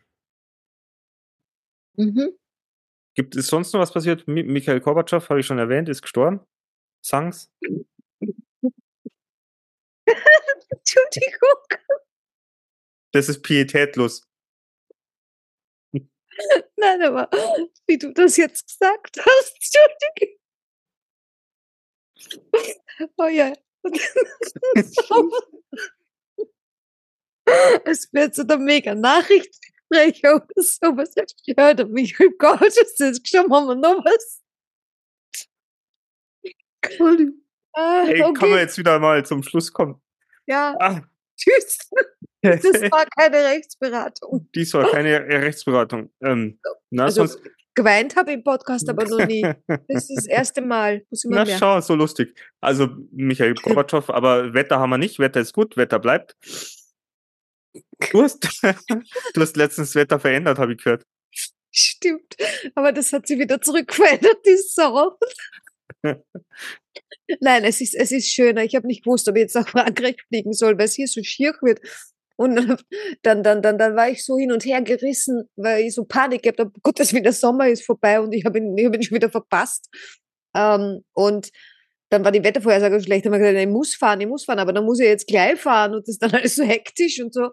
Mhm. 1.97 2.37
Gibt 3.17 3.35
es 3.35 3.47
sonst 3.49 3.73
noch 3.73 3.81
was 3.81 3.93
passiert? 3.93 4.29
Mi- 4.29 4.45
Michael 4.45 4.81
Gorbatschow, 4.81 5.27
habe 5.31 5.41
ich 5.41 5.47
schon 5.47 5.59
erwähnt, 5.59 5.89
ist 5.89 6.03
gestorben. 6.03 6.41
Sangs. 7.05 7.51
Entschuldigung. 10.69 11.59
Das 13.13 13.29
ist 13.29 13.43
pietätlos. 13.43 14.29
Nein, 16.77 17.03
aber 17.03 17.31
wie 17.87 17.97
du 17.97 18.13
das 18.13 18.37
jetzt 18.37 18.67
gesagt 18.67 19.19
hast, 19.19 19.57
Entschuldigung. 20.21 20.39
Oh 23.17 23.27
ja. 23.29 23.53
Es 27.85 28.13
wird 28.13 28.35
so 28.35 28.43
der 28.43 28.59
mega 28.59 28.95
Nachrichtensprecher 29.91 30.35
oder 30.37 30.63
sowas. 30.63 31.15
Ja, 31.45 31.75
der 31.75 31.87
Michael 31.87 32.31
Gott 32.39 32.61
ist 32.63 32.99
jetzt 33.01 33.29
schon 33.29 33.51
haben 33.53 33.67
wir 33.69 33.75
noch 33.75 34.05
was. 34.05 34.43
Ah, 37.75 38.05
Ey, 38.07 38.19
kann 38.21 38.33
man 38.33 38.43
okay, 38.43 38.57
jetzt 38.59 38.79
wieder 38.79 38.99
mal 38.99 39.25
zum 39.27 39.43
Schluss 39.43 39.73
kommen? 39.73 40.01
ja, 40.47 40.75
Ah. 40.81 41.01
tschüss. 41.37 41.79
Das 42.43 42.63
war 42.63 43.05
keine 43.17 43.39
Rechtsberatung. 43.45 44.49
Dies 44.55 44.73
war 44.73 44.89
keine 44.93 45.19
Rechtsberatung. 45.27 46.13
Ähm, 46.23 46.61
na, 46.91 47.05
Also 47.07 47.27
geweint 47.75 48.15
habe 48.15 48.31
ich 48.31 48.37
im 48.37 48.45
Podcast 48.45 48.89
aber 48.89 49.05
noch 49.05 49.27
nie. 49.27 49.43
Das 49.89 50.09
ist 50.09 50.17
das 50.17 50.27
erste 50.27 50.63
Mal. 50.63 51.05
Muss 51.11 51.25
ich 51.25 51.31
mal 51.31 51.39
Na, 51.39 51.45
merken. 51.45 51.59
schau, 51.59 51.81
so 51.81 51.97
lustig. 51.97 52.39
Also, 52.61 52.89
Michael 53.11 53.55
Gorbatschow, 53.55 54.09
aber 54.11 54.55
Wetter 54.55 54.79
haben 54.79 54.91
wir 54.91 54.99
nicht. 54.99 55.19
Wetter 55.19 55.41
ist 55.41 55.55
gut, 55.55 55.77
Wetter 55.77 55.99
bleibt. 55.99 56.37
Du 58.11 58.23
hast, 58.23 58.39
du 59.35 59.41
hast 59.41 59.57
letztens 59.57 59.89
das 59.89 59.95
Wetter 59.95 60.21
verändert, 60.21 60.59
habe 60.59 60.73
ich 60.73 60.79
gehört. 60.79 61.05
Stimmt. 61.71 62.37
Aber 62.75 62.93
das 62.93 63.13
hat 63.13 63.27
sie 63.27 63.39
wieder 63.39 63.61
zurückverändert, 63.61 64.39
die 64.47 64.57
Sau. 64.57 65.19
Nein, 67.41 67.65
es 67.65 67.81
ist, 67.81 67.95
es 67.95 68.13
ist 68.13 68.33
schöner. 68.33 68.65
Ich 68.65 68.75
habe 68.75 68.87
nicht 68.87 69.05
gewusst, 69.05 69.29
ob 69.29 69.37
ich 69.37 69.43
jetzt 69.43 69.55
nach 69.55 69.69
Frankreich 69.69 70.17
fliegen 70.29 70.53
soll, 70.53 70.79
weil 70.79 70.87
es 70.87 70.95
hier 70.95 71.09
so 71.09 71.23
schier 71.23 71.55
wird. 71.61 71.81
Und 72.37 72.57
dann, 73.23 73.43
dann, 73.43 73.63
dann, 73.63 73.79
dann 73.79 73.97
war 73.97 74.09
ich 74.09 74.25
so 74.25 74.39
hin 74.39 74.53
und 74.53 74.65
her 74.65 74.81
gerissen, 74.83 75.49
weil 75.57 75.85
ich 75.85 75.95
so 75.95 76.05
Panik 76.05 76.43
gehabt 76.43 76.61
habe. 76.61 76.73
Gott, 76.83 77.01
das 77.01 77.13
wieder 77.13 77.33
Sommer 77.33 77.69
ist 77.69 77.85
vorbei 77.85 78.21
und 78.21 78.33
ich 78.33 78.45
habe 78.45 78.59
ihn, 78.59 78.77
ich 78.77 78.87
hab 78.87 78.95
ihn 78.95 79.03
schon 79.03 79.17
wieder 79.17 79.31
verpasst. 79.31 79.89
Ähm, 80.55 81.05
und 81.13 81.51
dann 82.09 82.25
war 82.25 82.33
die 82.33 82.45
Wettervorhersage 82.45 83.01
schlecht. 83.01 83.27
Dann 83.27 83.33
habe 83.33 83.43
ich 83.43 83.49
gesagt, 83.49 83.67
ich 83.67 83.73
muss 83.73 83.95
fahren, 83.95 84.21
ich 84.21 84.29
muss 84.29 84.45
fahren, 84.45 84.59
aber 84.59 84.73
dann 84.73 84.85
muss 84.85 85.01
ich 85.01 85.07
jetzt 85.07 85.27
gleich 85.27 85.61
fahren 85.61 85.95
und 85.95 86.03
das 86.03 86.15
ist 86.15 86.23
dann 86.23 86.31
alles 86.35 86.57
so 86.57 86.65
hektisch 86.65 87.21
und 87.21 87.35
so. 87.35 87.51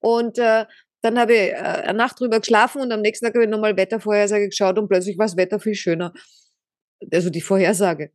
Und 0.00 0.38
äh, 0.38 0.66
dann 1.02 1.18
habe 1.18 1.34
ich 1.34 1.52
äh, 1.52 1.54
eine 1.54 1.98
Nacht 1.98 2.20
drüber 2.20 2.40
geschlafen 2.40 2.80
und 2.82 2.92
am 2.92 3.00
nächsten 3.00 3.24
Tag 3.24 3.34
habe 3.34 3.44
ich 3.44 3.50
nochmal 3.50 3.76
Wettervorhersage 3.76 4.48
geschaut 4.48 4.78
und 4.78 4.88
plötzlich 4.88 5.18
war 5.18 5.26
das 5.26 5.36
Wetter 5.36 5.60
viel 5.60 5.74
schöner. 5.74 6.12
Also 7.12 7.30
die 7.30 7.40
Vorhersage. 7.40 8.12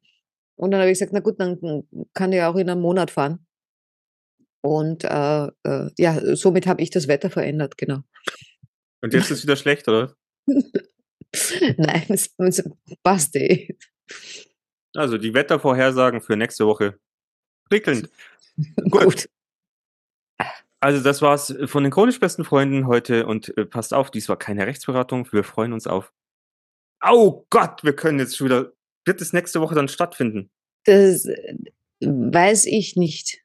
Und 0.55 0.71
dann 0.71 0.81
habe 0.81 0.91
ich 0.91 0.99
gesagt, 0.99 1.13
na 1.13 1.21
gut, 1.21 1.39
dann 1.39 1.87
kann 2.13 2.33
ich 2.33 2.41
auch 2.41 2.55
in 2.55 2.69
einem 2.69 2.81
Monat 2.81 3.11
fahren. 3.11 3.45
Und 4.61 5.03
äh, 5.03 5.47
äh, 5.63 5.89
ja, 5.97 6.35
somit 6.35 6.67
habe 6.67 6.83
ich 6.83 6.91
das 6.91 7.07
Wetter 7.07 7.29
verändert, 7.29 7.77
genau. 7.77 8.01
Und 9.01 9.13
jetzt 9.13 9.31
ist 9.31 9.43
wieder 9.43 9.55
schlecht, 9.55 9.87
oder? 9.87 10.15
Nein, 11.77 12.05
es, 12.09 12.29
es 12.37 12.63
passt 13.01 13.35
eh. 13.35 13.75
Also 14.95 15.17
die 15.17 15.33
Wettervorhersagen 15.33 16.21
für 16.21 16.35
nächste 16.35 16.65
Woche 16.67 16.99
prickelnd. 17.69 18.09
Gut. 18.89 19.03
Gut. 19.03 19.29
Also 20.83 21.03
das 21.03 21.21
war's 21.21 21.53
von 21.65 21.83
den 21.83 21.91
chronisch 21.91 22.19
besten 22.19 22.43
Freunden 22.43 22.87
heute 22.87 23.27
und 23.27 23.55
äh, 23.55 23.65
passt 23.65 23.93
auf, 23.93 24.09
dies 24.09 24.27
war 24.29 24.37
keine 24.37 24.65
Rechtsberatung. 24.65 25.31
Wir 25.31 25.43
freuen 25.43 25.73
uns 25.73 25.85
auf. 25.85 26.11
Oh 27.07 27.45
Gott, 27.51 27.83
wir 27.83 27.95
können 27.95 28.19
jetzt 28.19 28.35
schon 28.35 28.45
wieder. 28.47 28.73
Wird 29.05 29.21
es 29.21 29.31
nächste 29.31 29.61
Woche 29.61 29.75
dann 29.75 29.87
stattfinden? 29.87 30.49
Das 30.85 31.25
äh, 31.25 31.55
weiß 32.01 32.65
ich 32.65 32.95
nicht. 32.95 33.41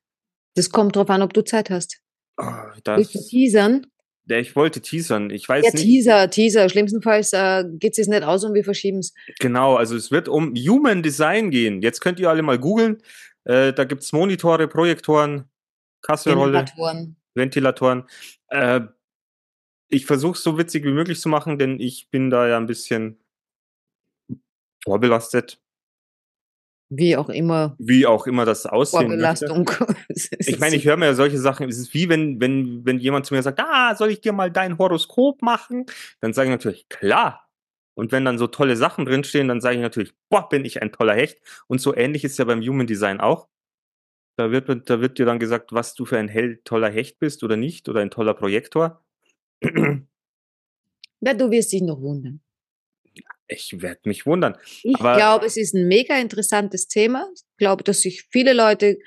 Das 0.55 0.71
kommt 0.71 0.97
drauf 0.97 1.11
an, 1.11 1.23
ob 1.23 1.35
du 1.35 1.45
Zeit 1.45 1.69
hast. 1.69 2.01
Oh, 2.39 2.45
Willst 2.45 3.15
du 3.15 3.19
das, 3.19 3.29
teasern? 3.29 3.87
Ja, 4.29 4.39
ich 4.39 4.57
wollte 4.57 4.81
teasern. 4.81 5.31
Ich 5.31 5.49
weiß 5.49 5.65
Ja, 5.65 5.71
nicht. 5.73 5.83
Teaser, 5.83 6.31
Teaser. 6.31 6.69
Schlimmstenfalls 6.69 7.33
äh, 7.33 7.65
geht 7.79 7.97
es 7.99 8.09
nicht 8.09 8.23
aus 8.25 8.45
und 8.45 8.55
wir 8.55 8.65
verschieben 8.65 8.99
es. 8.99 9.15
Genau, 9.39 9.77
also 9.77 9.97
es 9.97 10.11
wird 10.11 10.29
um 10.29 10.55
Human 10.55 11.03
Design 11.03 11.51
gehen. 11.51 11.81
Jetzt 11.81 12.01
könnt 12.01 12.19
ihr 12.19 12.29
alle 12.29 12.43
mal 12.43 12.59
googeln. 12.59 13.03
Äh, 13.45 13.73
da 13.73 13.85
gibt's 13.85 14.13
Monitore, 14.13 14.67
Projektoren, 14.67 15.45
Kasserolle, 16.03 16.65
Generatoren. 16.65 17.17
Ventilatoren. 17.35 18.05
Äh, 18.49 18.81
ich 19.89 20.07
versuche 20.07 20.39
so 20.39 20.59
witzig 20.59 20.85
wie 20.85 20.93
möglich 20.93 21.21
zu 21.21 21.29
machen, 21.29 21.59
denn 21.59 21.79
ich 21.79 22.09
bin 22.11 22.29
da 22.31 22.49
ja 22.49 22.57
ein 22.57 22.67
bisschen 22.67 23.21
vorbelastet, 24.83 25.61
Wie 26.89 27.17
auch 27.17 27.29
immer. 27.29 27.75
wie 27.79 28.07
auch 28.07 28.27
immer 28.27 28.45
das 28.45 28.65
aussehen. 28.65 29.09
Vorbelastung. 29.09 29.71
Ich 30.39 30.59
meine, 30.59 30.77
ich 30.77 30.85
höre 30.85 30.97
mir 30.97 31.07
ja 31.07 31.15
solche 31.15 31.39
Sachen, 31.39 31.69
es 31.69 31.79
ist 31.79 31.93
wie 31.95 32.09
wenn, 32.09 32.41
wenn, 32.41 32.87
wenn 32.87 32.99
jemand 32.99 33.27
zu 33.27 33.35
mir 33.35 33.43
sagt, 33.43 33.61
ah, 33.61 33.95
soll 33.97 34.11
ich 34.11 34.21
dir 34.21 34.33
mal 34.33 34.51
dein 34.51 34.79
Horoskop 34.79 35.43
machen? 35.43 35.87
Dann 36.21 36.33
sage 36.33 36.49
ich 36.49 36.53
natürlich, 36.53 36.89
klar. 36.89 37.49
Und 37.95 38.13
wenn 38.13 38.25
dann 38.25 38.39
so 38.39 38.47
tolle 38.47 38.77
Sachen 38.77 39.05
drinstehen, 39.05 39.49
dann 39.49 39.61
sage 39.61 39.77
ich 39.77 39.83
natürlich, 39.83 40.13
boah, 40.29 40.49
bin 40.49 40.65
ich 40.65 40.81
ein 40.81 40.93
toller 40.93 41.15
Hecht. 41.15 41.41
Und 41.67 41.81
so 41.81 41.95
ähnlich 41.95 42.25
ist 42.25 42.39
ja 42.39 42.45
beim 42.45 42.61
Human 42.61 42.87
Design 42.87 43.21
auch. 43.21 43.49
Da 44.37 44.51
wird, 44.51 44.69
da 44.89 45.01
wird 45.01 45.19
dir 45.19 45.25
dann 45.27 45.39
gesagt, 45.39 45.73
was 45.73 45.95
du 45.95 46.05
für 46.05 46.19
ein 46.19 46.29
hell 46.29 46.61
toller 46.65 46.91
Hecht 46.91 47.19
bist 47.19 47.43
oder 47.43 47.57
nicht, 47.57 47.89
oder 47.89 48.01
ein 48.01 48.11
toller 48.11 48.35
Projektor. 48.35 49.03
Ja, 51.21 51.33
du 51.33 51.51
wirst 51.51 51.73
dich 51.73 51.83
noch 51.83 52.01
wundern. 52.01 52.41
Ich 53.49 53.81
werde 53.81 54.01
mich 54.05 54.27
wundern. 54.27 54.57
Ich 54.83 54.97
Aber- 54.97 55.17
glaube, 55.17 55.47
es 55.47 55.57
ist 55.57 55.75
ein 55.75 55.87
mega 55.89 56.19
interessantes 56.19 56.89
Thema. 56.89 57.29
Ich 57.35 57.43
glaube, 57.59 57.85
dass 57.85 58.01
sich 58.03 58.25
viele 58.31 58.53
Leute 58.53 58.99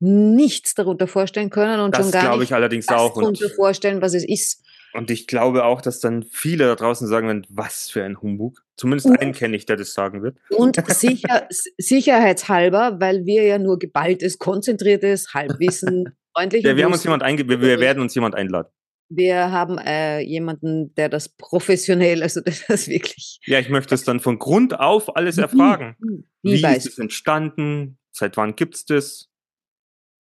nichts 0.00 0.74
darunter 0.74 1.06
vorstellen 1.08 1.50
können 1.50 1.80
und 1.80 1.94
Das 1.94 2.02
schon 2.02 2.12
gar 2.12 2.22
glaube 2.22 2.38
nicht 2.40 2.50
ich 2.50 2.54
allerdings 2.54 2.86
das 2.86 2.96
auch. 2.96 3.16
Und, 3.16 3.22
darunter 3.22 3.50
vorstellen, 3.50 4.00
was 4.00 4.14
es 4.14 4.24
ist. 4.24 4.62
und 4.94 5.10
ich 5.10 5.26
glaube 5.26 5.64
auch, 5.64 5.80
dass 5.80 6.00
dann 6.00 6.22
viele 6.22 6.66
da 6.66 6.74
draußen 6.76 7.08
sagen 7.08 7.26
werden, 7.26 7.46
was 7.48 7.90
für 7.90 8.04
ein 8.04 8.20
Humbug. 8.20 8.62
Zumindest 8.76 9.06
Und- 9.08 9.20
einen 9.20 9.32
kenne 9.32 9.56
ich, 9.56 9.66
der 9.66 9.76
das 9.76 9.92
sagen 9.94 10.22
wird. 10.22 10.38
Und 10.50 10.76
sicher, 10.88 11.48
sicherheitshalber, 11.78 13.00
weil 13.00 13.24
wir 13.26 13.42
ja 13.44 13.58
nur 13.58 13.78
geballtes, 13.78 14.38
konzentriertes 14.38 15.34
Halbwissen, 15.34 16.16
freundlich 16.34 16.62
Ja, 16.64 16.70
und 16.70 16.76
wir 16.76 16.84
haben 16.84 16.92
uns 16.92 17.04
jemand 17.04 17.22
einge 17.22 17.48
wir, 17.48 17.60
wir 17.60 17.80
werden 17.80 18.00
uns 18.00 18.14
jemand 18.14 18.34
einladen. 18.34 18.68
Wir 19.10 19.50
haben 19.50 19.78
äh, 19.78 20.20
jemanden, 20.20 20.94
der 20.94 21.08
das 21.08 21.28
professionell, 21.28 22.22
also 22.22 22.40
der 22.42 22.54
das 22.68 22.88
wirklich. 22.88 23.40
Ja, 23.44 23.58
ich 23.58 23.68
möchte 23.68 23.94
es 23.94 24.04
dann 24.04 24.20
von 24.20 24.38
Grund 24.38 24.78
auf 24.78 25.16
alles 25.16 25.38
erfragen. 25.38 25.96
Wie, 26.42 26.62
Wie 26.62 26.76
ist 26.76 26.86
es 26.86 26.98
entstanden? 26.98 27.98
Seit 28.12 28.36
wann 28.36 28.56
gibt's 28.56 28.84
das? 28.84 29.28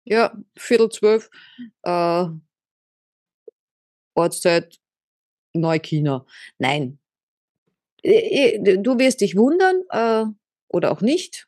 Ja, 0.05 0.37
Viertel 0.57 0.89
zwölf. 0.91 1.31
Äh, 1.83 2.26
Ortszeit 4.14 4.79
Neuchina. 5.55 6.26
Nein. 6.59 6.99
Äh, 8.03 8.57
äh, 8.57 8.79
Du 8.79 8.99
wirst 8.99 9.20
dich 9.20 9.37
wundern 9.37 9.83
äh, 9.91 10.24
oder 10.68 10.93
auch 10.93 11.01
nicht. 11.01 11.47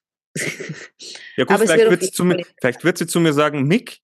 Ja 1.37 1.45
gut, 1.45 1.55
Aber 1.55 1.65
es 1.65 1.71
vielleicht 1.71 1.91
wird 1.91 2.03
sie 2.03 2.13
zu 2.13 2.25
mir, 2.25 2.45
vielleicht 2.61 2.85
wird 2.85 2.99
sie 2.99 3.07
zu 3.07 3.19
mir 3.19 3.33
sagen, 3.33 3.65
Mick, 3.65 4.01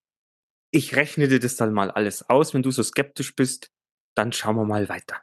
ich 0.71 0.97
rechne 0.97 1.29
dir 1.29 1.41
das 1.41 1.57
dann 1.57 1.73
mal 1.73 1.91
alles 1.91 2.29
aus. 2.29 2.55
Wenn 2.55 2.63
du 2.63 2.71
so 2.71 2.83
skeptisch 2.83 3.35
bist, 3.35 3.71
dann 4.15 4.33
schauen 4.33 4.57
wir 4.57 4.65
mal 4.65 4.89
weiter. 4.89 5.23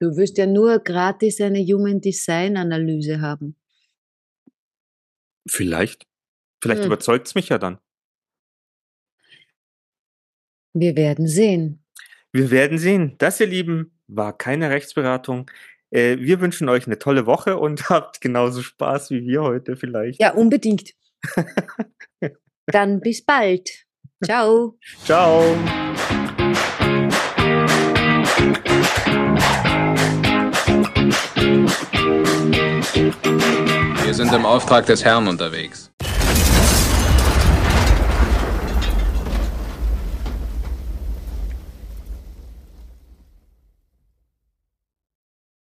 Du 0.00 0.16
wirst 0.16 0.38
ja 0.38 0.46
nur 0.46 0.78
gratis 0.78 1.40
eine 1.40 1.60
Human 1.60 2.00
Design 2.00 2.56
Analyse 2.56 3.20
haben. 3.20 3.56
Vielleicht. 5.46 6.06
Vielleicht 6.62 6.80
Hm. 6.82 6.86
überzeugt's 6.86 7.34
mich 7.34 7.48
ja 7.50 7.58
dann. 7.58 7.78
Wir 10.72 10.96
werden 10.96 11.26
sehen. 11.26 11.84
Wir 12.32 12.50
werden 12.50 12.78
sehen. 12.78 13.16
Das, 13.18 13.40
ihr 13.40 13.46
Lieben, 13.46 13.98
war 14.06 14.36
keine 14.36 14.70
Rechtsberatung. 14.70 15.50
Äh, 15.90 16.18
wir 16.18 16.40
wünschen 16.40 16.68
euch 16.68 16.86
eine 16.86 16.98
tolle 16.98 17.26
Woche 17.26 17.58
und 17.58 17.80
habt 17.90 18.20
genauso 18.20 18.62
Spaß 18.62 19.10
wie 19.10 19.26
wir 19.26 19.42
heute 19.42 19.76
vielleicht. 19.76 20.20
Ja, 20.20 20.32
unbedingt. 20.32 20.94
Dann 22.66 23.00
bis 23.00 23.24
bald. 23.24 23.86
Ciao. 24.22 24.76
Ciao. 25.04 25.42
Wir 34.04 34.14
sind 34.14 34.32
im 34.32 34.44
Auftrag 34.44 34.86
des 34.86 35.04
Herrn 35.04 35.26
unterwegs. 35.26 35.89